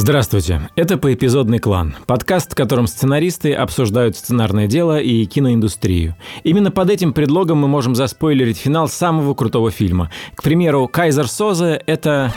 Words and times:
Здравствуйте, 0.00 0.70
это 0.76 0.96
«Поэпизодный 0.96 1.58
клан», 1.58 1.96
подкаст, 2.06 2.52
в 2.52 2.54
котором 2.54 2.86
сценаристы 2.86 3.52
обсуждают 3.52 4.16
сценарное 4.16 4.68
дело 4.68 5.00
и 5.00 5.26
киноиндустрию. 5.26 6.14
Именно 6.44 6.70
под 6.70 6.90
этим 6.90 7.12
предлогом 7.12 7.58
мы 7.58 7.66
можем 7.66 7.96
заспойлерить 7.96 8.58
финал 8.58 8.88
самого 8.88 9.34
крутого 9.34 9.72
фильма. 9.72 10.08
К 10.36 10.44
примеру, 10.44 10.86
«Кайзер 10.86 11.26
Созе»— 11.26 11.82
это... 11.86 12.32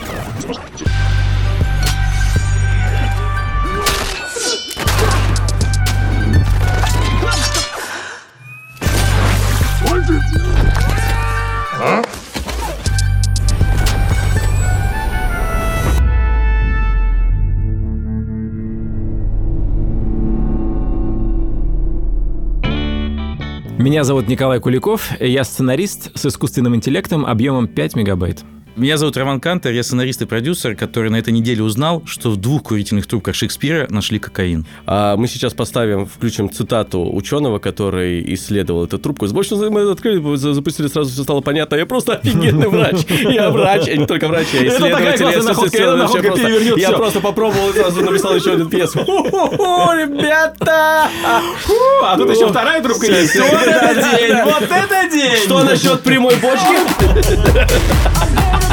Меня 23.82 24.04
зовут 24.04 24.28
Николай 24.28 24.60
Куликов, 24.60 25.10
я 25.18 25.42
сценарист 25.42 26.16
с 26.16 26.24
искусственным 26.24 26.76
интеллектом 26.76 27.26
объемом 27.26 27.66
5 27.66 27.96
мегабайт. 27.96 28.44
Меня 28.74 28.96
зовут 28.96 29.18
Роман 29.18 29.38
Кантер, 29.38 29.70
я 29.72 29.82
сценарист 29.82 30.22
и 30.22 30.24
продюсер, 30.24 30.74
который 30.74 31.10
на 31.10 31.16
этой 31.16 31.30
неделе 31.30 31.62
узнал, 31.62 32.02
что 32.06 32.30
в 32.30 32.38
двух 32.38 32.62
курительных 32.62 33.06
трубках 33.06 33.34
Шекспира 33.34 33.86
нашли 33.90 34.18
кокаин. 34.18 34.64
А 34.86 35.14
мы 35.16 35.28
сейчас 35.28 35.52
поставим, 35.52 36.06
включим 36.06 36.50
цитату 36.50 37.06
ученого, 37.14 37.58
который 37.58 38.24
исследовал 38.34 38.86
эту 38.86 38.98
трубку. 38.98 39.26
С 39.26 39.32
больше 39.32 39.56
мы 39.56 39.90
открыли, 39.90 40.36
запустили, 40.36 40.86
сразу 40.86 41.10
все 41.10 41.22
стало 41.22 41.42
понятно. 41.42 41.76
Я 41.76 41.84
просто 41.84 42.14
офигенный 42.14 42.68
врач. 42.68 43.04
Я 43.08 43.50
врач, 43.50 43.88
я 43.88 43.96
не 43.96 44.06
только 44.06 44.28
врач, 44.28 44.46
я 44.54 44.68
исследователь. 44.68 46.80
Я 46.80 46.92
просто 46.92 47.20
попробовал 47.20 47.68
и 47.68 47.74
сразу 47.74 48.00
написал 48.00 48.34
еще 48.34 48.54
один 48.54 48.70
пьесу. 48.70 49.00
Ребята! 49.00 51.10
А 52.04 52.16
тут 52.16 52.30
еще 52.30 52.48
вторая 52.48 52.82
трубка 52.82 53.06
есть. 53.06 53.38
Вот 53.38 53.52
это 53.52 54.16
день! 54.16 54.34
Вот 54.44 54.62
это 54.62 55.10
день! 55.12 55.42
Что 55.44 55.62
насчет 55.62 56.00
прямой 56.00 56.36
бочки? 56.36 56.78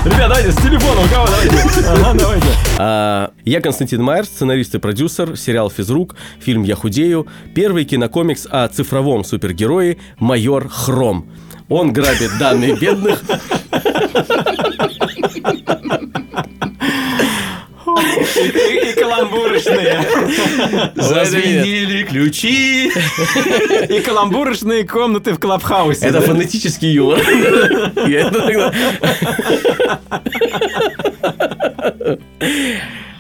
Ребят, 0.06 0.30
давайте 0.30 0.52
с 0.52 0.56
телефона, 0.56 1.02
у 1.02 1.08
кого 1.14 1.28
давайте. 1.28 1.56
Ага, 1.90 2.18
давайте. 2.18 2.48
А, 2.78 3.32
я 3.44 3.60
Константин 3.60 4.02
Майер, 4.02 4.24
сценарист 4.24 4.74
и 4.76 4.80
продюсер, 4.80 5.36
сериал 5.36 5.70
«Физрук», 5.70 6.16
фильм 6.40 6.64
«Я 6.64 6.76
худею», 6.76 7.28
первый 7.54 7.84
кинокомикс 7.84 8.48
о 8.50 8.70
цифровом 8.70 9.26
супергерое 9.26 9.98
«Майор 10.18 10.70
Хром». 10.70 11.30
Он 11.68 11.92
грабит 11.92 12.32
данные 12.40 12.76
бедных. 12.76 13.22
И, 18.36 18.94
каламбурочные. 18.94 20.06
Зазвенели 20.96 22.04
ключи. 22.04 22.92
И 23.90 24.00
каламбурочные 24.02 24.88
комнаты 24.88 25.34
в 25.34 25.40
Клабхаусе. 25.40 26.08
Это 26.08 26.22
фонетический 26.22 26.92
юмор. 26.92 27.20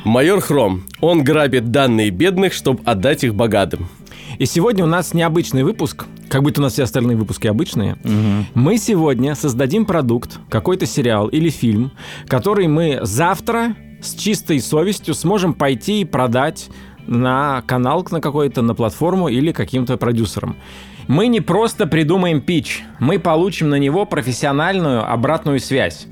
Майор 0.04 0.42
Хром. 0.42 0.86
Он 1.02 1.24
грабит 1.24 1.72
данные 1.72 2.10
бедных, 2.10 2.54
чтобы 2.54 2.82
отдать 2.86 3.24
их 3.24 3.36
богатым. 3.36 3.90
И 4.38 4.46
сегодня 4.46 4.86
у 4.86 4.88
нас 4.88 5.14
необычный 5.14 5.64
выпуск, 5.64 6.06
как 6.30 6.44
будто 6.44 6.62
у 6.62 6.64
нас 6.64 6.74
все 6.74 6.84
остальные 6.84 7.18
выпуски 7.18 7.48
обычные. 7.48 7.98
Угу. 8.06 8.46
Мы 8.54 8.78
сегодня 8.78 9.36
создадим 9.36 9.86
продукт, 9.86 10.40
какой-то 10.50 10.86
сериал 10.86 11.28
или 11.28 11.50
фильм, 11.50 11.92
который 12.28 12.68
мы 12.68 13.00
завтра 13.02 13.76
с 14.02 14.16
чистой 14.16 14.60
совестью 14.60 15.14
сможем 15.14 15.54
пойти 15.54 16.02
и 16.02 16.06
продать 16.06 16.70
на 17.08 17.64
канал 17.66 18.06
на 18.12 18.22
какой-то, 18.22 18.62
на 18.62 18.76
платформу 18.76 19.28
или 19.28 19.52
каким-то 19.52 19.98
продюсерам. 19.98 20.58
Мы 21.08 21.28
не 21.28 21.42
просто 21.42 21.88
придумаем 21.88 22.40
пич, 22.40 22.84
мы 23.00 23.18
получим 23.18 23.70
на 23.70 23.76
него 23.76 24.06
профессиональную 24.06 25.12
обратную 25.12 25.60
связь. 25.60 26.06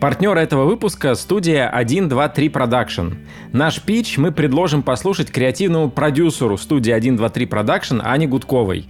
Партнер 0.00 0.36
этого 0.36 0.66
выпуска– 0.66 1.14
студия 1.16 1.72
123 1.74 2.48
Production. 2.48 3.16
Наш 3.52 3.80
пич 3.80 4.18
мы 4.18 4.32
предложим 4.32 4.82
послушать 4.82 5.30
креативному 5.30 5.90
продюсеру 5.90 6.58
студии 6.58 6.92
123 6.92 7.46
Production 7.46 8.02
Ане 8.04 8.26
Гудковой. 8.26 8.86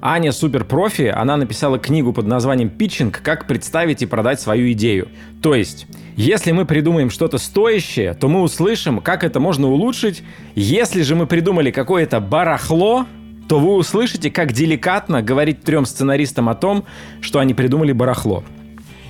Аня 0.00 0.30
суперпрофи, 0.30 1.12
она 1.14 1.36
написала 1.36 1.78
книгу 1.78 2.12
под 2.12 2.26
названием 2.26 2.70
«Питчинг. 2.70 3.20
Как 3.20 3.48
представить 3.48 4.00
и 4.02 4.06
продать 4.06 4.40
свою 4.40 4.70
идею». 4.72 5.08
То 5.42 5.54
есть, 5.54 5.86
если 6.16 6.52
мы 6.52 6.66
придумаем 6.66 7.10
что-то 7.10 7.38
стоящее, 7.38 8.14
то 8.14 8.28
мы 8.28 8.42
услышим, 8.42 9.00
как 9.00 9.24
это 9.24 9.40
можно 9.40 9.66
улучшить. 9.66 10.22
Если 10.54 11.02
же 11.02 11.16
мы 11.16 11.26
придумали 11.26 11.72
какое-то 11.72 12.20
барахло, 12.20 13.06
то 13.48 13.58
вы 13.58 13.74
услышите, 13.74 14.30
как 14.30 14.52
деликатно 14.52 15.20
говорить 15.20 15.62
трем 15.62 15.84
сценаристам 15.84 16.48
о 16.48 16.54
том, 16.54 16.84
что 17.20 17.40
они 17.40 17.54
придумали 17.54 17.90
барахло. 17.90 18.44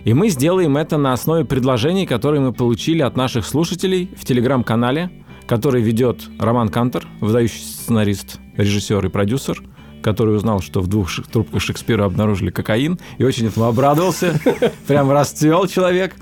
И 0.04 0.14
мы 0.14 0.30
сделаем 0.30 0.78
это 0.78 0.96
на 0.96 1.12
основе 1.12 1.44
предложений, 1.44 2.06
которые 2.06 2.40
мы 2.40 2.54
получили 2.54 3.02
от 3.02 3.14
наших 3.14 3.44
слушателей 3.44 4.10
в 4.16 4.24
телеграм-канале, 4.24 5.10
который 5.46 5.82
ведет 5.82 6.22
Роман 6.38 6.70
Кантер, 6.70 7.06
выдающийся 7.20 7.74
сценарист, 7.74 8.38
режиссер 8.56 9.04
и 9.04 9.08
продюсер– 9.10 9.62
который 10.02 10.36
узнал, 10.36 10.60
что 10.60 10.80
в 10.80 10.86
двух 10.86 11.10
трубках 11.30 11.62
Шекспира 11.62 12.04
обнаружили 12.04 12.50
кокаин, 12.50 12.98
и 13.18 13.24
очень 13.24 13.46
этому 13.46 13.66
обрадовался. 13.66 14.40
Прям 14.86 15.10
расцвел 15.10 15.66
человек. 15.66 16.14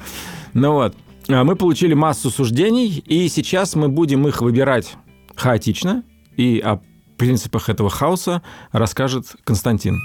Ну 0.53 0.72
вот. 0.72 0.97
А 1.28 1.42
мы 1.44 1.56
получили 1.56 1.94
массу 1.94 2.31
суждений, 2.31 3.03
и 3.06 3.28
сейчас 3.28 3.75
мы 3.75 3.88
будем 3.88 4.26
их 4.28 4.41
выбирать 4.41 4.97
хаотично, 5.34 6.04
и 6.36 6.60
о 6.65 6.81
принципах 7.16 7.69
этого 7.69 7.91
хаоса 7.91 8.42
расскажет 8.72 9.34
Константин. 9.44 10.00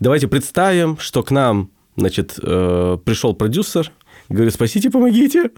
Давайте 0.00 0.26
представим, 0.26 0.98
что 0.98 1.22
к 1.22 1.30
нам, 1.30 1.70
значит, 1.96 2.38
э, 2.42 2.98
пришел 3.04 3.34
продюсер, 3.34 3.92
говорит, 4.28 4.54
спасите, 4.54 4.90
помогите 4.90 5.50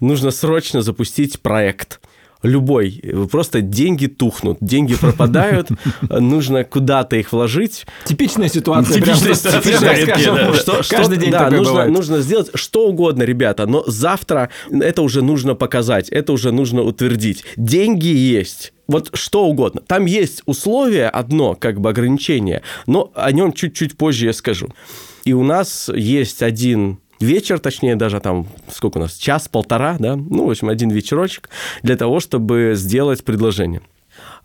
нужно 0.00 0.30
срочно 0.30 0.82
запустить 0.82 1.40
проект 1.40 2.00
любой. 2.42 3.02
Просто 3.30 3.60
деньги 3.60 4.06
тухнут, 4.06 4.58
деньги 4.60 4.94
пропадают, 4.94 5.68
нужно 6.08 6.64
куда-то 6.64 7.16
их 7.16 7.32
вложить. 7.32 7.86
Типичная 8.06 8.48
ситуация. 8.48 8.94
Типичная 8.94 9.34
ситуация. 9.34 10.82
Каждый 10.88 11.18
день 11.18 11.30
да, 11.30 11.50
нужно, 11.50 11.86
нужно 11.86 12.20
сделать 12.20 12.50
что 12.54 12.88
угодно, 12.88 13.22
ребята, 13.22 13.66
но 13.66 13.84
завтра 13.86 14.50
это 14.70 15.02
уже 15.02 15.22
нужно 15.22 15.54
показать, 15.54 16.08
это 16.08 16.32
уже 16.32 16.52
нужно 16.52 16.82
утвердить. 16.82 17.44
Деньги 17.56 18.08
есть 18.08 18.72
вот 18.86 19.10
что 19.14 19.44
угодно. 19.44 19.82
Там 19.86 20.06
есть 20.06 20.42
условие 20.46 21.08
одно, 21.08 21.54
как 21.54 21.80
бы 21.80 21.90
ограничение, 21.90 22.62
но 22.86 23.12
о 23.14 23.30
нем 23.30 23.52
чуть-чуть 23.52 23.96
позже 23.96 24.26
я 24.26 24.32
скажу. 24.32 24.68
И 25.24 25.32
у 25.32 25.44
нас 25.44 25.88
есть 25.94 26.42
один 26.42 26.98
вечер, 27.20 27.58
точнее 27.58 27.96
даже 27.96 28.20
там, 28.20 28.46
сколько 28.70 28.98
у 28.98 29.00
нас, 29.00 29.14
час-полтора, 29.14 29.96
да, 29.98 30.16
ну, 30.16 30.46
в 30.46 30.50
общем, 30.50 30.68
один 30.68 30.90
вечерочек 30.90 31.50
для 31.82 31.96
того, 31.96 32.20
чтобы 32.20 32.72
сделать 32.74 33.24
предложение. 33.24 33.82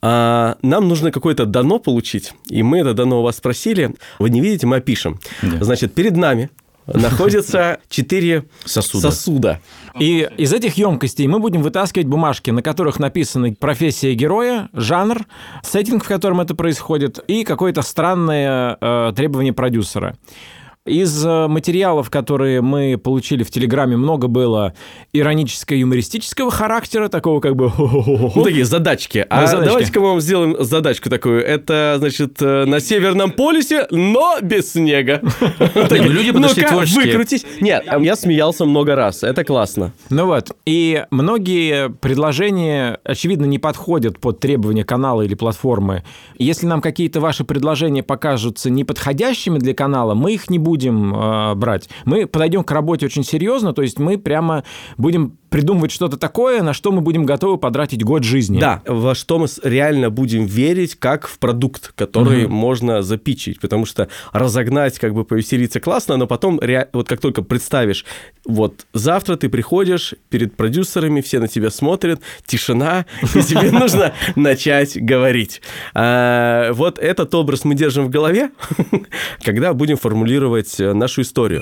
А 0.02 0.58
нам 0.62 0.88
нужно 0.88 1.12
какое-то 1.12 1.46
дано 1.46 1.80
получить, 1.80 2.34
и 2.47 2.64
мы 2.64 2.80
это 2.80 2.94
дано 2.94 3.22
у 3.22 3.24
вас 3.24 3.38
спросили. 3.38 3.96
Вы 4.19 4.30
не 4.30 4.41
видите, 4.41 4.68
мы 4.68 4.78
опишем. 4.78 5.19
Да. 5.41 5.64
Значит, 5.64 5.94
перед 5.94 6.16
нами 6.16 6.50
находятся 6.85 7.80
четыре 7.90 8.46
сосуда. 8.66 9.09
сосуда. 9.12 9.62
И 10.00 10.30
из 10.38 10.53
этих 10.53 10.75
емкостей 10.75 11.28
мы 11.28 11.40
будем 11.40 11.62
вытаскивать 11.62 12.08
бумажки, 12.08 12.52
на 12.52 12.62
которых 12.62 13.00
написаны 13.00 13.56
профессия 13.56 14.14
героя, 14.14 14.69
жанр, 14.74 15.25
сеттинг, 15.64 16.03
в 16.03 16.08
котором 16.08 16.41
это 16.41 16.53
происходит, 16.53 17.19
и 17.28 17.44
какое-то 17.44 17.81
странное 17.81 18.78
э, 18.79 19.14
требование 19.16 19.53
продюсера. 19.53 20.17
Из 20.85 21.26
э, 21.26 21.47
материалов, 21.47 22.11
которые 22.11 22.61
мы 22.61 22.99
получили 22.99 23.41
в 23.41 23.49
Телеграме, 23.49 23.97
много 23.97 24.28
было 24.28 24.76
ироническо-юмористического 25.14 26.52
характера, 26.52 27.08
такого 27.08 27.40
как 27.40 27.55
бы... 27.55 27.72
Ну, 27.76 28.43
такие 28.43 28.66
задачки. 28.66 29.26
А 29.28 29.47
задачки. 29.47 29.67
давайте-ка 29.67 29.99
мы 29.99 30.09
вам 30.09 30.22
сделаем 30.22 30.55
задачку 30.59 31.09
такую. 31.09 31.43
Это, 31.43 31.96
значит, 31.97 32.40
э, 32.40 32.66
на 32.66 32.79
Северном 32.79 33.32
полюсе, 33.32 33.87
но 33.90 34.37
без 34.43 34.73
снега. 34.73 35.22
Ну, 35.76 36.09
люди 36.09 36.32
подошли 36.32 36.64
творческие. 36.64 37.05
выкрутись. 37.05 37.46
Нет, 37.61 37.85
я 37.99 38.16
смеялся 38.16 38.66
много 38.66 38.96
раз. 38.96 39.23
Это 39.23 39.43
классно. 39.43 39.91
Ну 40.09 40.26
вот. 40.26 40.55
И 40.66 41.05
многие 41.09 41.90
предложения, 41.90 42.99
очевидно, 43.03 43.46
не 43.46 43.58
подходят 43.59 44.20
под 44.20 44.40
требования 44.40 44.84
канала 44.84 45.22
или 45.22 45.34
платформы. 45.34 46.03
Если 46.38 46.66
нам 46.66 46.81
какие-то 46.81 47.22
ваши 47.22 47.43
предложения 47.43 48.03
покажутся 48.03 48.70
неподходящими 48.70 49.58
для 49.58 49.73
канала, 49.73 50.14
мы 50.14 50.34
их 50.34 50.49
не 50.49 50.59
будем 50.59 50.75
будем 50.76 51.16
э, 51.16 51.56
брать. 51.56 51.90
Мы 52.04 52.28
подойдем 52.28 52.66
к 52.66 52.72
работе 52.72 53.06
очень 53.06 53.24
серьезно, 53.24 53.72
то 53.72 53.82
есть 53.82 53.98
мы 53.98 54.18
прямо 54.18 54.66
будем 54.98 55.38
придумывать 55.56 55.92
что-то 55.92 56.18
такое, 56.18 56.62
на 56.62 56.74
что 56.74 56.92
мы 56.92 57.00
будем 57.00 57.24
готовы 57.24 57.58
потратить 57.58 58.04
год 58.04 58.26
жизни. 58.26 58.60
Да, 58.60 58.82
во 58.86 59.16
что 59.16 59.40
мы 59.40 59.48
реально 59.64 60.10
будем 60.10 60.46
верить, 60.46 60.96
как 60.96 61.28
в 61.28 61.40
продукт, 61.40 61.94
который 61.96 62.44
угу. 62.44 62.54
можно 62.54 63.02
запичить, 63.02 63.62
потому 63.62 63.86
что 63.86 64.10
разогнать, 64.34 65.00
как 65.00 65.14
бы 65.14 65.24
повеселиться 65.24 65.80
классно, 65.80 66.18
но 66.18 66.28
потом, 66.28 66.60
вот 66.92 67.08
как 67.08 67.22
только 67.22 67.42
представишь, 67.42 68.04
вот 68.44 68.86
завтра 68.94 69.38
ты 69.38 69.48
приходишь 69.48 70.14
перед 70.30 70.58
продюсерами, 70.58 71.22
все 71.22 71.40
на 71.40 71.48
тебя 71.48 71.70
смотрят, 71.70 72.20
тишина, 72.46 73.06
и 73.34 73.42
тебе 73.42 73.72
нужно 73.72 74.14
начать 74.36 75.02
говорить. 75.02 75.62
А, 75.94 76.74
вот 76.74 77.00
этот 77.00 77.34
образ 77.34 77.64
мы 77.64 77.76
держим 77.76 78.08
в 78.08 78.10
голове, 78.10 78.52
когда 79.42 79.74
будем 79.74 79.96
формулировать 79.96 80.65
э, 80.79 80.94
нашу 80.94 81.22
историю. 81.22 81.62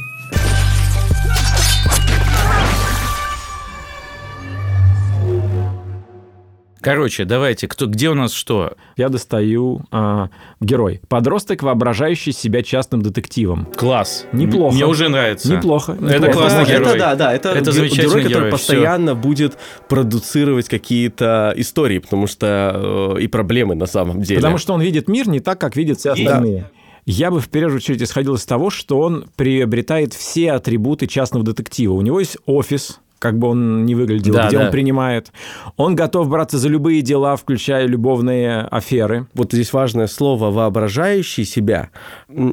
Короче, 6.83 7.23
давайте, 7.23 7.69
кто, 7.69 7.87
где 7.87 8.09
у 8.09 8.13
нас 8.13 8.33
что? 8.33 8.73
Я 8.97 9.07
достаю 9.07 9.85
э, 9.89 10.27
герой. 10.59 10.99
Подросток, 11.07 11.63
воображающий 11.63 12.33
себя 12.33 12.61
частным 12.61 13.01
детективом. 13.01 13.69
Класс. 13.73 14.25
Неплохо. 14.33 14.75
Мне 14.75 14.85
уже 14.85 15.07
нравится. 15.07 15.49
Неплохо. 15.49 15.93
Это 15.93 16.15
неплохо. 16.15 16.33
классный 16.33 16.65
герой. 16.65 16.89
Это, 16.89 16.99
да, 16.99 17.15
да, 17.15 17.33
это, 17.33 17.49
это 17.51 17.71
замечательный 17.71 18.09
герой, 18.09 18.23
который 18.23 18.33
герой. 18.33 18.51
постоянно 18.51 19.13
Все. 19.13 19.21
будет 19.21 19.57
продуцировать 19.87 20.67
какие-то 20.67 21.53
истории, 21.55 21.99
потому 21.99 22.27
что 22.27 23.15
э, 23.15 23.21
и 23.21 23.27
проблемы 23.27 23.75
на 23.75 23.85
самом 23.85 24.21
деле. 24.21 24.41
Потому 24.41 24.57
что 24.57 24.73
он 24.73 24.81
видит 24.81 25.07
мир 25.07 25.29
не 25.29 25.39
так, 25.39 25.61
как 25.61 25.77
видят 25.77 25.99
все 25.99 26.11
остальные. 26.11 26.61
Да. 26.63 26.82
Я 27.05 27.31
бы 27.31 27.39
в 27.39 27.49
первую 27.49 27.77
очередь 27.77 28.01
исходил 28.01 28.35
из 28.35 28.45
того, 28.45 28.69
что 28.69 28.99
он 28.99 29.25
приобретает 29.35 30.13
все 30.13 30.53
атрибуты 30.53 31.07
частного 31.07 31.45
детектива. 31.45 31.93
У 31.93 32.01
него 32.01 32.19
есть 32.19 32.37
офис, 32.45 32.99
как 33.19 33.37
бы 33.39 33.47
он 33.47 33.85
не 33.85 33.95
выглядел, 33.95 34.33
да, 34.33 34.47
где 34.47 34.57
да. 34.57 34.65
он 34.65 34.71
принимает. 34.71 35.31
Он 35.77 35.95
готов 35.95 36.27
браться 36.27 36.57
за 36.57 36.67
любые 36.67 37.01
дела, 37.01 37.37
включая 37.37 37.87
любовные 37.87 38.63
аферы. 38.63 39.27
Вот 39.33 39.53
здесь 39.53 39.71
важное 39.71 40.07
слово 40.07 40.51
«воображающий 40.51 41.45
себя». 41.45 41.89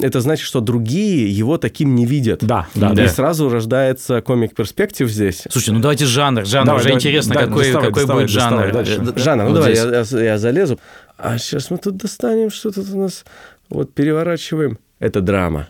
Это 0.01 0.21
значит, 0.21 0.47
что 0.47 0.61
другие 0.61 1.29
его 1.29 1.59
таким 1.59 1.97
не 1.97 2.07
видят. 2.07 2.45
Да, 2.45 2.69
да. 2.77 2.93
И 2.93 2.95
да. 2.95 3.09
сразу 3.09 3.49
рождается 3.49 4.21
комик-перспектив 4.21 5.11
здесь. 5.11 5.43
Слушайте, 5.51 5.73
ну 5.73 5.81
давайте 5.81 6.05
жанр. 6.05 6.45
Жанр 6.45 6.67
давай, 6.67 6.81
уже 6.81 6.89
давай, 6.89 6.99
интересно, 6.99 7.35
да, 7.35 7.41
какой, 7.41 7.65
доставай, 7.65 7.89
какой 7.89 8.03
доставай, 8.03 8.23
будет 8.23 8.31
жанр. 8.31 8.73
Доставай 8.73 9.23
жанр, 9.25 9.43
ну 9.43 9.49
вот 9.49 9.55
давай, 9.55 9.75
я, 9.75 10.05
я, 10.21 10.25
я 10.25 10.39
залезу. 10.39 10.79
А 11.19 11.37
сейчас 11.39 11.71
мы 11.71 11.79
тут 11.79 11.97
достанем, 11.97 12.51
что 12.51 12.71
тут 12.71 12.89
у 12.93 12.99
нас... 12.99 13.25
Вот 13.71 13.95
переворачиваем. 13.95 14.79
Это 14.99 15.21
драма. 15.21 15.69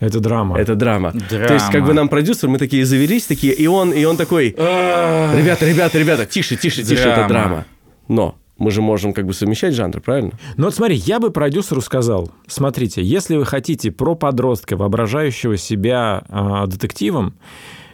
Это 0.00 0.18
драма. 0.20 0.58
Это 0.58 0.74
драма. 0.74 1.12
драма. 1.12 1.46
То 1.46 1.54
есть, 1.54 1.70
как 1.70 1.84
бы 1.84 1.94
нам 1.94 2.08
продюсер, 2.08 2.48
мы 2.48 2.58
такие 2.58 2.84
завелись, 2.84 3.26
такие, 3.26 3.52
и 3.52 3.66
он, 3.66 3.92
и 3.92 4.04
он 4.04 4.16
такой, 4.16 4.50
ребята, 4.50 5.64
ребята, 5.68 5.98
ребята, 5.98 6.26
тише, 6.26 6.56
тише, 6.56 6.82
тише, 6.82 7.04
драма. 7.04 7.18
это 7.18 7.28
драма. 7.28 7.66
Но 8.08 8.36
мы 8.58 8.70
же 8.70 8.82
можем 8.82 9.12
как 9.12 9.26
бы 9.26 9.32
совмещать 9.32 9.74
жанры, 9.74 10.00
правильно? 10.00 10.32
Ну 10.56 10.64
вот 10.64 10.74
смотри, 10.74 10.96
я 10.96 11.20
бы 11.20 11.30
продюсеру 11.30 11.80
сказал, 11.80 12.30
смотрите, 12.46 13.02
если 13.02 13.36
вы 13.36 13.44
хотите 13.44 13.90
про 13.90 14.14
подростка, 14.14 14.76
воображающего 14.76 15.56
себя 15.56 16.24
э, 16.28 16.66
детективом, 16.66 17.34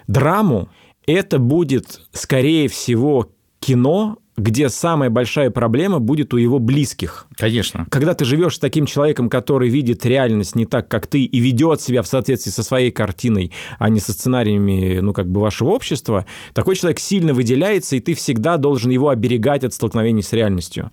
драму, 0.07 0.69
это 1.07 1.39
будет, 1.39 2.01
скорее 2.13 2.69
всего, 2.69 3.31
кино 3.61 4.19
где 4.39 4.69
самая 4.69 5.11
большая 5.11 5.51
проблема 5.51 5.99
будет 5.99 6.33
у 6.33 6.37
его 6.37 6.59
близких. 6.59 7.27
Конечно. 7.37 7.87
Когда 7.91 8.15
ты 8.15 8.25
живешь 8.25 8.57
с 8.57 8.59
таким 8.59 8.87
человеком, 8.87 9.29
который 9.29 9.69
видит 9.69 10.07
реальность 10.07 10.55
не 10.55 10.65
так, 10.65 10.89
как 10.89 11.07
ты, 11.07 11.25
и 11.25 11.41
ведет 11.41 11.81
себя 11.81 12.03
в 12.03 12.07
соответствии 12.07 12.51
со 12.51 12.63
своей 12.63 12.91
картиной, 12.91 13.53
а 13.79 13.89
не 13.89 14.01
со 14.01 14.13
сценариями, 14.13 15.01
ну, 15.01 15.13
как 15.13 15.29
бы 15.29 15.41
вашего 15.41 15.71
общества, 15.71 16.25
такой 16.55 16.77
человек 16.77 17.01
сильно 17.01 17.35
выделяется, 17.35 17.97
и 17.97 18.01
ты 18.01 18.15
всегда 18.15 18.57
должен 18.57 18.91
его 18.91 19.09
оберегать 19.09 19.65
от 19.65 19.75
столкновений 19.75 20.23
с 20.23 20.33
реальностью. 20.33 20.91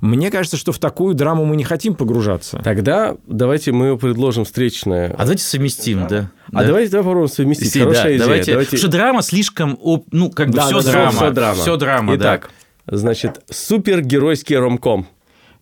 Мне 0.00 0.30
кажется, 0.30 0.56
что 0.56 0.72
в 0.72 0.78
такую 0.78 1.14
драму 1.14 1.44
мы 1.44 1.56
не 1.56 1.64
хотим 1.64 1.94
погружаться. 1.94 2.60
Тогда 2.64 3.16
давайте 3.26 3.72
мы 3.72 3.98
предложим 3.98 4.44
встречное. 4.44 5.12
А 5.12 5.18
давайте 5.24 5.44
совместим, 5.44 6.06
да? 6.08 6.30
А 6.52 6.60
да? 6.60 6.68
давайте 6.68 6.90
давай 6.90 7.04
попробуем 7.04 7.28
совместить. 7.28 7.78
Хорошая 7.78 8.04
да, 8.04 8.08
идея. 8.08 8.24
Давайте, 8.24 8.52
давайте... 8.52 8.76
Что 8.78 8.88
драма 8.88 9.22
слишком, 9.22 9.78
ну, 10.10 10.30
как 10.30 10.48
бы 10.48 10.54
да, 10.54 10.66
все, 10.66 10.82
да, 10.82 10.90
драма. 10.90 11.10
все 11.10 11.30
драма. 11.30 11.54
Все 11.54 11.76
драма, 11.76 12.16
Итак, 12.16 12.42
да. 12.42 12.48
Значит, 12.90 13.44
супергеройский 13.48 14.56
ромком. 14.56 15.06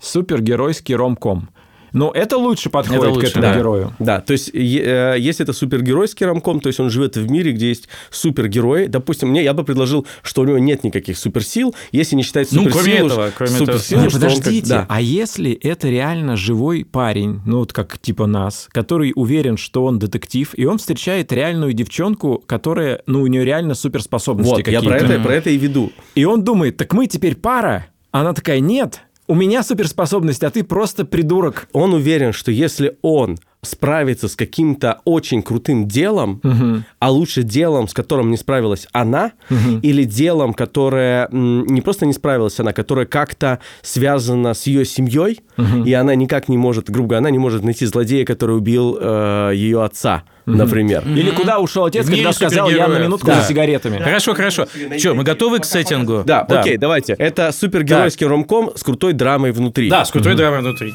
Супергеройский 0.01 0.95
ромком. 0.95 1.51
Но 1.93 2.11
это 2.15 2.37
лучше 2.37 2.71
подходит 2.71 3.03
это 3.03 3.11
лучше, 3.11 3.27
к 3.27 3.31
этому 3.31 3.43
да. 3.43 3.57
герою. 3.57 3.93
Да, 3.99 4.21
то 4.21 4.33
есть 4.33 4.51
э, 4.55 5.17
если 5.19 5.45
это 5.45 5.53
супергеройский 5.53 6.27
рамком, 6.27 6.61
то 6.61 6.69
есть 6.69 6.81
он 6.81 6.91
живет 6.91 7.17
в 7.17 7.31
мире, 7.31 7.53
где 7.53 7.69
есть 7.69 7.89
супергерои. 8.11 8.87
Допустим, 8.87 9.29
мне 9.29 9.43
я 9.43 9.55
бы 9.55 9.65
предложил, 9.65 10.07
что 10.23 10.43
у 10.43 10.45
него 10.45 10.59
нет 10.59 10.85
никаких 10.85 11.19
суперсил, 11.19 11.75
если 11.93 12.17
не 12.17 12.23
считать 12.23 12.49
суперсилу. 12.49 12.75
Ну, 12.75 12.83
кроме 12.83 12.95
этого, 12.95 13.33
кроме 13.37 13.53
суперсилу, 13.53 14.01
этого. 14.03 14.21
Подождите, 14.21 14.61
как, 14.61 14.69
да. 14.69 14.87
а 14.89 15.01
если 15.01 15.53
это 15.53 15.89
реально 15.89 16.37
живой 16.37 16.85
парень, 16.85 17.41
ну 17.47 17.59
вот 17.59 17.73
как 17.73 17.99
типа 17.99 18.27
нас, 18.27 18.69
который 18.73 19.13
уверен, 19.15 19.57
что 19.57 19.85
он 19.85 19.99
детектив, 19.99 20.51
и 20.55 20.65
он 20.65 20.79
встречает 20.79 21.33
реальную 21.33 21.73
девчонку, 21.73 22.43
которая, 22.47 23.03
ну 23.07 23.23
у 23.23 23.27
нее 23.27 23.45
реально 23.45 23.75
суперспособности 23.75 24.51
вот, 24.51 24.65
какие-то. 24.65 24.85
я 24.85 24.91
про 24.91 24.99
это, 24.99 25.23
про 25.23 25.35
это 25.35 25.51
и 25.51 25.57
веду. 25.57 25.93
И 26.15 26.25
он 26.25 26.45
думает, 26.45 26.77
так 26.77 26.93
мы 26.93 27.07
теперь 27.07 27.37
пара. 27.37 27.87
Она 28.11 28.33
такая, 28.33 28.61
нет, 28.61 29.03
у 29.29 29.35
меня 29.35 29.63
суперспособность, 29.63 30.43
а 30.43 30.51
ты 30.51 30.65
просто 30.65 31.05
придурок. 31.05 31.69
Он 31.73 31.95
уверен, 31.95 32.33
что 32.33 32.51
если 32.51 32.97
он 33.03 33.39
справится 33.63 34.29
с 34.29 34.37
каким-то 34.37 35.01
очень 35.05 35.43
крутым 35.43 35.89
делом, 35.89 36.41
угу. 36.45 36.85
а 37.01 37.11
лучше 37.11 37.43
делом, 37.43 37.89
с 37.89 37.95
которым 37.95 38.31
не 38.31 38.37
справилась 38.37 38.87
она, 38.93 39.33
угу. 39.51 39.79
или 39.83 40.05
делом, 40.05 40.55
которое 40.55 41.29
не 41.31 41.81
просто 41.81 42.07
не 42.07 42.13
справилась 42.13 42.59
она, 42.61 42.73
которое 42.73 43.07
как-то 43.07 43.59
связано 43.83 44.55
с 44.55 44.67
ее 44.67 44.85
семьей, 44.85 45.41
угу. 45.57 45.85
и 45.85 45.93
она 45.93 46.15
никак 46.15 46.49
не 46.49 46.57
может, 46.57 46.89
грубо 46.89 47.11
говоря, 47.11 47.19
она 47.19 47.31
не 47.31 47.39
может 47.39 47.65
найти 47.65 47.85
злодея, 47.87 48.25
который 48.25 48.57
убил 48.57 48.97
э, 49.01 49.53
ее 49.55 49.83
отца 49.83 50.25
например. 50.47 51.07
Или 51.07 51.31
куда 51.31 51.59
ушел 51.59 51.85
отец, 51.85 52.07
когда 52.09 52.33
сказал, 52.33 52.71
я 52.71 52.89
на 52.89 52.99
минутку 52.99 53.27
за 53.27 53.43
сигаретами. 53.43 53.99
Хорошо, 53.99 54.35
хорошо. 54.35 54.67
Что, 54.97 55.15
мы 55.15 55.23
готовы 55.23 55.59
к 55.59 55.67
сеттингу? 55.67 56.23
Да, 56.25 56.41
окей, 56.41 56.79
давайте. 56.79 57.13
Это 57.15 57.53
супергеройский 57.53 58.27
ромком 58.27 58.71
с 58.75 58.83
крутой 58.83 59.13
драмой 59.13 59.53
внутри. 59.53 59.91
Да, 59.91 60.07
с 60.07 60.11
крутой 60.11 60.37
драмой 60.37 60.61
внутри. 60.61 60.95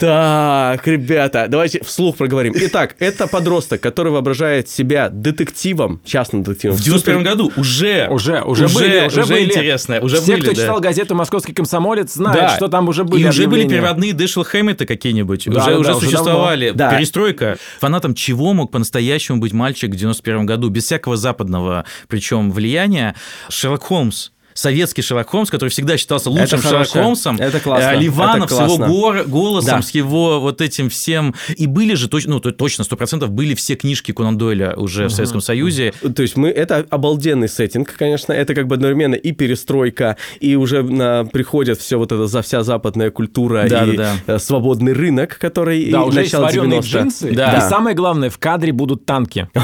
Так, 0.00 0.86
ребята, 0.86 1.44
давайте 1.46 1.84
вслух 1.84 2.16
проговорим. 2.16 2.54
Итак, 2.56 2.96
это 3.00 3.26
подросток, 3.26 3.82
который 3.82 4.10
воображает 4.10 4.66
себя 4.66 5.10
детективом, 5.10 6.00
частным 6.06 6.42
детективом. 6.42 6.78
В 6.78 6.82
91 6.82 7.22
году 7.22 7.52
уже. 7.58 8.08
Уже, 8.08 8.40
уже, 8.40 8.64
уже 8.64 8.68
были, 8.74 9.06
уже, 9.06 9.20
уже 9.20 9.26
были. 9.26 9.44
интересно. 9.44 10.00
Уже 10.00 10.16
Все, 10.16 10.32
были, 10.32 10.40
кто 10.40 10.54
да. 10.54 10.62
читал 10.62 10.80
газету 10.80 11.14
«Московский 11.14 11.52
комсомолец», 11.52 12.14
знают, 12.14 12.40
да. 12.40 12.56
что 12.56 12.68
там 12.68 12.88
уже 12.88 13.04
были 13.04 13.24
И 13.24 13.28
уже 13.28 13.46
были 13.46 13.68
переводные 13.68 14.14
Дэшел 14.14 14.42
Хэммета 14.42 14.86
какие-нибудь. 14.86 15.44
Да, 15.44 15.60
уже, 15.60 15.70
да, 15.70 15.78
уже 15.78 15.94
существовали. 15.96 16.70
Да. 16.70 16.96
Перестройка. 16.96 17.58
Фанатом 17.80 18.14
чего 18.14 18.54
мог 18.54 18.70
по-настоящему 18.70 19.38
быть 19.38 19.52
мальчик 19.52 19.92
в 19.92 19.96
91 19.96 20.46
году? 20.46 20.70
Без 20.70 20.84
всякого 20.84 21.18
западного, 21.18 21.84
причем 22.08 22.52
влияния. 22.52 23.14
Шерлок 23.50 23.82
Холмс 23.82 24.30
советский 24.60 25.02
Шерлок 25.02 25.30
Холмс, 25.30 25.50
который 25.50 25.70
всегда 25.70 25.96
считался 25.96 26.30
лучшим 26.30 26.58
это 26.58 26.68
Шерлок 26.68 26.88
Холмсом. 26.88 27.36
Это 27.36 27.60
классно. 27.60 27.90
Э, 27.90 28.00
Ливанов 28.00 28.52
это 28.52 28.68
с 28.68 28.72
его 28.72 28.86
гор, 28.86 29.24
голосом, 29.24 29.80
да. 29.80 29.82
с 29.82 29.90
его 29.90 30.40
вот 30.40 30.60
этим 30.60 30.90
всем. 30.90 31.34
И 31.56 31.66
были 31.66 31.94
же, 31.94 32.08
точно, 32.08 32.34
ну, 32.34 32.40
точно, 32.40 32.84
сто 32.84 32.96
процентов 32.96 33.30
были 33.30 33.54
все 33.54 33.74
книжки 33.74 34.12
Конан 34.12 34.36
Дойля 34.38 34.74
уже 34.76 35.04
угу. 35.04 35.10
в 35.10 35.14
Советском 35.14 35.40
Союзе. 35.40 35.92
То 36.14 36.22
есть 36.22 36.36
мы, 36.36 36.48
это 36.48 36.86
обалденный 36.90 37.48
сеттинг, 37.48 37.94
конечно, 37.96 38.32
это 38.32 38.54
как 38.54 38.66
бы 38.66 38.74
одновременно 38.74 39.14
и 39.14 39.32
перестройка, 39.32 40.16
и 40.40 40.56
уже 40.56 40.82
на, 40.82 41.24
приходит 41.24 41.80
все 41.80 41.98
вот 41.98 42.12
это, 42.12 42.26
за 42.26 42.42
вся 42.42 42.62
западная 42.62 43.10
культура 43.10 43.66
да, 43.68 43.84
и 43.84 43.96
да, 43.96 44.14
да. 44.26 44.38
свободный 44.38 44.92
рынок, 44.92 45.38
который 45.38 45.90
да, 45.90 46.02
и 46.02 46.04
уже 46.04 46.20
начало 46.20 46.52
90 46.52 46.90
джинсы, 46.90 47.32
да. 47.32 47.56
и 47.56 47.60
самое 47.68 47.96
главное, 47.96 48.30
в 48.30 48.38
кадре 48.38 48.72
будут 48.72 49.06
танки. 49.06 49.48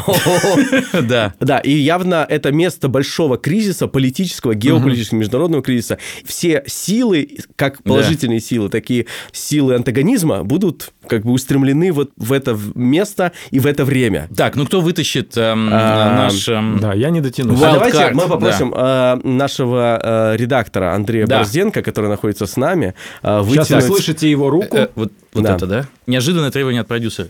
Да. 1.06 1.34
Да, 1.40 1.58
и 1.58 1.70
явно 1.70 2.26
это 2.28 2.52
место 2.52 2.88
большого 2.88 3.36
кризиса 3.36 3.86
политического, 3.86 4.54
геополитического, 4.54 4.85
политического 4.86 5.18
международного 5.18 5.62
кризиса. 5.62 5.98
Все 6.24 6.62
силы, 6.66 7.38
как 7.56 7.82
положительные 7.82 8.40
да. 8.40 8.46
силы, 8.46 8.68
такие 8.68 9.06
силы 9.32 9.74
антагонизма 9.74 10.44
будут 10.44 10.92
как 11.06 11.22
бы 11.22 11.32
устремлены 11.32 11.92
вот 11.92 12.10
в 12.16 12.32
это 12.32 12.58
место 12.74 13.32
и 13.50 13.58
в 13.58 13.66
это 13.66 13.84
время. 13.84 14.28
Так, 14.36 14.56
ну 14.56 14.66
кто 14.66 14.80
вытащит 14.80 15.36
эм, 15.36 15.68
а, 15.72 16.24
наш... 16.24 16.48
Эм... 16.48 16.78
Да, 16.80 16.94
я 16.94 17.10
не 17.10 17.20
дотяну. 17.20 17.54
А 17.56 17.74
давайте 17.74 18.10
мы 18.12 18.28
попросим 18.28 18.70
да. 18.70 19.20
э, 19.22 19.28
нашего 19.28 20.00
э, 20.02 20.36
редактора 20.36 20.94
Андрея 20.94 21.26
да. 21.26 21.38
Борзенко, 21.38 21.82
который 21.82 22.08
находится 22.10 22.46
с 22.46 22.56
нами, 22.56 22.94
э, 23.22 23.40
вытянуть... 23.40 23.68
Сейчас 23.68 23.84
вы 23.84 23.96
слышите 23.96 24.30
его 24.30 24.50
руку. 24.50 24.76
Э, 24.76 24.84
э, 24.84 24.88
вот 24.94 25.12
вот 25.36 25.44
да. 25.44 25.56
это, 25.56 25.66
да? 25.66 25.86
Неожиданное 26.06 26.50
требование 26.50 26.80
от 26.80 26.88
продюсера. 26.88 27.28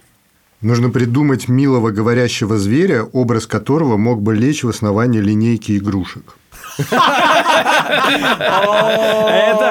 Нужно 0.61 0.91
придумать 0.91 1.49
милого 1.49 1.91
говорящего 1.91 2.57
зверя, 2.57 3.03
образ 3.03 3.47
которого 3.47 3.97
мог 3.97 4.23
бы 4.23 4.35
лечь 4.35 4.63
в 4.63 4.69
основании 4.69 5.21
линейки 5.21 5.77
игрушек. 5.77 6.37
Это 6.78 6.92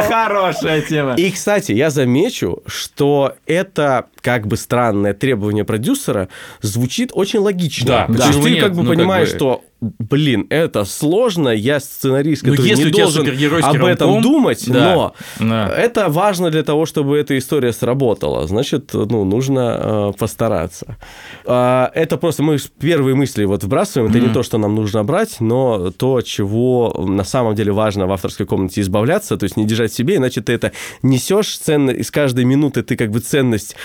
хорошая 0.08 0.82
тема. 0.82 1.16
И, 1.16 1.32
кстати, 1.32 1.72
я 1.72 1.90
замечу, 1.90 2.64
что 2.66 3.36
это 3.46 4.08
как 4.22 4.48
бы 4.48 4.58
странное 4.58 5.14
требование 5.14 5.66
продюсера 5.66 6.30
звучит 6.62 7.12
очень 7.14 7.40
логично. 7.40 7.88
Да, 7.88 8.08
То 8.08 8.28
есть 8.28 8.42
ты 8.42 8.60
как 8.60 8.74
бы 8.74 8.84
ну, 8.84 8.90
понимаешь, 8.90 9.30
что 9.30 9.64
блин, 10.00 10.48
это 10.50 10.86
сложно, 10.86 11.50
я 11.50 11.80
сценарист, 11.80 12.44
ну, 12.44 12.52
который 12.52 12.70
если 12.70 12.86
не 12.86 12.92
должен 12.92 13.28
об 13.64 13.84
этом 13.84 14.10
ромком, 14.10 14.24
думать, 14.24 14.64
да, 14.68 14.96
но 14.96 15.16
да. 15.40 15.68
это 15.76 16.10
важно 16.10 16.52
для 16.52 16.64
того, 16.64 16.86
чтобы 16.86 17.18
эта 17.18 17.38
история 17.38 17.74
сработала. 17.74 18.48
Значит, 18.48 18.92
ну, 18.94 19.24
нужно 19.26 20.12
э, 20.14 20.18
постараться. 20.18 20.98
Э, 21.46 21.88
это 21.94 22.18
просто 22.18 22.44
мы 22.44 22.58
первые 22.80 23.16
мысли 23.16 23.46
вот 23.46 23.64
вбрасываем, 23.64 24.10
это 24.10 24.20
mm-hmm. 24.20 24.28
не 24.28 24.34
то, 24.34 24.44
что 24.44 24.58
нам 24.58 24.76
нужно 24.76 25.04
брать, 25.04 25.38
но 25.40 25.92
то, 25.92 26.22
чего 26.22 27.06
на 27.08 27.24
самом 27.24 27.56
деле 27.56 27.72
важно 27.72 28.08
в 28.08 28.12
авторской 28.12 28.46
комнате 28.46 28.82
избавляться, 28.82 29.38
то 29.38 29.44
есть 29.44 29.58
не 29.58 29.66
держать 29.66 29.94
себе, 29.94 30.16
иначе 30.16 30.42
ты 30.42 30.54
это 30.54 30.72
несешь 31.02 31.58
ценно, 31.58 31.92
из 31.92 32.12
каждой 32.12 32.46
минуты 32.46 32.84
ты 32.84 32.96
как 32.96 33.12
бы 33.12 33.20
ценность 33.20 33.76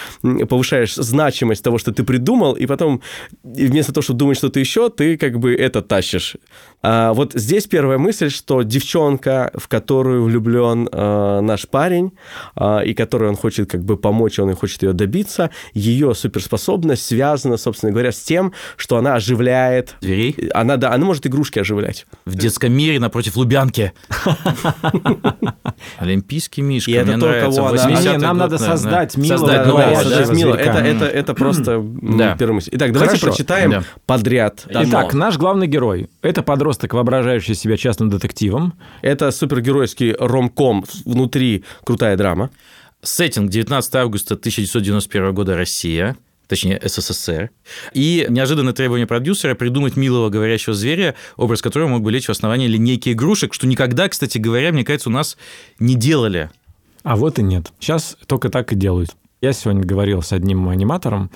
повышаешь, 0.48 0.94
значимость 0.94 1.64
того, 1.64 1.78
что 1.78 1.92
ты 1.92 2.04
придумал, 2.04 2.54
и 2.54 2.66
потом 2.66 3.00
вместо 3.42 3.92
того, 3.92 4.02
чтобы 4.02 4.18
думать 4.18 4.38
что-то 4.38 4.60
еще, 4.60 4.90
ты 4.90 5.16
как 5.16 5.38
бы 5.38 5.54
это 5.54 5.82
тащишь. 5.90 6.36
А 6.82 7.12
вот 7.12 7.34
здесь 7.34 7.66
первая 7.66 7.98
мысль, 7.98 8.30
что 8.30 8.62
девчонка, 8.62 9.50
в 9.54 9.68
которую 9.68 10.24
влюблен 10.24 10.88
э, 10.90 11.40
наш 11.42 11.68
парень, 11.68 12.12
э, 12.56 12.86
и 12.86 12.94
которой 12.94 13.28
он 13.28 13.36
хочет 13.36 13.70
как 13.70 13.82
бы 13.82 13.98
помочь, 13.98 14.38
он 14.38 14.50
и 14.50 14.54
хочет 14.54 14.82
ее 14.82 14.94
добиться, 14.94 15.50
ее 15.74 16.14
суперспособность 16.14 17.04
связана, 17.04 17.58
собственно 17.58 17.92
говоря, 17.92 18.12
с 18.12 18.20
тем, 18.20 18.54
что 18.76 18.96
она 18.96 19.14
оживляет... 19.14 19.96
Дверей? 20.00 20.34
Она, 20.54 20.78
да, 20.78 20.92
она 20.92 21.04
может 21.04 21.26
игрушки 21.26 21.58
оживлять. 21.58 22.06
В 22.24 22.34
детском 22.34 22.72
мире 22.72 22.98
напротив 22.98 23.36
Лубянки. 23.36 23.92
Олимпийский 25.98 26.62
мишка, 26.62 26.90
и 26.92 26.94
это 26.94 27.18
то, 27.18 27.40
кого 27.40 27.66
она... 27.66 28.18
Нам 28.18 28.38
надо 28.38 28.56
создать 28.56 29.16
Милу. 29.18 30.54
Это 30.54 31.34
просто 31.34 31.84
первая 32.38 32.54
мысль. 32.54 32.70
Итак, 32.72 32.92
давайте 32.92 33.20
прочитаем 33.20 33.84
подряд. 34.06 34.64
Итак, 34.66 35.12
наш 35.12 35.36
главный 35.36 35.66
герой– 35.66 36.08
это 36.22 36.42
подросток 36.42 36.69
подросток, 36.70 36.94
воображающий 36.94 37.56
себя 37.56 37.76
частным 37.76 38.10
детективом. 38.10 38.74
Это 39.02 39.32
супергеройский 39.32 40.12
ромком, 40.12 40.84
внутри 41.04 41.64
крутая 41.84 42.16
драма. 42.16 42.50
Сеттинг 43.02 43.50
19 43.50 43.94
августа 43.96 44.34
1991 44.34 45.34
года 45.34 45.56
Россия 45.56 46.16
точнее 46.46 46.80
СССР. 46.84 47.50
И 47.92 48.26
неожиданное 48.28 48.72
требование 48.72 49.06
продюсера 49.06 49.54
придумать 49.54 49.96
милого 49.96 50.30
говорящего 50.30 50.74
зверя, 50.74 51.14
образ 51.36 51.62
которого 51.62 51.88
мог 51.88 52.02
бы 52.02 52.10
лечь 52.10 52.26
в 52.26 52.30
основании 52.30 52.66
линейки 52.66 53.12
игрушек, 53.12 53.54
что 53.54 53.68
никогда, 53.68 54.08
кстати 54.08 54.38
говоря, 54.38 54.72
мне 54.72 54.84
кажется, 54.84 55.10
у 55.10 55.12
нас 55.12 55.36
не 55.78 55.94
делали. 55.94 56.50
А 57.04 57.14
вот 57.14 57.38
и 57.38 57.42
нет. 57.42 57.72
Сейчас 57.78 58.16
только 58.26 58.48
так 58.48 58.72
и 58.72 58.76
делают. 58.76 59.10
Я 59.40 59.52
сегодня 59.52 59.82
говорил 59.82 60.22
с 60.22 60.32
одним 60.32 60.68
аниматором, 60.68 61.30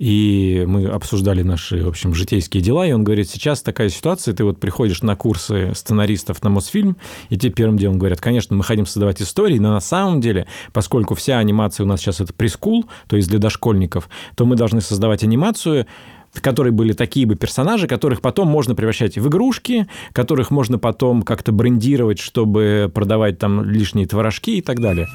и 0.00 0.64
мы 0.66 0.86
обсуждали 0.86 1.42
наши, 1.42 1.84
в 1.84 1.88
общем, 1.88 2.14
житейские 2.14 2.62
дела, 2.62 2.86
и 2.86 2.92
он 2.92 3.04
говорит, 3.04 3.28
сейчас 3.28 3.60
такая 3.60 3.90
ситуация, 3.90 4.32
ты 4.32 4.44
вот 4.44 4.58
приходишь 4.58 5.02
на 5.02 5.14
курсы 5.14 5.72
сценаристов 5.74 6.42
на 6.42 6.48
Мосфильм, 6.48 6.96
и 7.28 7.36
тебе 7.36 7.52
первым 7.52 7.76
делом 7.76 7.98
говорят, 7.98 8.18
конечно, 8.18 8.56
мы 8.56 8.64
хотим 8.64 8.86
создавать 8.86 9.20
истории, 9.20 9.58
но 9.58 9.72
на 9.72 9.80
самом 9.80 10.22
деле, 10.22 10.46
поскольку 10.72 11.14
вся 11.14 11.38
анимация 11.38 11.84
у 11.84 11.86
нас 11.86 12.00
сейчас 12.00 12.22
это 12.22 12.32
прескул, 12.32 12.86
то 13.08 13.16
есть 13.16 13.28
для 13.28 13.38
дошкольников, 13.38 14.08
то 14.36 14.46
мы 14.46 14.56
должны 14.56 14.80
создавать 14.80 15.22
анимацию, 15.22 15.86
в 16.32 16.40
которой 16.40 16.70
были 16.72 16.94
такие 16.94 17.26
бы 17.26 17.34
персонажи, 17.34 17.86
которых 17.86 18.22
потом 18.22 18.48
можно 18.48 18.74
превращать 18.74 19.18
в 19.18 19.28
игрушки, 19.28 19.86
которых 20.14 20.50
можно 20.50 20.78
потом 20.78 21.20
как-то 21.20 21.52
брендировать, 21.52 22.20
чтобы 22.20 22.90
продавать 22.94 23.38
там 23.38 23.64
лишние 23.64 24.06
творожки 24.06 24.52
и 24.52 24.62
так 24.62 24.80
далее. 24.80 25.08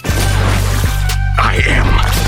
I 1.40 1.58
am 1.58 2.25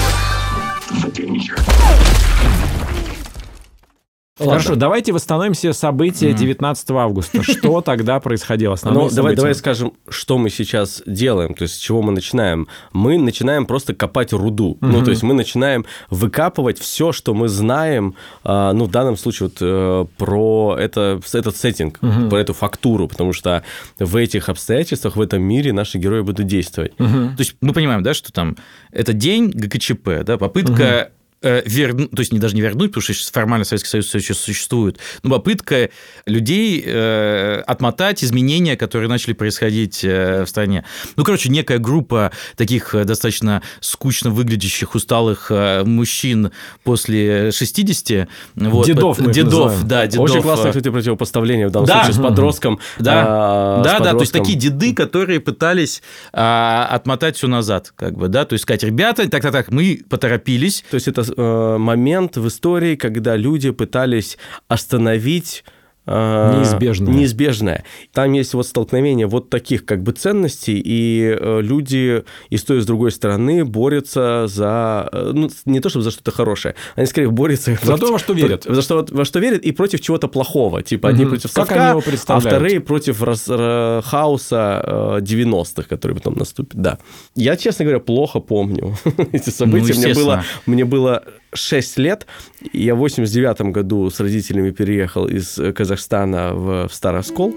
Ладно. 4.39 4.53
Хорошо, 4.53 4.75
давайте 4.75 5.13
восстановим 5.13 5.53
все 5.53 5.73
события 5.73 6.31
19 6.31 6.91
августа. 6.91 7.41
Что 7.57 7.81
тогда 7.81 8.19
происходило? 8.19 8.77
Ну, 8.83 9.09
давай, 9.09 9.35
давай 9.35 9.55
скажем, 9.55 9.93
что 10.09 10.37
мы 10.37 10.49
сейчас 10.51 11.01
делаем, 11.07 11.55
то 11.55 11.63
есть 11.63 11.75
с 11.75 11.77
чего 11.77 12.03
мы 12.03 12.11
начинаем. 12.11 12.67
Мы 12.93 13.17
начинаем 13.17 13.65
просто 13.65 13.95
копать 13.95 14.33
руду. 14.33 14.77
Ну, 14.81 15.03
то 15.03 15.09
есть 15.09 15.23
мы 15.23 15.33
начинаем 15.33 15.85
выкапывать 16.09 16.77
все, 16.79 17.11
что 17.11 17.33
мы 17.33 17.47
знаем, 17.47 18.15
а, 18.43 18.73
ну, 18.73 18.85
в 18.85 18.91
данном 18.91 19.17
случае 19.17 19.49
вот 19.49 19.57
э, 19.61 20.05
про 20.17 20.75
это, 20.79 21.19
этот 21.33 21.57
сеттинг, 21.57 21.99
про 21.99 22.37
эту 22.37 22.53
фактуру, 22.53 23.07
потому 23.07 23.33
что 23.33 23.63
в 23.97 24.15
этих 24.15 24.49
обстоятельствах, 24.49 25.15
в 25.15 25.21
этом 25.21 25.41
мире 25.41 25.73
наши 25.73 25.97
герои 25.97 26.21
будут 26.21 26.45
действовать. 26.45 26.95
То 26.97 27.35
есть 27.39 27.55
мы 27.61 27.73
понимаем, 27.73 28.03
да, 28.03 28.13
что 28.13 28.31
там 28.31 28.55
это 28.91 29.13
день 29.13 29.49
ГКЧП, 29.49 30.23
да, 30.23 30.37
попытка 30.37 31.11
вернуть, 31.41 32.11
то 32.11 32.19
есть 32.19 32.33
не 32.33 32.39
даже 32.39 32.55
не 32.55 32.61
вернуть, 32.61 32.91
потому 32.91 33.01
что 33.01 33.31
формально 33.31 33.65
Советский 33.65 33.89
Союз 33.89 34.07
все 34.07 34.17
еще 34.17 34.33
существует, 34.33 34.97
но 35.23 35.29
попытка 35.29 35.89
людей 36.25 36.83
э, 36.85 37.61
отмотать 37.65 38.23
изменения, 38.23 38.75
которые 38.75 39.09
начали 39.09 39.33
происходить 39.33 40.03
э, 40.03 40.43
в 40.43 40.49
стране. 40.49 40.83
Ну, 41.15 41.23
короче, 41.23 41.49
некая 41.49 41.77
группа 41.77 42.31
таких 42.55 42.95
э, 42.95 43.03
достаточно 43.03 43.61
скучно 43.79 44.29
выглядящих, 44.31 44.95
усталых 44.95 45.47
э, 45.49 45.83
мужчин 45.83 46.51
после 46.83 47.51
60. 47.51 48.27
Вот, 48.55 48.85
дедов 48.85 49.19
мы 49.19 49.31
Дедов, 49.31 49.83
да, 49.85 50.07
дедов. 50.07 50.29
Очень 50.29 50.41
классное, 50.41 50.71
кстати, 50.71 50.89
противопоставление 50.89 51.67
в 51.67 51.71
данном 51.71 51.87
да. 51.87 52.03
случае 52.03 52.13
с 52.13 52.23
подростком. 52.23 52.79
Да, 52.97 53.25
а, 53.27 53.83
да, 53.83 53.99
да, 53.99 54.11
то 54.13 54.21
есть 54.21 54.33
такие 54.33 54.57
деды, 54.57 54.93
которые 54.93 55.39
пытались 55.39 56.01
а, 56.33 56.87
отмотать 56.89 57.37
все 57.37 57.47
назад, 57.47 57.93
как 57.95 58.17
бы, 58.17 58.27
да, 58.27 58.43
то 58.43 58.53
есть 58.53 58.63
сказать, 58.63 58.83
ребята, 58.83 59.29
так-так-так, 59.29 59.71
мы 59.71 60.01
поторопились. 60.09 60.83
То 60.89 60.95
есть 60.95 61.07
это 61.07 61.21
э, 61.21 61.26
момент 61.35 62.37
в 62.37 62.47
истории, 62.47 62.95
когда 62.95 63.35
люди 63.35 63.71
пытались 63.71 64.37
остановить 64.67 65.63
э, 65.65 65.76
неизбежное. 66.07 67.13
неизбежное. 67.13 67.83
Там 68.13 68.31
есть 68.33 68.53
вот 68.53 68.65
столкновение 68.65 69.27
вот 69.27 69.49
таких 69.49 69.85
как 69.85 70.03
бы 70.03 70.13
ценностей, 70.13 70.81
и 70.83 71.37
э, 71.39 71.61
люди 71.61 72.23
и 72.49 72.57
с 72.57 72.63
той, 72.63 72.77
и 72.77 72.81
с 72.81 72.85
другой 72.85 73.11
стороны 73.11 73.65
борются 73.65 74.47
за, 74.47 75.09
э, 75.11 75.31
ну, 75.33 75.49
не 75.65 75.79
то 75.79 75.89
чтобы 75.89 76.03
за 76.03 76.11
что-то 76.11 76.31
хорошее, 76.31 76.75
они 76.95 77.07
скорее 77.07 77.29
борются... 77.29 77.77
За 77.83 77.97
то, 77.97 78.11
во 78.11 78.19
что 78.19 78.33
верят. 78.33 78.65
За 78.67 78.81
что, 78.81 79.05
во 79.09 79.25
что 79.25 79.39
верят 79.39 79.63
и 79.63 79.71
против 79.71 80.01
чего-то 80.01 80.27
плохого. 80.27 80.81
Типа 80.81 81.09
одни 81.09 81.23
угу. 81.23 81.31
против 81.31 81.51
совка, 81.51 81.73
как 81.73 81.77
они 81.77 81.89
его 81.89 82.17
а 82.27 82.39
вторые 82.39 82.79
против 82.79 83.21
раз, 83.21 83.45
хаоса 83.45 85.19
90-х, 85.21 85.83
который 85.83 86.15
потом 86.15 86.35
наступит. 86.35 86.79
Да. 86.79 86.99
Я, 87.35 87.57
честно 87.57 87.85
говоря, 87.85 87.99
плохо 87.99 88.39
помню 88.39 88.95
эти 89.31 89.49
события. 89.49 89.93
Ну, 89.93 90.01
мне, 90.01 90.13
было, 90.13 90.43
мне 90.65 90.85
было 90.85 91.23
6 91.53 91.97
лет. 91.97 92.27
Я 92.73 92.95
в 92.95 92.99
89 92.99 93.61
году 93.71 94.09
с 94.09 94.19
родителями 94.19 94.71
переехал 94.71 95.27
из 95.27 95.59
Казахстана 95.75 96.53
в, 96.53 96.87
в 96.87 96.93
Староскол. 96.93 97.55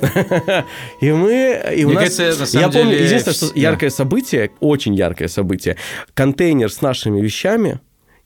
И 1.00 1.12
мы... 1.12 1.60
И 1.76 1.84
у 1.84 1.90
нас... 1.90 2.18
Я 2.54 2.68
помню, 2.68 2.94
единственное, 2.94 3.34
что 3.34 3.58
яркое 3.58 3.90
событие, 3.90 4.50
очень 4.60 4.94
яркое 4.94 5.28
событие, 5.28 5.76
контейнер 6.14 6.70
с 6.70 6.82
нашими 6.82 7.20
вещами 7.20 7.80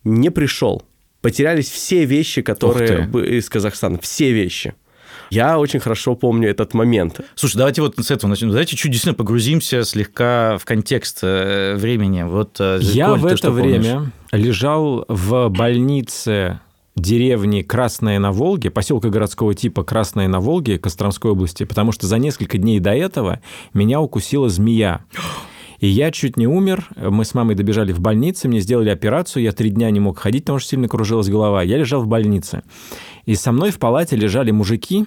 не 0.04 0.30
пришел. 0.30 0.82
Потерялись 1.20 1.70
все 1.70 2.04
вещи, 2.04 2.42
которые 2.42 3.08
из 3.38 3.48
Казахстана. 3.48 3.98
Все 4.00 4.32
вещи. 4.32 4.74
Я 5.32 5.58
очень 5.58 5.80
хорошо 5.80 6.14
помню 6.14 6.50
этот 6.50 6.74
момент. 6.74 7.22
Слушай, 7.36 7.56
давайте 7.56 7.80
вот 7.80 7.96
с 7.96 8.10
этого 8.10 8.28
начнем. 8.28 8.50
Давайте 8.50 8.76
чуть 8.76 8.92
действительно 8.92 9.14
погрузимся 9.14 9.82
слегка 9.82 10.58
в 10.58 10.66
контекст 10.66 11.20
э, 11.22 11.74
времени. 11.74 12.22
Вот, 12.22 12.56
э, 12.60 12.80
Я 12.82 13.08
Коль, 13.08 13.20
в 13.20 13.26
это 13.26 13.50
время 13.50 14.12
лежал 14.30 15.06
в 15.08 15.48
больнице 15.48 16.60
деревни 16.96 17.62
Красная 17.62 18.18
на 18.18 18.30
Волге, 18.30 18.70
поселка 18.70 19.08
городского 19.08 19.54
типа 19.54 19.84
Красная 19.84 20.28
на 20.28 20.40
Волге 20.40 20.78
Костромской 20.78 21.30
области, 21.30 21.64
потому 21.64 21.92
что 21.92 22.06
за 22.06 22.18
несколько 22.18 22.58
дней 22.58 22.78
до 22.78 22.90
этого 22.90 23.40
меня 23.72 24.02
укусила 24.02 24.50
змея. 24.50 25.00
И 25.82 25.88
я 25.88 26.12
чуть 26.12 26.36
не 26.36 26.46
умер. 26.46 26.86
Мы 26.94 27.24
с 27.24 27.34
мамой 27.34 27.56
добежали 27.56 27.92
в 27.92 27.98
больницу, 27.98 28.48
мне 28.48 28.60
сделали 28.60 28.88
операцию. 28.88 29.42
Я 29.42 29.50
три 29.50 29.68
дня 29.68 29.90
не 29.90 29.98
мог 29.98 30.16
ходить, 30.16 30.44
потому 30.44 30.60
что 30.60 30.68
сильно 30.68 30.86
кружилась 30.86 31.28
голова. 31.28 31.62
Я 31.64 31.76
лежал 31.76 32.02
в 32.02 32.06
больнице. 32.06 32.62
И 33.24 33.34
со 33.34 33.52
мной 33.52 33.70
в 33.70 33.78
палате 33.78 34.16
лежали 34.16 34.50
мужики 34.50 35.06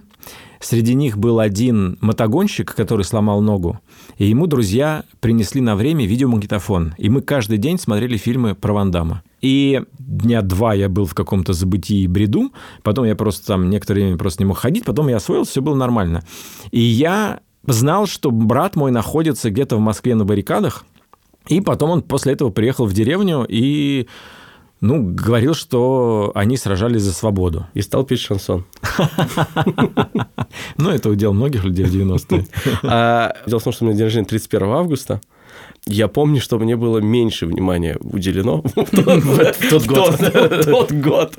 Среди 0.60 0.95
них 0.95 1.17
был 1.17 1.39
один 1.39 1.98
мотогонщик, 2.01 2.74
который 2.74 3.05
сломал 3.05 3.39
ногу, 3.39 3.79
и 4.17 4.25
ему 4.25 4.48
друзья 4.48 5.03
принесли 5.19 5.62
на 5.62 5.75
время 5.75 6.07
видеомагнитофон. 6.07 6.95
И 6.98 7.07
мы 7.07 7.22
каждый 7.22 7.60
день 7.60 7.77
смотрели 7.77 8.17
фильмы 8.17 8.55
про 8.55 8.74
Ван 8.74 8.89
Дамма. 8.89 9.22
И 9.41 9.84
дня 10.00 10.41
два 10.41 10.74
я 10.74 10.89
был 10.89 11.05
в 11.05 11.13
каком-то 11.13 11.53
забытии 11.53 12.00
и 12.00 12.07
бреду, 12.07 12.51
потом 12.81 13.05
я 13.05 13.15
просто 13.15 13.45
там 13.45 13.69
некоторое 13.69 14.01
время 14.01 14.17
просто 14.17 14.41
не 14.41 14.48
мог 14.48 14.57
ходить, 14.57 14.86
потом 14.86 15.07
я 15.07 15.17
освоился, 15.17 15.51
все 15.51 15.62
было 15.62 15.75
нормально. 15.75 16.24
И 16.72 16.79
я 16.79 17.41
знал, 17.67 18.07
что 18.07 18.31
брат 18.31 18.75
мой 18.75 18.89
находится 18.89 19.51
где-то 19.51 19.75
в 19.75 19.81
Москве 19.81 20.15
на 20.15 20.25
баррикадах, 20.25 20.84
и 21.48 21.62
потом 21.62 21.91
он 21.91 22.01
после 22.01 22.34
этого 22.34 22.50
приехал 22.50 22.86
в 22.86 22.93
деревню 22.93 23.45
и 23.48 24.07
ну, 24.82 25.03
говорил, 25.03 25.53
что 25.53 26.32
они 26.36 26.58
сражались 26.58 27.01
за 27.01 27.13
свободу. 27.13 27.67
И 27.74 27.82
стал 27.82 28.03
петь 28.03 28.22
шансон. 28.22 28.65
Ну, 30.77 30.89
это 30.89 31.10
удел 31.10 31.34
многих 31.34 31.65
людей 31.65 31.86
в 31.86 31.94
90-е. 31.94 32.48
А, 32.84 33.34
дело 33.46 33.60
в 33.60 33.63
том, 33.63 33.74
что 33.74 33.84
у 33.84 33.88
меня 33.88 33.98
день 33.98 34.05
рождения 34.05 34.25
31 34.25 34.67
августа. 34.70 35.22
Я 35.86 36.08
помню, 36.08 36.41
что 36.41 36.58
мне 36.58 36.75
было 36.75 36.98
меньше 37.00 37.46
внимания 37.46 37.98
уделено 38.00 38.62
в 38.75 39.70
тот 39.70 39.86
год. 39.86 40.20
Тот 40.65 40.91
год. 40.91 41.34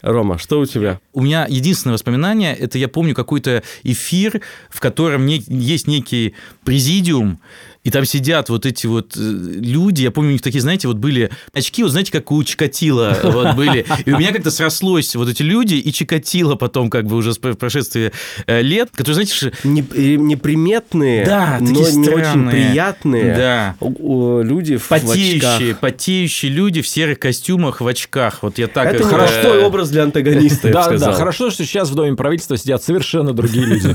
Рома, 0.00 0.38
что 0.38 0.60
у 0.60 0.66
тебя? 0.66 1.00
У 1.12 1.20
меня 1.20 1.46
единственное 1.48 1.94
воспоминание, 1.94 2.54
это 2.54 2.78
я 2.78 2.88
помню 2.88 3.14
какой-то 3.14 3.62
эфир, 3.82 4.40
в 4.70 4.80
котором 4.80 5.26
есть 5.26 5.86
некий 5.86 6.34
президиум, 6.64 7.40
и 7.88 7.90
там 7.90 8.04
сидят 8.04 8.50
вот 8.50 8.66
эти 8.66 8.86
вот 8.86 9.16
э, 9.16 9.20
люди, 9.20 10.02
я 10.02 10.10
помню, 10.10 10.28
у 10.28 10.32
них 10.32 10.42
такие, 10.42 10.60
знаете, 10.60 10.88
вот 10.88 10.98
были 10.98 11.30
очки, 11.54 11.82
вот 11.82 11.90
знаете, 11.90 12.12
как 12.12 12.30
у 12.30 12.44
Чикатила 12.44 13.16
вот 13.22 13.54
были, 13.54 13.86
и 14.04 14.12
у 14.12 14.18
меня 14.18 14.30
как-то 14.30 14.50
срослось 14.50 15.16
вот 15.16 15.26
эти 15.26 15.40
люди 15.42 15.76
и 15.76 15.90
Чикатило 15.90 16.54
потом 16.54 16.90
как 16.90 17.06
бы 17.06 17.16
уже 17.16 17.32
с 17.32 17.38
прошествия 17.38 18.12
э, 18.46 18.60
лет, 18.60 18.90
которые, 18.92 19.24
знаете, 19.24 19.52
неприметные, 19.64 21.24
да, 21.24 21.56
но 21.62 21.70
не 21.70 22.10
очень 22.10 22.50
приятные 22.50 23.34
да. 23.34 23.76
люди 23.80 24.76
в 24.76 24.86
потеющие, 24.86 25.70
очках. 25.70 25.80
потеющие 25.80 26.52
люди 26.52 26.82
в 26.82 26.88
серых 26.88 27.18
костюмах 27.18 27.80
в 27.80 27.86
очках, 27.86 28.42
вот 28.42 28.58
я 28.58 28.66
так... 28.66 28.92
Это 28.92 29.04
хороший 29.04 29.64
образ 29.64 29.88
для 29.88 30.02
антагониста, 30.02 30.70
Да, 30.70 30.90
да, 30.90 31.12
хорошо, 31.12 31.48
что 31.48 31.64
сейчас 31.64 31.88
в 31.88 31.94
Доме 31.94 32.16
правительства 32.16 32.58
сидят 32.58 32.82
совершенно 32.82 33.32
другие 33.32 33.64
люди, 33.66 33.94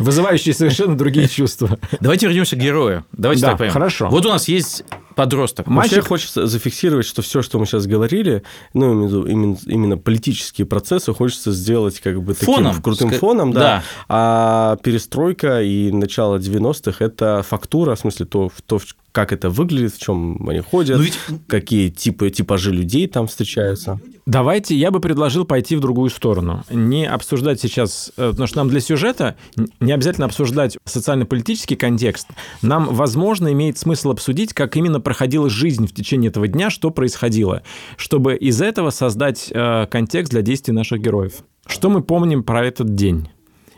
вызывающие 0.00 0.54
совершенно 0.54 0.96
другие 0.96 1.26
чувства. 1.26 1.80
Давайте 1.98 2.26
вернемся 2.26 2.54
к 2.54 2.60
герою. 2.60 3.04
Давайте 3.24 3.42
да, 3.42 3.48
так 3.48 3.58
поймем. 3.58 3.72
Хорошо. 3.72 4.08
Вот 4.08 4.26
у 4.26 4.28
нас 4.28 4.48
есть 4.48 4.84
подросток. 5.14 5.66
Мальчик... 5.66 5.96
Вообще 5.96 6.08
хочется 6.08 6.46
зафиксировать, 6.46 7.06
что 7.06 7.22
все, 7.22 7.42
что 7.42 7.58
мы 7.58 7.66
сейчас 7.66 7.86
говорили, 7.86 8.42
ну, 8.72 9.26
именно, 9.26 9.56
именно 9.66 9.98
политические 9.98 10.66
процессы, 10.66 11.12
хочется 11.12 11.52
сделать 11.52 12.00
как 12.00 12.22
бы 12.22 12.34
таким 12.34 12.54
фоном. 12.54 12.82
крутым 12.82 13.10
Ск... 13.10 13.18
фоном, 13.18 13.52
да. 13.52 13.60
да. 13.60 13.82
А 14.08 14.76
перестройка 14.82 15.62
и 15.62 15.90
начало 15.92 16.38
90-х– 16.38 17.04
это 17.04 17.44
фактура, 17.48 17.94
в 17.94 18.00
смысле, 18.00 18.26
то, 18.26 18.50
то, 18.66 18.80
как 19.14 19.32
это 19.32 19.48
выглядит, 19.48 19.94
в 19.94 20.00
чем 20.00 20.48
они 20.48 20.58
ходят, 20.58 21.00
ведь... 21.00 21.18
какие 21.46 21.88
типы, 21.88 22.30
типажи 22.30 22.72
людей 22.72 23.06
там 23.06 23.28
встречаются. 23.28 24.00
Давайте, 24.26 24.74
я 24.74 24.90
бы 24.90 25.00
предложил 25.00 25.44
пойти 25.44 25.76
в 25.76 25.80
другую 25.80 26.10
сторону. 26.10 26.64
Не 26.70 27.06
обсуждать 27.06 27.60
сейчас, 27.60 28.10
э, 28.16 28.30
потому 28.30 28.48
что 28.48 28.56
нам 28.56 28.68
для 28.70 28.80
сюжета 28.80 29.36
не 29.80 29.92
обязательно 29.92 30.26
обсуждать 30.26 30.78
социально-политический 30.84 31.76
контекст. 31.76 32.28
Нам, 32.62 32.86
возможно, 32.86 33.52
имеет 33.52 33.78
смысл 33.78 34.10
обсудить, 34.10 34.54
как 34.54 34.76
именно 34.76 34.98
проходила 35.04 35.48
жизнь 35.48 35.86
в 35.86 35.94
течение 35.94 36.30
этого 36.30 36.48
дня, 36.48 36.70
что 36.70 36.90
происходило, 36.90 37.62
чтобы 37.96 38.34
из 38.34 38.60
этого 38.60 38.90
создать 38.90 39.50
э, 39.52 39.86
контекст 39.86 40.32
для 40.32 40.42
действий 40.42 40.74
наших 40.74 41.00
героев. 41.00 41.44
Что 41.66 41.90
мы 41.90 42.02
помним 42.02 42.42
про 42.42 42.64
этот 42.66 42.94
день? 42.94 43.28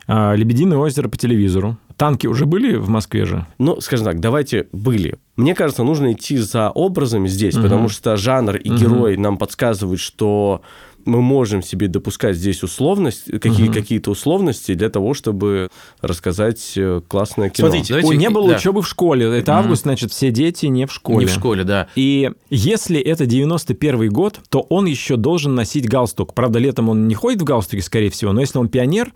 Э, 0.09 0.35
Лебединое 0.35 0.79
озеро 0.79 1.09
по 1.09 1.19
телевизору. 1.19 1.77
Танки 1.97 2.27
уже 2.27 2.47
были 2.47 2.77
в 2.77 2.89
Москве 2.89 3.25
же? 3.25 3.47
Ну, 3.59 3.81
скажем 3.81 4.05
так, 4.07 4.21
давайте 4.21 4.69
были. 4.73 5.19
Мне 5.37 5.55
кажется, 5.55 5.83
нужно 5.83 6.13
идти 6.13 6.37
за 6.37 6.71
образами 6.71 7.27
здесь, 7.27 7.55
угу. 7.55 7.65
потому 7.65 7.89
что 7.89 8.17
жанр 8.17 8.57
и 8.57 8.71
угу. 8.71 8.79
герой 8.79 9.17
нам 9.17 9.39
подсказывают, 9.39 10.01
что 10.01 10.63
мы 11.07 11.23
можем 11.23 11.63
себе 11.63 11.89
допускать 11.89 12.37
здесь 12.37 12.63
условность, 12.63 13.25
какие, 13.25 13.69
угу. 13.69 13.73
какие-то 13.73 14.11
условности 14.11 14.75
для 14.75 14.91
того, 14.91 15.15
чтобы 15.15 15.71
рассказать 16.01 16.73
э, 16.77 17.01
классное 17.07 17.49
кино. 17.49 17.69
Смотрите, 17.69 17.95
давайте, 17.95 18.17
не 18.17 18.29
было 18.29 18.51
да. 18.51 18.57
учебы 18.57 18.83
в 18.83 18.89
школе. 18.89 19.27
Это 19.27 19.53
угу. 19.53 19.61
август, 19.61 19.83
значит, 19.83 20.13
все 20.13 20.31
дети 20.31 20.67
не 20.67 20.87
в 20.87 20.93
школе. 20.93 21.21
Не 21.21 21.27
в 21.27 21.31
школе, 21.31 21.65
да. 21.65 21.89
И 21.95 22.31
если 22.51 23.01
это 23.01 23.25
91 23.25 24.09
год, 24.11 24.41
то 24.49 24.61
он 24.69 24.87
еще 24.87 25.17
должен 25.17 25.55
носить 25.55 25.89
галстук. 25.89 26.35
Правда, 26.35 26.59
летом 26.59 26.89
он 26.89 27.09
не 27.09 27.15
ходит 27.15 27.41
в 27.41 27.45
галстуке, 27.45 27.83
скорее 27.83 28.11
всего, 28.11 28.33
но 28.33 28.41
если 28.41 28.59
он 28.59 28.69
пионер, 28.69 29.13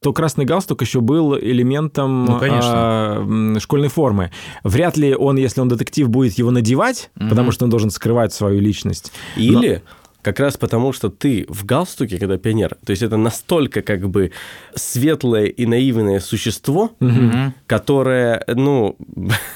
то 0.00 0.12
красный 0.12 0.44
галстук 0.44 0.82
еще 0.82 1.00
был 1.00 1.36
элементом 1.36 2.26
ну, 2.26 2.38
э, 2.42 3.58
школьной 3.58 3.88
формы. 3.88 4.30
Вряд 4.62 4.98
ли 4.98 5.14
он, 5.14 5.36
если 5.36 5.62
он 5.62 5.68
детектив, 5.68 6.10
будет 6.10 6.34
его 6.34 6.50
надевать, 6.50 7.10
угу. 7.18 7.30
потому 7.30 7.52
что 7.52 7.64
он 7.64 7.70
должен 7.70 7.90
скрывать 7.90 8.32
свою 8.32 8.60
личность. 8.60 9.12
Или... 9.34 9.82
Но 9.84 10.03
как 10.24 10.40
раз 10.40 10.56
потому, 10.56 10.94
что 10.94 11.10
ты 11.10 11.44
в 11.50 11.66
галстуке, 11.66 12.18
когда 12.18 12.38
пионер, 12.38 12.76
то 12.84 12.90
есть 12.90 13.02
это 13.02 13.18
настолько 13.18 13.82
как 13.82 14.08
бы 14.08 14.32
светлое 14.74 15.44
и 15.44 15.66
наивное 15.66 16.18
существо, 16.18 16.92
угу. 16.98 17.52
которое, 17.66 18.42
ну... 18.48 18.96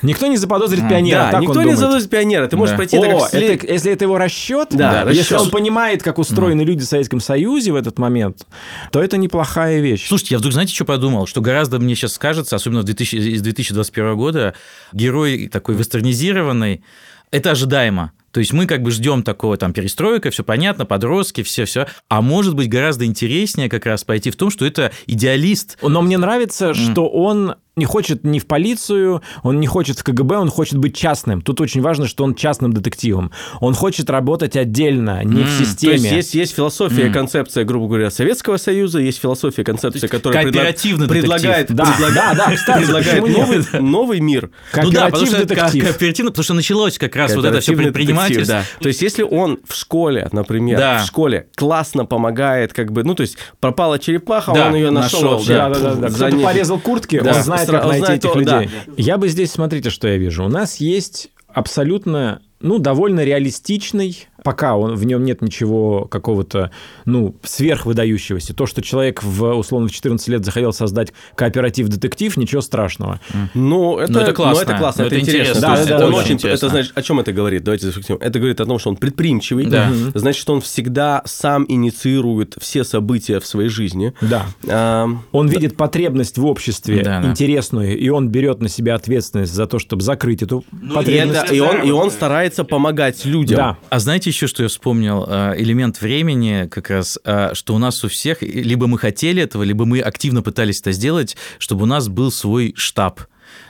Никто 0.03 0.27
не 0.27 0.37
заподозрит 0.37 0.87
пионера, 0.87 1.31
Да, 1.33 1.39
никто 1.41 1.63
не 1.63 1.75
заподозрит 1.75 2.11
пионера. 2.11 2.47
Ты 2.49 2.59
можешь 2.59 2.75
да. 2.75 2.77
пройти... 2.77 2.99
О, 2.99 3.03
это, 3.03 3.39
это, 3.39 3.67
если 3.67 3.91
это 3.91 4.05
его 4.05 4.19
расчет, 4.19 4.69
да, 4.73 5.05
да, 5.05 5.11
если 5.11 5.37
он 5.37 5.49
понимает, 5.51 6.03
как 6.03 6.19
устроены 6.19 6.61
люди 6.61 6.83
в 6.83 6.89
Советском 6.89 7.21
Союзе 7.21 7.73
в 7.73 7.77
этот 7.77 7.99
момент, 7.99 8.47
то 8.93 9.03
это 9.03 9.17
неплохая 9.17 9.81
вещь. 9.81 10.07
Слушайте, 10.07 10.35
я 10.35 10.39
вдруг, 10.39 10.53
знаете, 10.53 10.75
что 10.75 10.85
подумал? 10.85 11.27
Что 11.27 11.41
гораздо 11.41 11.79
мне 11.79 11.95
сейчас 11.95 12.19
кажется, 12.19 12.57
особенно 12.57 12.83
в 12.83 12.85
2000, 12.85 13.17
из 13.17 13.41
2021 13.41 14.17
года, 14.17 14.55
герой 14.93 15.49
такой 15.49 15.77
вестернизированный, 15.77 16.85
это 17.31 17.53
ожидаемо. 17.53 18.13
То 18.31 18.41
есть 18.41 18.53
мы 18.53 18.67
как 18.67 18.83
бы 18.83 18.91
ждем 18.91 19.23
такого 19.23 19.57
там 19.57 19.73
перестройка, 19.73 20.31
все 20.31 20.45
понятно, 20.45 20.85
подростки, 20.85 21.43
все 21.43 21.65
все. 21.65 21.87
А 22.09 22.21
может 22.21 22.55
быть 22.55 22.69
гораздо 22.69 23.05
интереснее 23.05 23.69
как 23.69 23.87
раз 23.87 24.05
пойти 24.05 24.31
в 24.31 24.37
том, 24.37 24.51
что 24.51 24.67
это 24.67 24.93
идеалист. 25.07 25.79
Но 25.83 26.03
мне 26.03 26.19
нравится, 26.19 26.71
mm. 26.71 26.75
что 26.75 27.09
он 27.09 27.57
не 27.79 27.85
хочет 27.85 28.25
ни 28.25 28.39
в 28.39 28.47
полицию, 28.47 29.23
он 29.43 29.61
не 29.61 29.67
хочет 29.67 29.99
в 29.99 30.05
КГБ, 30.05 30.37
он 30.37 30.51
хочет 30.51 30.77
быть 30.79 30.97
частным. 30.97 31.41
Тут 31.41 31.61
очень 31.61 31.81
важно, 31.81 32.07
что 32.07 32.25
он 32.25 32.35
частным 32.35 32.73
детективом. 32.73 33.33
Он 33.61 33.75
хочет 33.75 34.11
работать 34.11 34.57
отдельно, 34.57 35.25
не 35.25 35.43
mm, 35.43 35.45
в 35.45 35.59
системе. 35.59 35.97
То 35.97 36.03
есть 36.03 36.13
есть, 36.13 36.35
есть 36.35 36.55
философия, 36.55 37.09
mm. 37.09 37.13
концепция, 37.13 37.65
грубо 37.65 37.89
говоря, 37.89 38.11
Советского 38.11 38.57
Союза, 38.57 38.99
есть 38.99 39.21
философия, 39.21 39.65
концепция, 39.65 40.09
которая 40.09 40.43
кооперативный 40.43 41.07
предла- 41.07 41.21
предлагает, 41.21 41.73
да, 41.73 41.85
предлагает, 41.85 42.15
да, 42.15 42.47
да, 42.47 42.53
кстати, 42.57 42.79
предлагает 42.85 43.29
новый, 43.29 43.81
новый 43.81 44.21
мир. 44.21 44.51
Ну 44.77 44.91
да, 44.91 45.07
потому 45.07 45.27
что 45.27 45.47
детектив. 45.47 45.85
кооперативно, 45.85 46.31
потому 46.31 46.45
что 46.45 46.55
началось 46.55 46.99
как 46.99 47.17
раз 47.17 47.35
вот 47.35 47.45
это 47.45 47.61
все 47.61 47.75
предпринимательство. 47.75 48.47
Да. 48.47 48.65
То 48.81 48.89
есть 48.89 49.03
если 49.03 49.23
он 49.23 49.61
в 49.67 49.75
школе, 49.75 50.29
например, 50.33 50.79
да. 50.79 50.99
в 51.03 51.07
школе 51.07 51.49
классно 51.55 52.05
помогает, 52.05 52.73
как 52.73 52.93
бы, 52.93 53.05
ну 53.05 53.15
то 53.15 53.23
есть 53.23 53.37
пропала 53.61 53.99
черепаха, 53.99 54.53
да, 54.53 54.69
он 54.69 54.75
ее 54.75 54.91
нашел. 54.91 55.39
нашел 55.39 55.45
да, 55.47 55.69
да, 55.69 55.79
да, 55.79 55.95
да. 55.95 56.09
Кто-то 56.09 56.39
порезал 56.39 56.79
куртки, 56.79 57.21
да. 57.21 57.37
он 57.37 57.43
знает, 57.43 57.68
как 57.73 57.87
найти 57.87 58.13
этих 58.13 58.35
людей. 58.35 58.69
Да. 58.87 58.93
Я 58.97 59.19
бы 59.19 59.29
здесь, 59.29 59.51
смотрите, 59.51 59.91
что 59.91 60.09
я 60.09 60.17
вижу. 60.17 60.45
У 60.45 60.49
нас 60.49 60.77
есть 60.77 61.31
абсолютно 61.49 62.41
ну, 62.61 62.79
довольно 62.79 63.25
реалистичный, 63.25 64.27
пока 64.49 64.77
он, 64.77 64.95
в 64.95 65.05
нем 65.05 65.27
нет 65.27 65.43
ничего 65.43 66.07
какого-то, 66.07 66.71
ну, 67.05 67.37
сверхвыдающегося. 67.43 68.55
То, 68.55 68.65
что 68.65 68.81
человек 68.81 69.23
в, 69.23 69.45
условно, 69.53 69.89
в 69.89 69.93
14 69.93 70.27
лет 70.29 70.43
захотел 70.43 70.73
создать 70.73 71.13
кооператив-детектив, 71.35 72.35
ничего 72.39 72.63
страшного. 72.63 73.21
Ну, 73.53 73.99
это, 73.99 74.11
ну, 74.11 74.21
это 74.21 74.33
классно. 74.33 74.65
Ну, 74.65 74.71
это 74.71 74.79
классно, 74.79 75.03
это, 75.03 75.17
это 75.17 75.21
интересно. 75.21 75.61
Да, 75.61 75.77
да, 75.77 75.99
да, 75.99 76.07
он 76.07 76.15
очень, 76.15 76.37
интересно. 76.37 76.67
Это, 76.67 76.69
значит, 76.71 76.93
о 76.95 77.03
чем 77.03 77.21
это 77.21 77.35
говорит? 77.35 77.63
Давайте 77.63 77.89
зафиксируем. 77.89 78.23
Это 78.23 78.39
говорит 78.39 78.59
о 78.63 78.65
том, 78.65 78.79
что 78.79 78.89
он 78.89 78.97
предприимчивый, 78.97 79.67
да. 79.67 79.93
значит, 80.15 80.41
что 80.41 80.55
он 80.55 80.63
всегда 80.63 81.21
сам 81.27 81.67
инициирует 81.69 82.55
все 82.59 82.85
события 82.85 83.41
в 83.41 83.47
своей 83.47 83.69
жизни. 83.69 84.15
Да. 84.23 84.47
А, 84.67 85.09
он 85.33 85.49
да. 85.49 85.53
видит 85.53 85.77
потребность 85.77 86.39
в 86.39 86.47
обществе 86.47 87.03
да, 87.03 87.23
интересную, 87.23 87.99
и 87.99 88.09
он 88.09 88.31
берет 88.31 88.63
на 88.63 88.71
себя 88.71 88.95
ответственность 88.95 89.53
за 89.53 89.67
то, 89.67 89.79
чтобы 89.79 90.03
закрыть 90.03 90.43
эту 90.43 90.65
ну, 90.73 90.95
потребность. 90.95 91.43
И, 91.43 91.45
это, 91.45 91.55
и, 91.55 91.61
он, 91.61 91.83
и 91.83 91.91
он 91.91 92.11
старается 92.11 92.39
старается 92.39 92.65
помогать 92.65 93.25
людям. 93.25 93.57
Да. 93.57 93.77
А 93.91 93.99
знаете 93.99 94.31
еще, 94.39 94.47
что 94.47 94.63
я 94.63 94.69
вспомнил? 94.69 95.25
Э, 95.27 95.55
элемент 95.57 96.01
времени 96.01 96.69
как 96.71 96.91
раз, 96.91 97.19
э, 97.25 97.55
что 97.55 97.75
у 97.75 97.79
нас 97.79 98.05
у 98.05 98.09
всех, 98.09 98.41
либо 98.41 98.87
мы 98.87 98.97
хотели 98.97 99.43
этого, 99.43 99.65
либо 99.65 99.85
мы 99.85 99.99
активно 99.99 100.43
пытались 100.43 100.81
это 100.81 100.93
сделать, 100.93 101.37
чтобы 101.59 101.83
у 101.83 101.87
нас 101.87 102.09
был 102.09 102.31
свой 102.31 102.73
штаб 102.77 103.23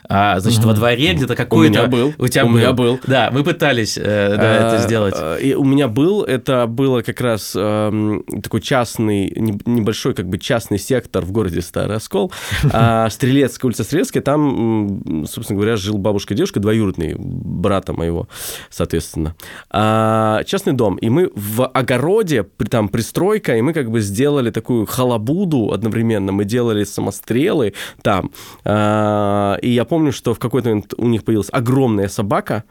а, 0.08 0.40
значит, 0.40 0.64
во 0.64 0.72
дворе 0.72 1.12
где-то 1.14 1.34
какой-то... 1.36 1.68
У 1.82 1.82
меня 1.82 1.86
был. 1.86 2.14
У 2.18 2.28
тебя 2.28 2.44
у 2.44 2.48
был. 2.48 2.56
меня 2.56 2.72
был. 2.72 2.98
Да, 3.06 3.30
вы 3.30 3.44
пытались 3.44 3.96
э, 3.98 4.02
да, 4.36 4.54
это 4.56 4.76
А, 4.76 4.78
сделать. 4.78 5.14
а, 5.16 5.36
И 5.36 5.54
у 5.54 5.64
меня 5.64 5.88
был, 5.88 6.22
это 6.22 6.66
было 6.66 7.02
как 7.02 7.20
раз 7.20 7.52
эм, 7.54 8.24
такой 8.42 8.60
частный, 8.60 9.30
не- 9.36 9.60
небольшой 9.66 10.14
как 10.14 10.28
бы 10.28 10.38
частный 10.38 10.78
сектор 10.78 11.24
в 11.24 11.32
городе 11.32 11.60
Старый 11.60 11.96
Оскол, 11.96 12.32
а, 12.72 13.08
Стрелецкая, 13.10 13.68
улица 13.68 13.84
Стрелецкая, 13.84 14.22
там, 14.22 15.24
собственно 15.26 15.58
говоря, 15.58 15.76
жил 15.76 15.98
бабушка 15.98 16.34
и 16.34 16.36
дедушка, 16.36 16.60
двоюродный 16.60 17.14
брата 17.18 17.92
моего, 17.92 18.28
соответственно. 18.70 19.34
А, 19.70 20.42
Частный 20.44 20.72
дом, 20.72 20.96
и 20.96 21.08
мы 21.10 21.30
в 21.34 21.66
огороде, 21.66 22.46
там 22.70 22.88
пристройка, 22.88 23.56
и 23.56 23.60
мы 23.62 23.72
как 23.72 23.90
бы 23.90 24.00
сделали 24.00 24.50
такую 24.50 24.86
халабуду 24.86 25.72
одновременно, 25.72 26.32
мы 26.32 26.44
делали 26.44 26.84
самострелы 26.84 27.74
там, 28.02 28.30
А, 28.64 29.56
и 29.62 29.70
я 29.70 29.84
помню, 29.84 29.97
что 30.12 30.34
в 30.34 30.38
какой-то 30.38 30.68
момент 30.68 30.94
у 30.96 31.06
них 31.06 31.24
появилась 31.24 31.50
огромная 31.52 32.08
собака, 32.08 32.64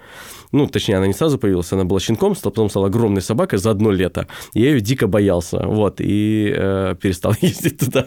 ну, 0.51 0.67
точнее, 0.67 0.97
она 0.97 1.07
не 1.07 1.13
сразу 1.13 1.38
появилась, 1.38 1.71
она 1.73 1.83
была 1.83 1.99
щенком, 1.99 2.36
стала- 2.36 2.51
потом 2.51 2.69
стала 2.69 2.88
огромной 2.88 3.21
собакой 3.21 3.60
за 3.60 3.71
одно 3.71 3.91
лето. 3.91 4.27
И 4.53 4.62
я 4.62 4.69
ее 4.71 4.79
дико 4.81 5.07
боялся, 5.07 5.60
вот, 5.65 5.99
и 5.99 6.53
э, 6.55 6.95
перестал 7.01 7.33
ездить 7.41 7.77
туда. 7.79 8.05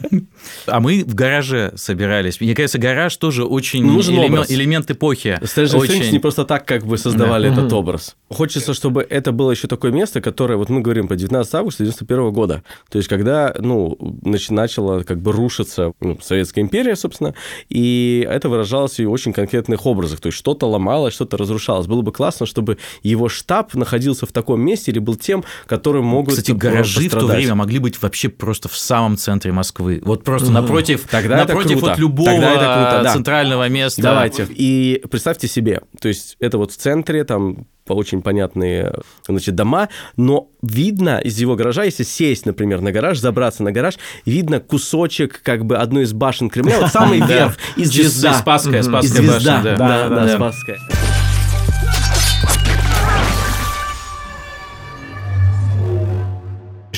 А 0.66 0.80
мы 0.80 1.04
в 1.04 1.14
гараже 1.14 1.72
собирались. 1.76 2.40
Мне 2.40 2.54
кажется, 2.54 2.78
гараж 2.78 3.16
тоже 3.16 3.44
очень 3.44 3.84
Нужен 3.84 4.14
элемен- 4.14 4.26
образ. 4.34 4.50
элемент 4.50 4.90
эпохи. 4.90 5.38
Stranger 5.42 5.76
Очень. 5.78 6.10
Не 6.12 6.18
просто 6.18 6.44
так 6.44 6.64
как 6.66 6.84
бы 6.86 6.96
создавали 6.98 7.50
этот 7.50 7.72
образ. 7.72 8.16
Хочется, 8.30 8.74
чтобы 8.74 9.06
это 9.08 9.32
было 9.32 9.50
еще 9.50 9.68
такое 9.68 9.90
место, 9.92 10.20
которое, 10.20 10.56
вот 10.56 10.68
мы 10.68 10.80
говорим 10.80 11.08
по 11.08 11.16
19 11.16 11.54
августа 11.54 11.84
91 11.84 12.30
года, 12.32 12.62
то 12.90 12.98
есть 12.98 13.08
когда, 13.08 13.54
ну, 13.58 13.96
нач- 14.24 14.52
начала 14.52 15.02
как 15.02 15.20
бы 15.20 15.32
рушиться 15.32 15.92
ну, 16.00 16.18
Советская 16.22 16.64
империя, 16.64 16.96
собственно, 16.96 17.34
и 17.68 18.26
это 18.28 18.48
выражалось 18.48 18.98
и 19.00 19.04
в 19.06 19.10
очень 19.12 19.32
конкретных 19.32 19.86
образах, 19.86 20.20
то 20.20 20.26
есть 20.26 20.38
что-то 20.38 20.66
ломалось, 20.66 21.14
что-то 21.14 21.36
разрушалось. 21.36 21.86
Было 21.86 22.02
бы 22.02 22.12
классно, 22.12 22.29
чтобы 22.46 22.78
его 23.02 23.28
штаб 23.28 23.74
находился 23.74 24.26
в 24.26 24.32
таком 24.32 24.60
месте 24.60 24.90
или 24.90 24.98
был 24.98 25.16
тем, 25.16 25.44
которым 25.66 26.04
могут 26.04 26.34
Кстати, 26.34 26.52
гаражи 26.52 27.08
в 27.08 27.10
то 27.10 27.16
пострадать. 27.18 27.36
время 27.38 27.54
могли 27.54 27.78
быть 27.78 28.00
вообще 28.00 28.28
просто 28.28 28.68
в 28.68 28.76
самом 28.76 29.16
центре 29.16 29.52
Москвы. 29.52 30.00
Вот 30.04 30.24
просто 30.24 30.50
напротив, 30.50 31.06
Тогда 31.10 31.38
это 31.38 31.48
напротив 31.48 31.78
круто. 31.78 31.86
вот 31.86 31.98
любого 31.98 32.30
Тогда 32.30 32.50
это 32.52 32.90
круто, 32.90 33.00
да. 33.04 33.12
центрального 33.14 33.68
места. 33.68 34.02
Давайте. 34.02 34.46
И 34.50 35.02
представьте 35.10 35.48
себе, 35.48 35.82
то 36.00 36.08
есть 36.08 36.36
это 36.40 36.58
вот 36.58 36.72
в 36.72 36.76
центре, 36.76 37.24
там 37.24 37.66
очень 37.88 38.22
понятные 38.22 38.92
значит, 39.26 39.54
дома, 39.56 39.88
но 40.16 40.48
видно 40.62 41.18
из 41.18 41.38
его 41.40 41.56
гаража, 41.56 41.84
если 41.84 42.04
сесть, 42.04 42.46
например, 42.46 42.80
на 42.80 42.92
гараж, 42.92 43.18
забраться 43.18 43.64
на 43.64 43.72
гараж, 43.72 43.94
видно 44.24 44.60
кусочек 44.60 45.40
как 45.42 45.64
бы 45.64 45.76
одной 45.76 46.04
из 46.04 46.12
башен 46.12 46.50
Кремля, 46.50 46.78
вот 46.80 46.90
самый 46.90 47.20
верх, 47.26 47.56
и 47.76 47.84
звезда. 47.84 48.34
Спасская, 48.34 48.82
Спасская 48.82 49.26
башня, 49.26 49.76
да, 49.76 50.08
да. 50.08 50.28
Спасская. 50.36 51.09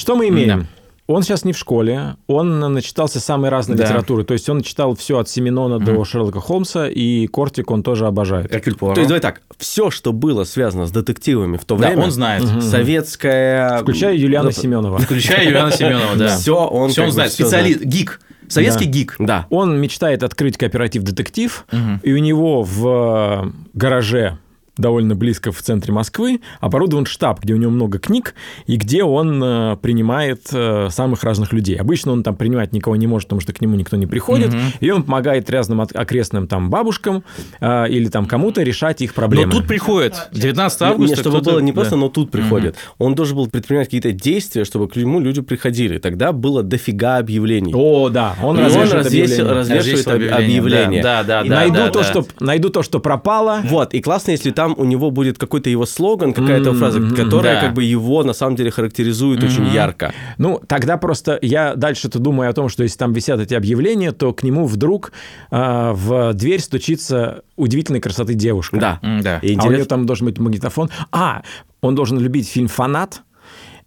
Что 0.02 0.16
мы 0.16 0.28
имеем? 0.30 0.66
Он 1.06 1.22
сейчас 1.22 1.44
не 1.44 1.52
в 1.52 1.58
школе, 1.58 2.16
он 2.26 2.58
начитался 2.58 3.20
самой 3.20 3.50
разной 3.50 3.76
Да. 3.76 3.84
литературы. 3.84 4.24
То 4.24 4.32
есть 4.34 4.48
он 4.48 4.62
читал 4.62 4.96
все 4.96 5.18
от 5.18 5.28
Семенона 5.28 5.78
до 5.78 6.04
Шерлока 6.04 6.40
Холмса, 6.40 6.88
и 6.88 7.28
Кортик 7.28 7.70
он 7.70 7.84
тоже 7.84 8.06
обожает. 8.08 8.52
Эркюль 8.52 8.74
Пуаро. 8.74 8.94
То 8.94 9.00
есть, 9.00 9.08
давай 9.08 9.20
так, 9.20 9.42
все, 9.58 9.90
что 9.92 10.12
было 10.12 10.42
связано 10.42 10.86
с 10.86 10.90
детективами 10.90 11.56
в 11.56 11.64
то 11.64 11.76
Да, 11.76 11.86
время, 11.88 12.04
он 12.04 12.10
знает. 12.10 12.42
советская... 12.62 13.78
Включая 13.78 14.16
Юлиана 14.16 14.50
Семенова. 14.50 14.98
Включая 14.98 15.44
Юлиана 15.44 15.70
Семенова, 15.76 16.16
да. 16.16 16.36
Все 16.36 16.56
он, 16.56 16.90
Все 16.90 17.04
он 17.04 17.12
знает. 17.12 17.32
Специалист, 17.32 17.82
гик. 17.84 18.20
Советский 18.48 18.86
Да. 18.86 18.90
гик. 18.90 19.16
Да. 19.20 19.46
Он 19.50 19.80
мечтает 19.80 20.24
открыть 20.24 20.56
кооператив 20.58 21.02
детектив, 21.04 21.64
и 22.02 22.12
у 22.12 22.18
него 22.18 22.62
в 22.62 23.44
э, 23.46 23.50
гараже 23.74 24.38
довольно 24.82 25.14
близко 25.14 25.50
в 25.52 25.62
центре 25.62 25.94
Москвы 25.94 26.40
оборудован 26.60 27.06
штаб, 27.06 27.40
где 27.40 27.54
у 27.54 27.56
него 27.56 27.70
много 27.70 27.98
книг 27.98 28.34
и 28.66 28.76
где 28.76 29.02
он 29.04 29.42
э, 29.42 29.76
принимает 29.80 30.42
э, 30.52 30.88
самых 30.90 31.24
разных 31.24 31.54
людей. 31.54 31.76
Обычно 31.76 32.12
он 32.12 32.22
там 32.22 32.36
принимать 32.36 32.72
никого 32.74 32.96
не 32.96 33.06
может, 33.06 33.28
потому 33.28 33.40
что 33.40 33.54
к 33.54 33.60
нему 33.62 33.76
никто 33.76 33.96
не 33.96 34.06
приходит, 34.06 34.52
и 34.80 34.90
он 34.90 35.04
помогает 35.04 35.48
разным 35.48 35.80
окрестным 35.80 36.46
там 36.46 36.68
бабушкам 36.68 37.24
э, 37.60 37.88
или 37.88 38.08
там 38.08 38.26
кому-то 38.26 38.62
решать 38.62 39.00
их 39.00 39.12
Но 39.12 39.14
проблемы. 39.14 39.52
тут 39.52 39.66
приходит 39.66 40.28
19 40.32 40.80
Не, 40.80 40.86
августа. 40.88 41.16
чтобы 41.16 41.36
кто-то- 41.38 41.50
было 41.52 41.60
не 41.60 41.72
да. 41.72 41.76
просто, 41.76 41.96
но 41.96 42.08
тут 42.10 42.30
приходит. 42.30 42.76
Он 42.98 43.14
должен 43.14 43.36
был 43.36 43.46
предпринимать 43.48 43.86
какие-то 43.86 44.12
действия, 44.12 44.64
чтобы 44.64 44.88
к 44.88 44.96
нему 44.96 45.20
люди 45.20 45.40
приходили. 45.40 45.96
Тогда 45.98 46.32
было 46.32 46.62
дофига 46.62 47.18
объявлений. 47.18 47.72
О, 47.74 48.08
да, 48.08 48.34
он 48.42 48.56
И 48.58 48.60
он 48.60 48.66
развешивает 48.66 49.06
развесил- 49.06 49.48
объявления. 49.48 49.54
развешивает. 49.78 51.02
Да, 51.02 51.22
да, 51.22 51.42
да. 51.44 51.48
найду, 51.48 51.74
да, 51.76 51.88
то, 51.90 51.98
да. 52.00 52.04
Что, 52.04 52.26
найду 52.40 52.68
то, 52.70 52.82
что 52.82 52.98
пропало. 52.98 53.60
Вот, 53.64 53.94
и 53.94 54.00
классно, 54.00 54.32
если 54.32 54.50
там 54.50 54.71
у 54.76 54.84
него 54.84 55.10
будет 55.10 55.38
какой-то 55.38 55.70
его 55.70 55.86
слоган, 55.86 56.32
какая-то 56.32 56.74
фраза, 56.74 57.00
которая 57.00 57.54
да. 57.56 57.60
как 57.60 57.74
бы 57.74 57.84
его 57.84 58.22
на 58.24 58.32
самом 58.32 58.56
деле 58.56 58.70
характеризует 58.70 59.42
очень 59.42 59.66
ярко. 59.68 60.12
Ну, 60.38 60.60
тогда 60.66 60.96
просто 60.96 61.38
я 61.42 61.74
дальше-то 61.74 62.18
думаю 62.18 62.50
о 62.50 62.52
том, 62.52 62.68
что 62.68 62.82
если 62.82 62.98
там 62.98 63.12
висят 63.12 63.40
эти 63.40 63.54
объявления, 63.54 64.12
то 64.12 64.32
к 64.32 64.42
нему 64.42 64.66
вдруг 64.66 65.12
а, 65.50 65.92
в 65.92 66.32
дверь 66.34 66.60
стучится 66.60 67.42
удивительной 67.56 68.00
красоты 68.00 68.34
девушка. 68.34 68.76
Да. 68.78 68.98
М, 69.02 69.20
Да. 69.22 69.38
И 69.38 69.48
А 69.48 69.50
у 69.50 69.54
интересно- 69.54 69.74
нее 69.76 69.84
там 69.84 70.06
должен 70.06 70.26
быть 70.26 70.38
магнитофон. 70.38 70.90
А, 71.10 71.42
он 71.80 71.94
должен 71.94 72.18
любить 72.18 72.48
фильм 72.48 72.68
«Фанат» 72.68 73.22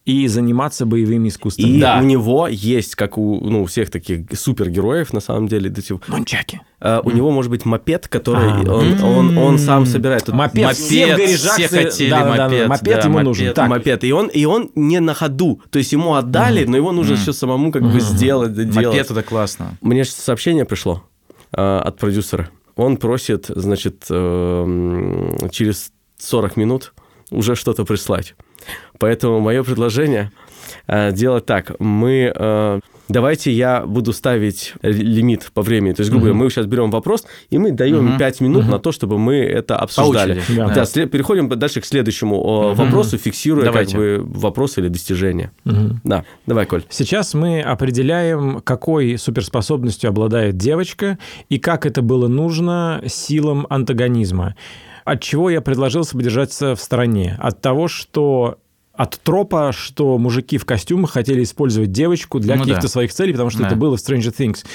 и 0.06 0.28
заниматься 0.28 0.86
боевыми 0.86 1.30
искусствами. 1.30 1.78
И 1.78 1.80
Да. 1.82 1.98
у 2.00 2.04
него 2.04 2.48
есть, 2.48 2.94
как 2.96 3.18
у, 3.18 3.40
ну, 3.44 3.64
у 3.64 3.66
всех 3.66 3.90
таких 3.90 4.20
супергероев, 4.40 5.14
на 5.14 5.20
самом 5.20 5.48
деле, 5.48 5.70
детектив, 5.70 6.00
Нончаки. 6.08 6.62
э, 6.80 7.00
у 7.04 7.10
него 7.10 7.32
может 7.32 7.50
быть 7.50 7.66
мопед, 7.66 8.08
который 8.08 8.52
А. 8.68 8.72
он, 8.72 9.04
он, 9.04 9.38
он 9.38 9.58
сам 9.58 9.88
собирает. 9.88 10.28
Мопед, 10.28 10.64
Мопед, 10.64 10.78
все 10.78 11.18
все 11.18 11.68
хотели 11.68 12.10
да, 12.12 12.24
да, 12.24 12.36
да, 12.38 12.44
мопед, 12.50 12.68
мопед 12.68 12.96
да, 12.98 13.02
ему 13.02 13.14
мопед. 13.14 13.26
нужен. 13.26 13.54
Так, 13.56 13.68
мопед. 13.70 14.04
И 14.04 14.12
он, 14.14 14.28
и 14.28 14.46
он 14.46 14.70
не 14.76 15.00
на 15.00 15.16
ходу. 15.16 15.60
То 15.72 15.80
есть 15.80 15.92
ему 15.92 16.14
отдали, 16.14 16.66
но 16.66 16.78
его 16.78 16.92
нужно 16.92 17.14
еще 17.16 17.34
самому 17.34 17.72
как 17.72 17.82
бы 17.82 18.00
сделать, 18.00 18.54
доделать. 18.54 18.86
Мопед 18.98 19.10
это 19.12 19.24
классно. 19.24 19.76
Мне 19.82 20.06
сообщение 20.06 20.66
пришло 20.66 21.04
э, 21.52 21.78
от 21.80 21.98
продюсера. 21.98 22.50
Он 22.76 22.98
просит, 22.98 23.46
значит, 23.48 24.06
э, 24.10 25.48
через 25.52 25.92
40 26.20 26.58
минут 26.58 26.94
уже 27.32 27.56
что-то 27.56 27.86
прислать. 27.86 28.36
Поэтому 29.00 29.40
мое 29.40 29.64
предложение 29.64 30.32
э, 30.88 31.12
делать 31.12 31.46
так. 31.46 31.80
Мы... 31.80 32.32
э, 32.36 32.80
Давайте 33.08 33.52
я 33.52 33.86
буду 33.86 34.14
ставить 34.14 34.74
лимит 34.82 35.52
по 35.54 35.62
времени. 35.62 35.94
То 35.94 36.00
есть, 36.02 36.10
грубо 36.10 36.26
говоря, 36.26 36.44
мы 36.44 36.50
сейчас 36.50 36.66
берем 36.66 36.90
вопрос, 36.90 37.24
и 37.52 37.60
мы 37.60 37.72
даем 37.72 38.18
5 38.18 38.42
минут 38.42 38.68
на 38.68 38.80
то, 38.80 38.92
чтобы 38.92 39.20
мы 39.20 39.36
это 39.36 39.78
обсуждали. 39.78 40.40
очереди, 40.40 40.58
да. 40.58 40.70
Да, 40.74 40.82
сле- 40.86 41.06
переходим 41.06 41.48
дальше 41.48 41.82
к 41.82 41.86
следующему 41.86 42.72
э, 42.72 42.74
вопросу, 42.74 43.20
фиксируя 43.20 43.66
Давайте. 43.66 43.92
как 43.92 44.02
бы 44.02 44.24
вопрос 44.26 44.80
или 44.80 44.88
достижение. 44.88 45.52
Да, 46.04 46.26
давай, 46.48 46.66
Коль. 46.66 46.82
Сейчас 46.90 47.36
мы 47.36 47.62
определяем, 47.62 48.60
какой 48.62 49.20
суперспособностью 49.20 50.08
обладает 50.10 50.58
девочка 50.58 51.20
и 51.48 51.60
как 51.60 51.86
это 51.86 52.02
было 52.02 52.28
нужно 52.28 53.04
силам 53.06 53.68
антагонизма. 53.70 54.56
От 55.04 55.22
чего 55.22 55.52
я 55.52 55.62
предложил 55.62 56.06
себе 56.06 56.24
держаться 56.24 56.76
в 56.76 56.82
стороне? 56.82 57.38
От 57.40 57.62
того, 57.62 57.88
что 57.88 58.58
от 58.98 59.20
тропа, 59.24 59.72
что 59.74 60.18
мужики 60.18 60.58
в 60.58 60.66
костюмах 60.66 61.12
хотели 61.12 61.44
использовать 61.44 61.92
девочку 61.92 62.40
для 62.40 62.56
Ну 62.56 62.62
каких-то 62.62 62.84
да. 62.84 62.88
своих 62.88 63.12
целей, 63.14 63.32
потому 63.34 63.50
что 63.50 63.60
Да. 63.62 63.68
это 63.68 63.76
было 63.76 63.98
в 63.98 64.00
Stranger 64.00 64.34
Things. 64.36 64.66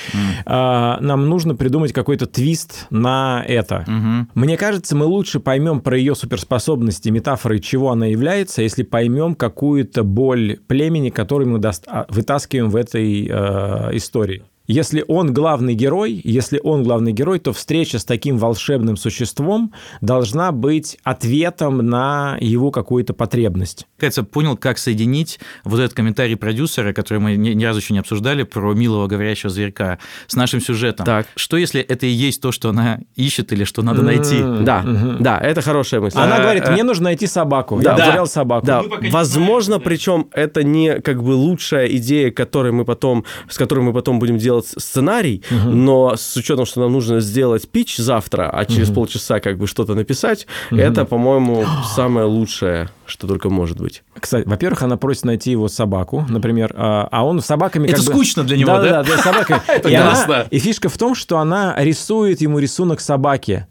А, 0.46 0.98
нам 1.00 1.28
нужно 1.28 1.54
придумать 1.54 1.92
какой-то 1.92 2.26
твист 2.26 2.86
на 2.90 3.44
это. 3.46 3.84
Мгм. 3.86 4.28
Мне 4.34 4.56
кажется, 4.56 4.96
мы 4.96 5.06
лучше 5.06 5.40
поймем 5.40 5.80
про 5.80 5.96
ее 5.96 6.14
суперспособности, 6.14 7.08
метафоры, 7.08 7.58
чего 7.60 7.90
она 7.90 8.06
является, 8.06 8.62
если 8.62 8.82
поймем 8.82 9.34
какую-то 9.34 10.02
боль 10.04 10.58
племени, 10.66 11.10
которую 11.10 11.48
мы 11.50 11.58
даст- 11.58 11.84
а, 11.86 12.06
вытаскиваем 12.08 12.70
в 12.70 12.76
этой 12.76 13.26
э, 13.28 13.96
истории. 13.96 14.44
Если 14.70 15.04
он 15.08 15.34
главный 15.34 15.74
герой, 15.74 16.20
если 16.22 16.60
он 16.62 16.84
главный 16.84 17.10
герой, 17.10 17.40
то 17.40 17.52
встреча 17.52 17.98
с 17.98 18.04
таким 18.04 18.38
волшебным 18.38 18.96
существом 18.96 19.72
должна 20.00 20.52
быть 20.52 20.96
ответом 21.02 21.78
на 21.78 22.36
его 22.40 22.70
какую-то 22.70 23.12
потребность. 23.12 23.88
Кажется, 23.98 24.22
понял, 24.22 24.56
как 24.56 24.78
соединить 24.78 25.40
вот 25.64 25.80
этот 25.80 25.94
комментарий 25.94 26.36
продюсера, 26.36 26.92
который 26.92 27.18
мы 27.18 27.34
ни, 27.34 27.50
ни 27.50 27.64
разу 27.64 27.80
еще 27.80 27.94
не 27.94 27.98
обсуждали, 27.98 28.44
про 28.44 28.72
милого 28.72 29.08
говорящего 29.08 29.50
зверька, 29.50 29.98
с 30.28 30.36
нашим 30.36 30.60
сюжетом. 30.60 31.04
Так. 31.04 31.26
Что 31.34 31.56
если 31.56 31.80
это 31.80 32.06
и 32.06 32.10
есть 32.10 32.40
то, 32.40 32.52
что 32.52 32.68
она 32.68 33.00
ищет 33.16 33.52
или 33.52 33.64
что 33.64 33.82
надо 33.82 34.02
найти? 34.02 34.40
Да, 34.40 34.84
да, 35.18 35.40
это 35.40 35.62
хорошая 35.62 36.00
мысль. 36.00 36.16
Она 36.16 36.36
А, 36.36 36.42
говорит, 36.42 36.68
а, 36.68 36.70
мне 36.70 36.84
нужно 36.84 37.04
найти 37.06 37.26
собаку. 37.26 37.80
Да. 37.82 37.96
Я 37.96 38.04
потерял 38.04 38.26
собаку. 38.28 38.66
Да, 38.66 38.84
не 39.00 39.10
возможно, 39.10 39.80
причем 39.80 40.28
это 40.30 40.62
не 40.62 41.00
как 41.00 41.24
бы 41.24 41.30
лучшая 41.32 41.88
идея, 41.88 42.30
которой 42.30 42.70
мы 42.70 42.84
потом, 42.84 43.24
с 43.48 43.58
которой 43.58 43.80
мы 43.80 43.92
потом 43.92 44.20
будем 44.20 44.38
делать 44.38 44.59
сделать 44.60 44.84
сценарий, 44.84 45.42
угу. 45.50 45.70
но 45.70 46.16
с 46.16 46.36
учетом, 46.36 46.66
что 46.66 46.80
нам 46.80 46.92
нужно 46.92 47.20
сделать 47.20 47.68
пич 47.68 47.96
завтра, 47.96 48.50
а 48.50 48.64
через 48.64 48.88
угу. 48.88 48.96
полчаса 48.96 49.40
как 49.40 49.58
бы 49.58 49.66
что-то 49.66 49.94
написать, 49.94 50.46
угу. 50.70 50.80
это, 50.80 51.04
по-моему, 51.04 51.64
самое 51.94 52.26
лучшее, 52.26 52.90
что 53.06 53.26
только 53.26 53.50
может 53.50 53.80
быть. 53.80 54.02
Кстати, 54.18 54.46
во-первых, 54.46 54.82
она 54.82 54.96
просит 54.96 55.24
найти 55.24 55.50
его 55.50 55.68
собаку, 55.68 56.26
например, 56.28 56.72
а, 56.76 57.08
а 57.10 57.24
он 57.24 57.40
собаками 57.40 57.88
Это 57.88 57.96
как 57.96 58.06
бы... 58.06 58.12
скучно 58.12 58.44
для 58.44 58.56
него, 58.56 58.72
да? 58.72 58.82
Да, 58.82 59.02
да, 59.02 59.16
да, 59.16 59.22
собака. 59.22 60.46
И 60.50 60.58
фишка 60.58 60.88
в 60.88 60.98
том, 60.98 61.14
что 61.14 61.38
она 61.38 61.74
рисует 61.78 62.40
ему 62.40 62.58
рисунок 62.58 63.00
собаки. 63.00 63.66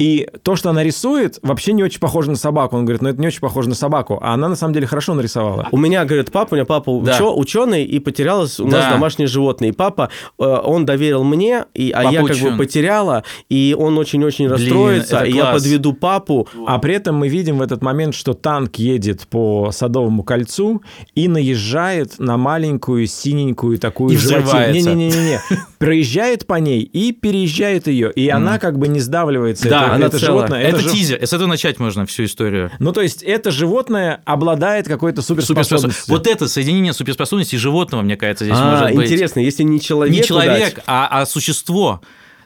И 0.00 0.26
то, 0.42 0.56
что 0.56 0.70
она 0.70 0.82
рисует, 0.82 1.38
вообще 1.42 1.74
не 1.74 1.84
очень 1.84 2.00
похоже 2.00 2.30
на 2.30 2.36
собаку. 2.36 2.74
Он 2.74 2.86
говорит, 2.86 3.02
ну 3.02 3.10
это 3.10 3.20
не 3.20 3.26
очень 3.26 3.40
похоже 3.40 3.68
на 3.68 3.74
собаку. 3.74 4.18
А 4.22 4.32
она 4.32 4.48
на 4.48 4.56
самом 4.56 4.72
деле 4.72 4.86
хорошо 4.86 5.12
нарисовала. 5.12 5.68
У 5.72 5.76
меня, 5.76 6.06
говорит, 6.06 6.32
папа, 6.32 6.54
у 6.54 6.56
меня 6.56 6.64
папа 6.64 7.00
да. 7.04 7.14
учё, 7.14 7.36
ученый, 7.36 7.84
и 7.84 7.98
потерялось 7.98 8.58
у 8.58 8.66
да. 8.66 8.78
нас 8.78 8.92
домашнее 8.92 9.26
животное. 9.26 9.68
И 9.68 9.72
папа, 9.72 10.08
э, 10.38 10.42
он 10.42 10.86
доверил 10.86 11.22
мне, 11.22 11.66
и, 11.74 11.90
а 11.90 12.04
папа 12.04 12.14
я 12.14 12.24
как 12.24 12.38
бы 12.38 12.56
потеряла, 12.56 13.24
и 13.50 13.76
он 13.78 13.98
очень-очень 13.98 14.48
расстроится, 14.48 15.22
и 15.22 15.32
я 15.34 15.52
подведу 15.52 15.92
папу. 15.92 16.48
А 16.66 16.78
при 16.78 16.94
этом 16.94 17.16
мы 17.16 17.28
видим 17.28 17.58
в 17.58 17.62
этот 17.62 17.82
момент, 17.82 18.14
что 18.14 18.32
танк 18.32 18.76
едет 18.76 19.26
по 19.28 19.70
Садовому 19.70 20.22
кольцу 20.22 20.82
и 21.14 21.28
наезжает 21.28 22.18
на 22.18 22.38
маленькую 22.38 23.06
синенькую 23.06 23.78
такую 23.78 24.14
и 24.14 24.16
животину. 24.16 24.72
Не-не-не-не. 24.72 25.40
Проезжает 25.78 26.46
по 26.46 26.54
ней 26.54 26.80
и 26.80 27.12
переезжает 27.12 27.86
ее. 27.86 28.10
И 28.12 28.30
она 28.30 28.58
как 28.58 28.78
бы 28.78 28.88
не 28.88 29.00
сдавливается. 29.00 29.68
Да, 29.68 29.89
она 29.94 30.06
это 30.06 30.18
целая. 30.18 30.36
животное. 30.36 30.60
Это, 30.62 30.76
это 30.76 30.80
жив... 30.80 30.92
тизер. 30.92 31.18
С 31.26 31.32
этого 31.32 31.48
начать 31.48 31.78
можно 31.78 32.06
всю 32.06 32.24
историю. 32.24 32.70
Ну, 32.78 32.92
то 32.92 33.00
есть, 33.00 33.22
это 33.22 33.50
животное 33.50 34.20
обладает 34.24 34.88
какой-то 34.88 35.22
суперспособностью. 35.22 36.04
Вот 36.08 36.26
это 36.26 36.48
соединение 36.48 36.92
суперспособностей 36.92 37.58
животного, 37.58 38.02
мне 38.02 38.16
кажется, 38.16 38.44
здесь 38.44 38.56
а, 38.58 38.70
может 38.70 38.96
быть. 38.96 39.06
интересно, 39.06 39.40
если 39.40 39.62
не 39.62 39.80
человек. 39.80 40.14
Не 40.14 40.22
человек, 40.22 40.76
дать... 40.76 40.84
а, 40.86 41.20
а 41.20 41.26
существо 41.26 42.00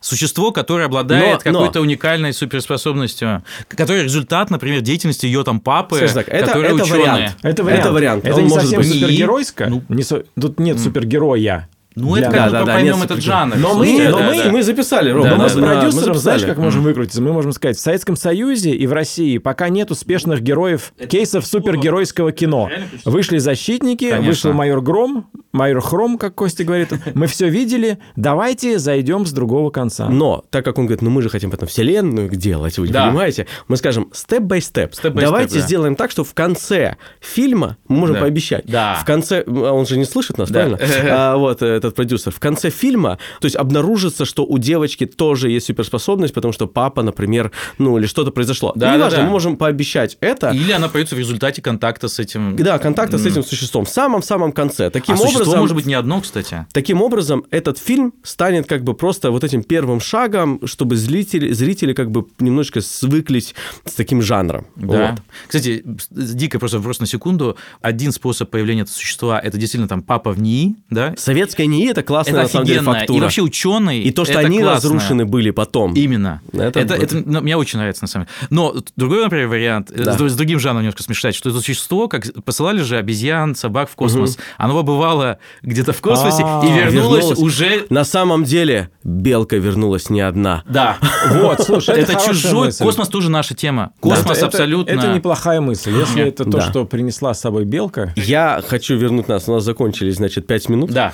существо, 0.05 0.53
которое 0.53 0.85
обладает 0.85 1.45
но, 1.47 1.53
какой-то 1.53 1.79
но... 1.79 1.85
уникальной 1.85 2.33
суперспособностью, 2.35 3.43
который 3.69 4.05
результат, 4.05 4.51
например, 4.51 4.83
деятельности 4.83 5.27
ее 5.27 5.45
там 5.45 5.61
папы, 5.61 5.97
Скажи 5.97 6.15
так, 6.15 6.29
это, 6.29 6.59
это 6.59 6.85
вариант. 6.85 7.37
Это 7.43 7.65
вариант. 7.65 7.81
Это, 7.81 7.93
вариант. 7.93 8.25
это 8.27 8.43
не 8.43 8.51
совсем 8.51 8.81
быть... 8.81 8.93
супергеройско. 8.93 9.67
Ну, 9.67 9.83
не, 9.89 10.05
тут 10.05 10.61
нет 10.61 10.79
супергероя. 10.79 11.69
Ну, 11.97 12.17
это 12.17 12.31
как 12.31 12.51
да, 12.51 12.61
мы 12.61 12.67
да, 12.67 12.75
поймем 12.75 12.99
да, 12.99 13.05
этот 13.05 13.23
жанр. 13.23 13.57
Но 13.57 13.75
мы, 13.75 14.09
но 14.09 14.19
да, 14.19 14.27
мы, 14.27 14.43
да. 14.43 14.51
мы 14.51 14.63
записали, 14.63 15.11
Ром. 15.11 15.25
Да, 15.25 15.37
мы 15.37 15.49
с 15.49 15.53
продюсером, 15.53 16.15
знаешь, 16.17 16.43
как 16.43 16.59
можем 16.59 16.83
выкрутиться? 16.83 17.23
Мы 17.23 17.33
можем 17.33 17.53
сказать, 17.53 17.77
в 17.77 17.81
Советском 17.81 18.17
Союзе 18.17 18.73
и 18.73 18.87
в 18.87 18.93
России 18.93 19.39
пока 19.39 19.69
нет 19.69 19.91
успешных 19.91 20.43
героев, 20.43 20.93
кейсов 21.09 21.47
супергеройского 21.47 22.33
кино. 22.33 22.69
Вышли 23.05 23.39
«Защитники», 23.39 24.11
Конечно. 24.11 24.29
вышел 24.29 24.53
«Майор 24.53 24.81
Гром», 24.81 25.29
«Майор 25.53 25.81
Хром», 25.81 26.19
как 26.19 26.35
Костя 26.35 26.65
говорит. 26.65 26.89
Мы 27.15 27.29
все 27.29 27.49
видели, 27.49 27.99
давайте 28.17 28.79
зайдем 28.79 29.25
с 29.25 29.33
другого 29.33 29.71
конца. 29.71 30.09
Но, 30.09 30.45
так 30.51 30.65
как 30.65 30.79
он 30.79 30.87
говорит, 30.87 31.03
ну 31.03 31.11
мы 31.11 31.23
же 31.23 31.29
хотим 31.29 31.51
потом 31.51 31.69
вселенную 31.69 32.29
делать, 32.29 32.77
вы 32.79 32.89
да. 32.89 33.07
понимаете? 33.07 33.47
Мы 33.69 33.77
скажем, 33.77 34.11
степ-бай-степ. 34.13 34.95
Давайте 35.15 35.51
степ, 35.51 35.63
сделаем 35.65 35.95
так, 35.95 36.11
что 36.11 36.25
в 36.25 36.35
конце 36.35 36.97
фильма, 37.21 37.77
мы 37.87 37.99
можем 37.99 38.17
да. 38.17 38.23
пообещать, 38.23 38.65
да. 38.67 38.99
в 39.01 39.05
конце, 39.05 39.45
а 39.47 39.73
он 39.73 39.87
же 39.87 39.97
не 39.97 40.05
слышит 40.05 40.39
нас, 40.39 40.51
да. 40.51 40.61
правильно? 40.61 40.79
а, 41.11 41.37
вот, 41.37 41.63
э, 41.63 41.81
этот 41.85 41.97
продюсер, 41.97 42.33
в 42.33 42.41
конце 42.41 42.71
фильма, 42.71 43.19
то 43.41 43.47
есть 43.47 43.57
обнаружится, 43.57 44.25
что 44.25 44.45
у 44.45 44.59
девочки 44.59 45.07
тоже 45.07 45.51
есть 45.51 45.67
суперспособность, 45.67 46.35
потому 46.35 46.53
что 46.53 46.67
папа, 46.67 47.03
например, 47.03 47.53
ну 47.79 47.99
или 47.99 48.07
что-то 48.07 48.31
произошло. 48.31 48.73
Да, 48.75 48.91
ну, 48.91 48.97
неважно, 48.97 49.17
да, 49.17 49.23
да. 49.23 49.27
мы 49.27 49.33
можем 49.33 49.57
пообещать 49.57 50.17
это. 50.21 50.51
Или 50.51 50.73
она 50.73 50.89
появится 50.89 51.15
в 51.15 51.19
результате 51.19 51.63
контакта 51.63 52.09
с 52.09 52.19
этим... 52.19 52.57
Да, 52.57 52.79
контакта 52.79 53.19
с 53.19 53.27
этим 53.27 53.45
существом 53.45 53.85
в 53.85 53.91
самом-самом 53.91 54.53
конце. 54.53 54.91
Таким 54.91 55.17
а 55.17 55.19
образом, 55.19 55.59
может 55.59 55.77
быть 55.77 55.87
не 55.87 55.95
одно, 55.95 56.21
кстати. 56.21 56.67
Таким 56.73 57.03
образом, 57.03 57.45
этот 57.51 57.79
фильм 57.79 58.15
станет 58.23 58.67
как 58.67 58.85
бы 58.85 58.95
просто 58.95 59.31
вот 59.31 59.45
этим 59.45 59.63
первым 59.63 60.01
шагом, 60.01 60.61
чтобы 60.67 60.97
зрители, 60.97 61.53
зрители 61.53 61.93
как 61.93 62.11
бы 62.11 62.27
немножечко 62.39 62.81
свыклись 62.81 63.55
с 63.85 63.93
таким 63.93 64.23
жанром. 64.23 64.67
Да. 64.77 65.11
Вот. 65.11 65.23
Кстати, 65.47 65.83
дико 66.11 66.59
просто 66.59 66.79
вопрос 66.79 67.01
на 67.01 67.07
секунду. 67.07 67.57
Один 67.81 68.13
способ 68.13 68.51
появления 68.51 68.83
этого 68.83 68.95
существа– 68.95 69.41
это 69.43 69.59
действительно 69.59 69.89
там 69.89 70.03
папа 70.03 70.33
в 70.33 70.41
НИИ, 70.41 70.77
да? 70.91 71.15
Советская 71.17 71.67
НИИ– 71.75 71.91
это 71.91 72.03
классная, 72.03 72.35
это 72.35 72.43
на 72.43 72.49
самом 72.49 72.67
деле, 72.67 72.81
фактура. 72.81 73.19
И 73.19 73.21
вообще 73.21 73.43
ученые. 73.43 74.03
И 74.03 74.11
то, 74.11 74.25
что 74.25 74.39
они 74.39 74.61
классно. 74.61 74.91
разрушены 74.91 75.25
были 75.25 75.51
потом. 75.51 75.95
Именно. 75.95 76.41
Это, 76.53 76.81
это, 76.81 76.95
это 76.95 77.23
ну, 77.25 77.41
мне 77.41 77.57
очень 77.57 77.79
нравится, 77.79 78.05
на 78.05 78.09
самом 78.09 78.27
деле. 78.27 78.49
Но 78.51 78.75
другой, 78.97 79.25
например, 79.25 79.49
вариант, 79.49 79.91
э, 79.91 80.03
да. 80.03 80.17
с 80.17 80.35
другим 80.35 80.59
жанром 80.59 80.83
немножко 80.83 81.03
смешать, 81.03 81.35
что 81.35 81.51
это 81.51 81.61
существо, 81.61 82.09
как 82.09 82.25
посылали 82.45 82.83
же 82.83 82.97
обезьян, 82.97 83.55
собак 83.55 83.91
в 83.91 83.95
космос, 83.95 84.35
угу. 84.35 84.43
оно 84.59 84.75
побывало 84.75 85.39
где-то 85.63 85.93
в 85.93 86.01
космосе 86.01 86.43
и 86.43 86.73
вернулась 86.73 87.39
уже... 87.39 87.87
На 87.91 88.05
самом 88.05 88.45
деле, 88.45 88.91
белка 89.03 89.57
вернулась 89.57 90.11
не 90.11 90.21
одна. 90.21 90.63
Да. 90.69 90.99
Вот, 91.35 91.63
слушай, 91.63 91.97
это 91.99 92.15
чужой... 92.15 92.73
Космос 92.73 93.09
тоже 93.09 93.31
наша 93.31 93.55
тема. 93.55 93.93
Космос 94.01 94.43
абсолютно... 94.43 94.91
Это 94.91 95.13
неплохая 95.15 95.61
мысль. 95.61 95.93
Если 95.93 96.23
это 96.23 96.45
то, 96.45 96.61
что 96.61 96.85
принесла 96.85 97.35
с 97.35 97.41
собой 97.41 97.65
белка... 97.65 98.13
Я 98.17 98.63
хочу 98.67 98.97
вернуть 98.97 99.29
нас. 99.29 99.49
У 99.49 99.53
нас 99.53 99.65
закончились, 99.65 100.17
значит, 100.17 100.47
5 100.47 100.69
минут. 100.69 100.91
Да. 100.91 101.13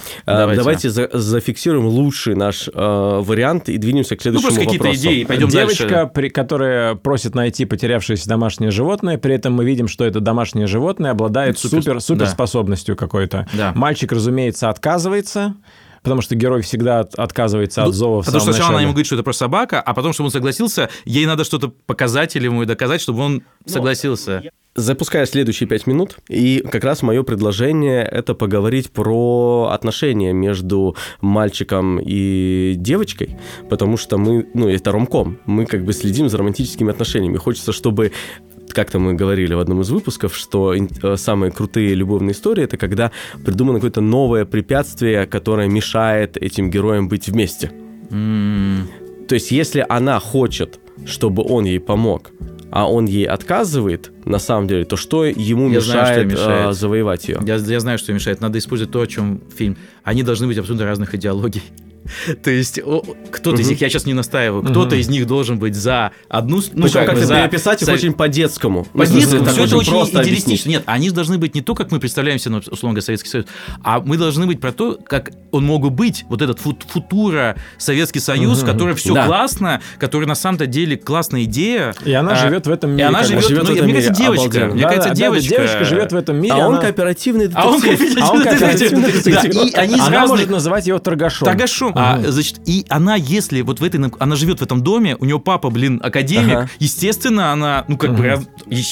Давайте 0.57 0.91
зафиксируем 0.91 1.87
лучший 1.87 2.35
наш 2.35 2.69
э, 2.69 2.73
вариант 2.75 3.69
и 3.69 3.79
двинемся 3.79 4.17
к 4.17 4.23
следующему 4.23 4.53
ну, 4.53 4.65
какие-то 4.65 4.95
идеи, 4.95 5.25
пойдем 5.25 5.49
Девочка, 5.49 5.89
дальше. 5.89 6.11
При, 6.15 6.29
которая 6.29 6.95
просит 6.95 7.35
найти 7.35 7.65
потерявшееся 7.65 8.29
домашнее 8.29 8.71
животное, 8.71 9.19
при 9.19 9.35
этом 9.35 9.55
мы 9.55 9.65
видим, 9.65 9.89
что 9.89 10.05
это 10.05 10.21
домашнее 10.21 10.67
животное 10.67 11.13
обладает 11.13 11.59
супер, 11.59 11.83
супер 11.83 12.01
суперспособностью 12.01 12.95
да. 12.95 12.99
какой-то. 12.99 13.47
Да. 13.53 13.73
Мальчик, 13.75 14.13
разумеется, 14.13 14.69
отказывается, 14.69 15.55
потому 16.03 16.23
что 16.23 16.35
герой 16.35 16.63
всегда 16.63 17.01
отказывается 17.01 17.83
от 17.83 17.89
ну, 17.89 17.93
зова 17.93 18.23
Потому 18.23 18.41
что 18.41 18.53
сначала 18.53 18.71
она 18.75 18.83
ему 18.83 18.93
говорит, 18.93 19.07
что 19.07 19.17
это 19.17 19.25
просто 19.25 19.45
собака, 19.45 19.81
а 19.81 19.95
потом, 19.95 20.13
чтобы 20.13 20.27
он 20.27 20.33
согласился, 20.33 20.91
ей 21.05 21.27
надо 21.27 21.45
что-то 21.45 21.69
показать 21.69 22.37
или 22.37 22.45
ему 22.45 22.65
доказать, 22.65 23.01
чтобы 23.01 23.21
он 23.23 23.35
ну, 23.35 23.73
согласился. 23.73 24.43
Запуская 24.77 25.27
следующие 25.27 25.69
пять 25.69 25.89
минут, 25.89 26.19
и 26.29 26.65
как 26.71 26.85
раз 26.85 27.03
мое 27.03 27.25
предложение– 27.25 28.03
это 28.13 28.35
поговорить 28.35 28.93
про 28.93 29.71
отношения 29.73 30.33
между 30.33 30.95
мальчиком 31.21 31.99
и 32.01 32.75
девочкой, 32.77 33.37
потому 33.69 33.97
что 33.97 34.17
мы, 34.17 34.49
ну, 34.55 34.69
это 34.69 34.93
ромком, 34.93 35.39
мы 35.45 35.67
как 35.67 35.85
бы 35.85 35.93
следим 35.93 36.29
за 36.29 36.39
романтическими 36.39 36.91
отношениями. 36.91 37.37
Хочется, 37.37 37.73
чтобы 37.73 38.13
как-то 38.73 38.99
мы 38.99 39.15
говорили 39.15 39.55
в 39.55 39.61
одном 39.61 39.81
из 39.81 39.91
выпусков, 39.91 40.37
что 40.37 40.75
э, 40.75 41.17
самые 41.17 41.51
крутые 41.51 41.95
любовные 41.95 42.33
истории 42.33 42.65
это 42.65 42.77
когда 42.77 43.11
придумано 43.45 43.79
какое-то 43.79 44.01
новое 44.01 44.45
препятствие, 44.45 45.27
которое 45.27 45.69
мешает 45.69 46.37
этим 46.37 46.71
героям 46.71 47.09
быть 47.09 47.29
вместе. 47.29 47.71
Mm. 48.11 49.27
То 49.29 49.35
есть, 49.35 49.53
если 49.53 49.87
она 49.89 50.19
хочет, 50.19 50.81
чтобы 51.07 51.45
он 51.45 51.65
ей 51.65 51.79
помог, 51.79 52.33
а 52.71 52.91
он 52.91 53.07
ей 53.07 53.25
отказывает, 53.25 54.11
на 54.25 54.39
самом 54.39 54.69
деле, 54.69 54.85
то 54.85 54.97
что 54.97 55.25
ему 55.25 55.69
я 55.69 55.77
мешает, 55.77 55.85
знаю, 55.85 56.15
что 56.15 56.25
мешает. 56.25 56.67
А, 56.67 56.73
завоевать 56.73 57.29
ее? 57.29 57.41
Я, 57.45 57.57
я 57.57 57.81
знаю, 57.81 57.99
что 57.99 58.13
мешает. 58.13 58.41
Надо 58.41 58.59
использовать 58.59 58.93
то, 58.93 59.01
о 59.01 59.07
чем 59.07 59.41
фильм. 59.57 59.77
Они 60.03 60.23
должны 60.23 60.47
быть 60.47 60.59
абсолютно 60.59 60.87
разных 60.87 61.15
идеологий. 61.15 61.63
То 62.43 62.51
есть 62.51 62.81
кто-то 63.31 63.61
из 63.61 63.69
них, 63.69 63.81
я 63.81 63.89
сейчас 63.89 64.07
не 64.07 64.15
настаиваю, 64.15 64.63
кто-то 64.63 64.97
из 64.97 65.09
них 65.09 65.27
должен 65.27 65.59
быть 65.59 65.75
за 65.75 66.13
одну... 66.29 66.61
Ну, 66.73 66.89
как 66.91 67.07
как-то 67.07 67.27
переписать 67.27 67.83
их 67.83 67.89
очень 67.89 68.13
по-детскому. 68.13 68.85
По-детскому, 68.85 69.45
все 69.47 69.65
это 69.65 69.77
очень 69.77 69.93
идеалистично. 69.93 70.69
Нет, 70.69 70.83
они 70.87 71.11
должны 71.11 71.39
быть 71.39 71.55
не 71.55 71.61
то, 71.61 71.75
как 71.75 71.91
мы 71.91 72.01
представляем 72.01 72.39
себе, 72.39 72.57
условно 72.57 72.95
говоря, 72.95 73.03
Советский 73.03 73.29
Союз, 73.29 73.47
а 73.83 74.01
мы 74.01 74.17
должны 74.17 74.47
быть 74.47 74.61
про 74.61 74.73
то, 74.73 74.99
как 75.07 75.31
он 75.51 75.65
мог 75.65 75.83
бы 75.83 75.91
быть, 75.91 76.25
вот 76.29 76.43
этот 76.43 76.61
футура 76.61 77.57
Советский 77.79 78.21
Союз, 78.21 78.63
который 78.63 78.95
все 78.95 79.15
классно, 79.15 79.81
который 79.99 80.27
на 80.27 80.35
самом-то 80.35 80.67
деле 80.67 80.97
классная 80.97 81.45
идея. 81.45 81.95
И 82.05 82.13
она 82.13 82.35
живет 82.35 82.67
в 82.67 82.71
этом 82.71 82.93
мире. 82.93 83.05
И 83.05 83.07
она 83.07 83.23
живет, 83.23 83.69
ну, 83.69 83.83
мне 83.83 83.95
кажется, 83.95 84.15
девочка. 84.15 84.67
Мне 84.67 84.83
кажется, 84.83 85.11
девочка. 85.11 85.49
Девочка 85.51 85.85
живет 85.85 86.13
в 86.13 86.17
этом 86.17 86.41
мире. 86.41 86.55
А 86.55 86.69
он 86.69 86.81
кооперативный 86.81 87.49
детектив. 87.49 87.65
А 88.23 88.33
он 88.33 88.43
кооперативный 88.43 89.13
детектив. 89.13 89.65
И 89.65 89.75
они 89.75 90.01
Она 90.01 90.27
может 90.27 90.51
называть 90.51 90.87
его 90.87 90.99
торгашом. 90.99 91.47
Торгашом. 91.47 91.90
А, 91.97 92.21
значит, 92.31 92.61
и 92.67 92.85
она, 92.89 93.17
если 93.17 93.63
вот 93.63 93.81
в 93.81 93.85
этой, 93.85 94.01
она 94.19 94.37
живет 94.37 94.61
в 94.61 94.63
этом 94.63 94.83
доме, 94.83 95.17
у 95.19 95.25
нее 95.25 95.39
папа, 95.41 95.71
блин, 95.71 96.01
академик, 96.03 96.57
ага. 96.57 96.71
естественно, 96.79 97.53
она, 97.53 97.85
ну, 97.89 97.97
как 97.97 98.11
ага. 98.11 98.19
бы, 98.19 98.27
раз, 98.27 98.47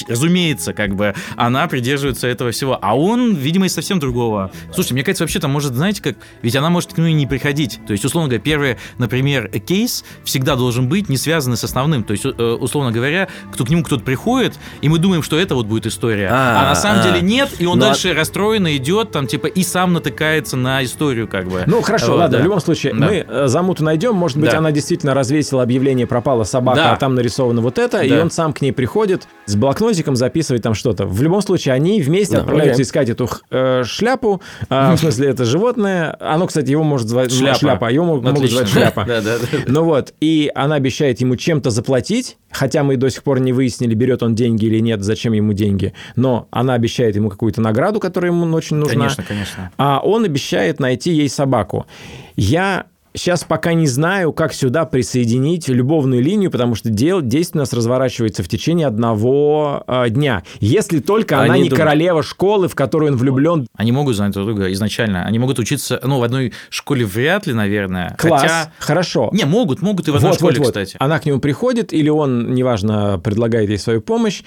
разумеется, 0.08 0.72
как 0.72 0.94
бы, 0.94 1.14
она 1.36 1.66
придерживается 1.66 2.26
этого 2.26 2.50
всего. 2.50 2.78
А 2.80 2.96
он, 2.96 3.34
видимо, 3.34 3.66
из 3.66 3.74
совсем 3.74 3.98
другого. 3.98 4.50
Слушайте, 4.72 4.94
мне 4.94 5.04
кажется, 5.04 5.24
вообще 5.24 5.40
там 5.40 5.50
может, 5.50 5.74
знаете, 5.74 6.02
как, 6.02 6.16
ведь 6.42 6.56
она 6.56 6.70
может 6.70 6.92
к 6.92 6.98
нему 6.98 7.08
и 7.08 7.12
не 7.12 7.26
приходить. 7.26 7.80
То 7.86 7.92
есть, 7.92 8.04
условно 8.04 8.28
говоря, 8.28 8.42
первый, 8.42 8.76
например, 8.98 9.48
кейс 9.60 10.04
всегда 10.24 10.56
должен 10.56 10.88
быть 10.88 11.08
не 11.08 11.16
связанный 11.16 11.56
с 11.56 11.64
основным. 11.64 12.04
То 12.04 12.12
есть, 12.12 12.24
э, 12.24 12.28
условно 12.28 12.92
говоря, 12.92 13.28
кто 13.52 13.64
к 13.64 13.70
нему 13.70 13.84
кто-то 13.84 14.02
приходит, 14.02 14.54
и 14.80 14.88
мы 14.88 14.98
думаем, 14.98 15.22
что 15.22 15.38
это 15.38 15.54
вот 15.54 15.66
будет 15.66 15.86
история. 15.86 16.28
А, 16.30 16.62
а 16.62 16.68
на 16.70 16.74
самом 16.74 17.00
а, 17.00 17.02
деле 17.04 17.20
нет, 17.20 17.50
и 17.58 17.66
он 17.66 17.78
но... 17.78 17.86
дальше 17.86 18.12
расстроенно 18.14 18.76
идет, 18.76 19.12
там, 19.12 19.26
типа, 19.26 19.46
и 19.46 19.62
сам 19.62 19.92
натыкается 19.92 20.56
на 20.56 20.84
историю, 20.84 21.28
как 21.28 21.48
бы. 21.48 21.64
Ну, 21.66 21.82
хорошо, 21.82 22.12
вот, 22.12 22.18
ладно, 22.18 22.38
да. 22.38 22.42
в 22.42 22.44
любом 22.44 22.60
случае, 22.60 22.87
да. 22.92 23.06
мы 23.06 23.26
э, 23.26 23.46
замуту 23.48 23.84
найдем. 23.84 24.14
Может 24.14 24.38
быть, 24.38 24.50
да. 24.50 24.58
она 24.58 24.70
действительно 24.70 25.14
развесила 25.14 25.62
объявление 25.62 26.06
«пропала 26.06 26.44
собака», 26.44 26.78
да. 26.78 26.92
а 26.92 26.96
там 26.96 27.14
нарисовано 27.14 27.60
вот 27.60 27.78
это, 27.78 27.98
да. 27.98 28.04
и 28.04 28.12
он 28.12 28.30
сам 28.30 28.52
к 28.52 28.60
ней 28.60 28.72
приходит 28.72 29.26
с 29.46 29.56
блокнотиком 29.56 30.16
записывать 30.16 30.62
там 30.62 30.74
что-то. 30.74 31.06
В 31.06 31.22
любом 31.22 31.42
случае, 31.42 31.74
они 31.74 32.02
вместе 32.02 32.36
да, 32.36 32.40
отправляются 32.40 32.82
okay. 32.82 32.84
искать 32.84 33.08
эту 33.08 33.28
э, 33.50 33.82
шляпу, 33.84 34.42
э, 34.68 34.94
в 34.94 34.96
смысле, 34.98 35.28
это 35.28 35.44
животное. 35.44 36.16
Оно, 36.20 36.46
кстати, 36.46 36.70
его 36.70 36.82
может 36.82 37.08
звать 37.08 37.32
шляпа, 37.32 37.58
шляпа 37.58 37.88
а 37.88 37.90
его 37.90 38.04
могут, 38.04 38.24
могут 38.24 38.50
звать 38.50 38.68
шляпа. 38.68 39.04
да, 39.08 39.20
да, 39.20 39.38
да. 39.38 39.58
Ну 39.66 39.84
вот, 39.84 40.14
и 40.20 40.50
она 40.54 40.76
обещает 40.76 41.20
ему 41.20 41.36
чем-то 41.36 41.70
заплатить, 41.70 42.36
хотя 42.50 42.82
мы 42.82 42.96
до 42.96 43.10
сих 43.10 43.22
пор 43.22 43.40
не 43.40 43.52
выяснили, 43.52 43.94
берет 43.94 44.22
он 44.22 44.34
деньги 44.34 44.66
или 44.66 44.80
нет, 44.80 45.02
зачем 45.02 45.32
ему 45.32 45.52
деньги, 45.52 45.92
но 46.16 46.48
она 46.50 46.74
обещает 46.74 47.16
ему 47.16 47.30
какую-то 47.30 47.60
награду, 47.60 48.00
которая 48.00 48.32
ему 48.32 48.54
очень 48.54 48.76
нужна. 48.76 48.94
Конечно, 48.94 49.24
конечно. 49.24 49.70
А 49.76 50.00
он 50.02 50.24
обещает 50.24 50.80
найти 50.80 51.12
ей 51.12 51.28
собаку. 51.28 51.86
Я 52.38 52.86
Сейчас 53.14 53.42
пока 53.42 53.72
не 53.72 53.88
знаю, 53.88 54.32
как 54.32 54.52
сюда 54.52 54.84
присоединить 54.84 55.66
любовную 55.68 56.22
линию, 56.22 56.52
потому 56.52 56.76
что 56.76 56.88
дел, 56.88 57.20
действие 57.20 57.60
у 57.60 57.62
нас 57.62 57.72
разворачивается 57.72 58.44
в 58.44 58.48
течение 58.48 58.86
одного 58.86 59.82
э, 59.88 60.10
дня. 60.10 60.44
Если 60.60 61.00
только 61.00 61.40
они 61.40 61.48
она 61.48 61.58
не 61.58 61.68
дум... 61.68 61.78
королева 61.78 62.22
школы, 62.22 62.68
в 62.68 62.76
которую 62.76 63.12
он 63.12 63.18
влюблен. 63.18 63.66
Они 63.76 63.90
могут 63.90 64.14
знать 64.14 64.32
друг 64.34 64.46
друга 64.46 64.70
изначально. 64.72 65.24
Они 65.24 65.40
могут 65.40 65.58
учиться, 65.58 65.98
ну, 66.04 66.20
в 66.20 66.22
одной 66.22 66.52
школе 66.70 67.06
вряд 67.06 67.46
ли, 67.48 67.54
наверное. 67.54 68.14
Класс, 68.18 68.42
Хотя... 68.42 68.72
хорошо. 68.78 69.30
Не, 69.32 69.46
могут, 69.46 69.82
могут 69.82 70.06
и 70.06 70.10
в 70.12 70.16
одной 70.16 70.30
вот, 70.30 70.38
школе, 70.38 70.58
вот, 70.58 70.66
вот. 70.66 70.68
кстати. 70.68 70.96
Она 71.00 71.18
к 71.18 71.26
нему 71.26 71.40
приходит, 71.40 71.92
или 71.92 72.10
он, 72.10 72.54
неважно, 72.54 73.18
предлагает 73.18 73.68
ей 73.68 73.78
свою 73.78 74.00
помощь 74.00 74.42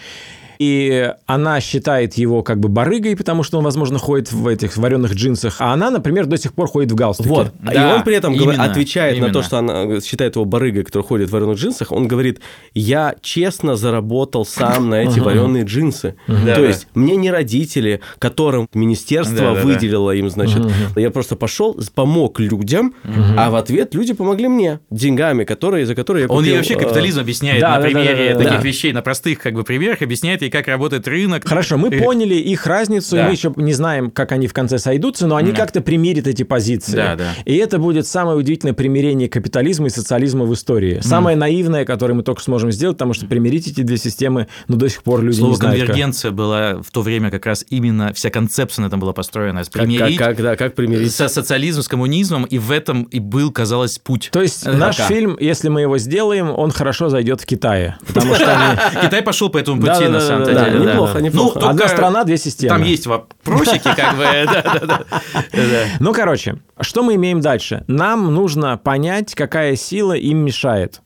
и 0.61 1.11
она 1.25 1.59
считает 1.59 2.13
его 2.13 2.43
как 2.43 2.59
бы 2.59 2.69
барыгой, 2.69 3.15
потому 3.15 3.41
что 3.41 3.57
он, 3.57 3.63
возможно, 3.63 3.97
ходит 3.97 4.31
в 4.31 4.45
этих 4.45 4.77
вареных 4.77 5.15
джинсах, 5.15 5.55
а 5.57 5.73
она, 5.73 5.89
например, 5.89 6.27
до 6.27 6.37
сих 6.37 6.53
пор 6.53 6.67
ходит 6.67 6.91
в 6.91 6.95
галстуке. 6.95 7.29
Вот. 7.29 7.53
Да, 7.63 7.71
и 7.73 7.95
он 7.95 8.03
при 8.03 8.15
этом 8.15 8.35
именно, 8.35 8.65
отвечает 8.65 9.15
именно. 9.15 9.29
на 9.29 9.33
то, 9.33 9.41
что 9.41 9.57
она 9.57 9.99
считает 10.01 10.35
его 10.35 10.45
барыгой, 10.45 10.83
который 10.83 11.01
ходит 11.01 11.29
в 11.29 11.31
вареных 11.31 11.57
джинсах. 11.57 11.91
Он 11.91 12.07
говорит, 12.07 12.41
я 12.75 13.15
честно 13.23 13.75
заработал 13.75 14.45
сам 14.45 14.91
на 14.91 15.01
эти 15.01 15.19
вареные 15.19 15.63
джинсы. 15.63 16.13
То 16.27 16.63
есть 16.63 16.87
мне 16.93 17.15
не 17.15 17.31
родители, 17.31 18.01
которым 18.19 18.67
министерство 18.75 19.55
выделило 19.55 20.11
им, 20.11 20.29
значит, 20.29 20.61
я 20.95 21.09
просто 21.09 21.35
пошел, 21.35 21.75
помог 21.95 22.39
людям, 22.39 22.93
а 23.35 23.49
в 23.49 23.55
ответ 23.55 23.95
люди 23.95 24.13
помогли 24.13 24.47
мне 24.47 24.79
деньгами, 24.91 25.43
которые, 25.43 25.87
за 25.87 25.95
которые 25.95 26.23
я 26.23 26.27
купил. 26.27 26.37
Он 26.37 26.45
ей 26.45 26.57
вообще 26.57 26.75
капитализм 26.75 27.17
э, 27.17 27.21
объясняет 27.23 27.63
на 27.63 27.79
примере 27.79 28.35
таких 28.35 28.63
вещей, 28.63 28.93
на 28.93 29.01
простых 29.01 29.39
как 29.39 29.55
бы 29.55 29.63
примерах 29.63 30.03
объясняет 30.03 30.43
как 30.51 30.67
работает 30.67 31.07
рынок. 31.07 31.47
Хорошо, 31.47 31.77
мы 31.77 31.91
поняли 31.91 32.35
их 32.35 32.65
разницу, 32.67 33.15
да. 33.15 33.23
и 33.23 33.25
мы 33.25 33.31
еще 33.31 33.53
не 33.55 33.73
знаем, 33.73 34.11
как 34.11 34.31
они 34.31 34.47
в 34.47 34.53
конце 34.53 34.77
сойдутся, 34.77 35.27
но 35.27 35.35
они 35.35 35.51
да. 35.51 35.57
как-то 35.57 35.81
примирят 35.81 36.27
эти 36.27 36.43
позиции. 36.43 36.95
Да, 36.95 37.15
да. 37.15 37.33
И 37.45 37.55
это 37.55 37.79
будет 37.79 38.07
самое 38.07 38.37
удивительное 38.37 38.73
примирение 38.73 39.29
капитализма 39.29 39.87
и 39.87 39.89
социализма 39.89 40.45
в 40.45 40.53
истории. 40.53 40.99
Самое 41.01 41.35
mm. 41.35 41.39
наивное, 41.39 41.85
которое 41.85 42.13
мы 42.13 42.23
только 42.23 42.41
сможем 42.41 42.71
сделать, 42.71 42.97
потому 42.97 43.13
что 43.13 43.25
примирить 43.25 43.67
эти 43.67 43.81
две 43.81 43.97
системы, 43.97 44.47
но 44.67 44.75
до 44.75 44.89
сих 44.89 45.03
пор 45.03 45.23
люди 45.23 45.37
Слово 45.37 45.51
не 45.51 45.57
знают. 45.57 45.79
конвергенция 45.79 46.29
как. 46.29 46.37
была 46.37 46.73
в 46.81 46.91
то 46.91 47.01
время 47.01 47.31
как 47.31 47.45
раз 47.45 47.65
именно 47.69 48.13
вся 48.13 48.29
концепция 48.29 48.83
на 48.83 48.87
этом 48.87 48.99
была 48.99 49.13
построена. 49.13 49.63
Примирить 49.71 50.17
как, 50.17 50.27
как, 50.27 50.37
как, 50.37 50.45
да, 50.45 50.55
как 50.55 50.75
примирить? 50.75 51.13
Со 51.13 51.27
социализм 51.27 51.81
с 51.81 51.87
коммунизмом, 51.87 52.45
и 52.45 52.57
в 52.57 52.71
этом 52.71 53.03
и 53.03 53.19
был, 53.19 53.51
казалось, 53.51 53.99
путь. 53.99 54.29
То 54.31 54.41
есть 54.41 54.65
э, 54.65 54.71
наш 54.71 54.97
фильм, 54.97 55.37
если 55.39 55.69
мы 55.69 55.81
его 55.81 55.97
сделаем, 55.97 56.49
он 56.49 56.71
хорошо 56.71 57.09
зайдет 57.09 57.41
в 57.41 57.45
Китае. 57.45 57.97
Потому 58.07 58.35
что 58.35 58.79
Китай 59.01 59.21
пошел 59.21 59.49
по 59.49 59.57
этому 59.57 59.81
пути, 59.81 60.07
на 60.07 60.19
самом 60.19 60.40
деле. 60.45 60.59
Да, 60.59 60.69
неплохо, 60.69 61.13
да. 61.15 61.21
неплохо. 61.21 61.59
Ну, 61.59 61.67
Одна 61.67 61.87
страна, 61.87 62.23
две 62.23 62.37
системы. 62.37 62.69
Там 62.69 62.83
есть 62.83 63.07
вопросики, 63.07 63.89
как 63.95 64.17
бы. 64.17 65.05
Ну, 65.99 66.13
короче, 66.13 66.57
что 66.79 67.03
мы 67.03 67.15
имеем 67.15 67.41
дальше? 67.41 67.83
Нам 67.87 68.33
нужно 68.33 68.77
понять, 68.77 69.35
какая 69.35 69.75
сила 69.75 70.13
им 70.13 70.39
мешает. 70.39 71.01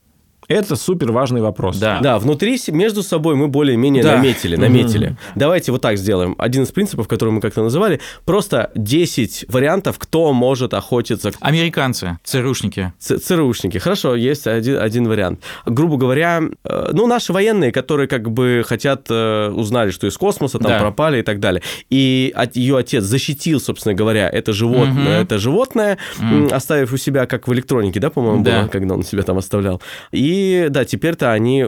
Это 0.48 0.76
супер 0.76 1.12
важный 1.12 1.42
вопрос. 1.42 1.78
Да. 1.78 2.00
да, 2.02 2.20
внутри 2.20 2.60
между 2.68 3.04
собой 3.04 3.36
мы 3.36 3.48
более-менее 3.48 4.04
да. 4.04 4.16
наметили, 4.16 4.56
наметили. 4.56 5.10
Mm-hmm. 5.10 5.32
Давайте 5.36 5.72
вот 5.72 5.82
так 5.82 5.98
сделаем. 5.98 6.36
Один 6.38 6.64
из 6.64 6.72
принципов, 6.72 7.08
который 7.08 7.32
мы 7.32 7.42
как-то 7.42 7.64
называли, 7.64 8.00
просто 8.26 8.72
10 8.76 9.46
вариантов, 9.50 9.98
кто 9.98 10.34
может 10.34 10.74
охотиться. 10.74 11.32
Американцы, 11.40 12.20
ЦРУшники. 12.24 12.94
Ц- 13.00 13.18
ЦРУшники, 13.18 13.78
хорошо, 13.78 14.16
есть 14.16 14.48
один, 14.48 14.78
один 14.78 15.08
вариант. 15.08 15.42
Грубо 15.66 15.98
говоря, 15.98 16.42
э, 16.64 16.90
ну, 16.94 17.08
наши 17.08 17.34
военные, 17.34 17.72
которые 17.72 18.08
как 18.08 18.30
бы 18.32 18.64
хотят, 18.66 19.08
э, 19.10 19.50
узнали, 19.50 19.92
что 19.92 20.08
из 20.08 20.18
космоса 20.18 20.60
там 20.60 20.72
да. 20.72 20.80
пропали 20.80 21.20
и 21.20 21.24
так 21.24 21.40
далее. 21.40 21.62
И 21.90 22.32
от, 22.36 22.56
ее 22.56 22.78
отец 22.78 23.04
защитил, 23.04 23.60
собственно 23.60 23.96
говоря, 23.96 24.30
это 24.30 24.54
животное, 24.54 25.20
mm-hmm. 25.20 25.24
это 25.24 25.38
животное, 25.40 25.98
mm-hmm. 26.20 26.54
оставив 26.54 26.94
у 26.94 26.98
себя, 26.98 27.26
как 27.26 27.48
в 27.48 27.54
электронике, 27.54 28.00
да, 28.00 28.10
по-моему, 28.10 28.44
да. 28.44 28.62
было, 28.62 28.68
когда 28.68 28.96
он 28.96 29.04
себя 29.04 29.24
там 29.24 29.38
оставлял. 29.38 29.82
И 30.12 30.35
и 30.36 30.68
да, 30.70 30.86
теперь-то 30.86 31.32
они 31.32 31.66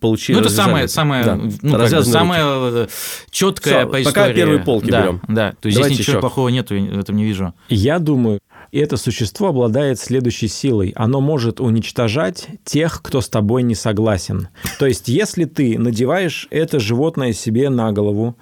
получили... 0.00 0.36
Ну, 0.36 0.42
это 0.42 0.50
самое, 0.50 0.88
самое, 0.88 1.24
да, 1.24 1.36
ну, 1.36 1.76
как 1.76 1.90
бы, 1.90 2.04
самое 2.04 2.42
э, 2.44 2.86
четкое 3.30 3.80
Все, 3.80 3.86
по 3.86 4.02
истории. 4.02 4.04
Пока 4.04 4.32
первые 4.32 4.58
полки 4.60 4.90
да, 4.90 5.02
берем. 5.02 5.22
Да, 5.28 5.52
то 5.60 5.66
есть 5.66 5.76
Давайте 5.76 5.94
здесь 5.94 6.06
ничего 6.06 6.16
еще. 6.16 6.20
плохого 6.20 6.48
нету, 6.48 6.74
в 6.74 6.98
этом 6.98 7.16
не 7.16 7.24
вижу. 7.24 7.54
Я 7.68 7.98
думаю, 7.98 8.40
это 8.72 8.96
существо 8.96 9.48
обладает 9.48 9.98
следующей 9.98 10.48
силой. 10.48 10.92
Оно 10.96 11.20
может 11.20 11.60
уничтожать 11.60 12.48
тех, 12.64 13.00
кто 13.02 13.20
с 13.20 13.28
тобой 13.28 13.62
не 13.62 13.74
согласен. 13.74 14.48
То 14.78 14.86
есть, 14.86 15.08
если 15.08 15.44
ты 15.44 15.78
надеваешь 15.78 16.48
это 16.50 16.80
животное 16.80 17.32
себе 17.32 17.70
на 17.70 17.92
голову, 17.92 18.36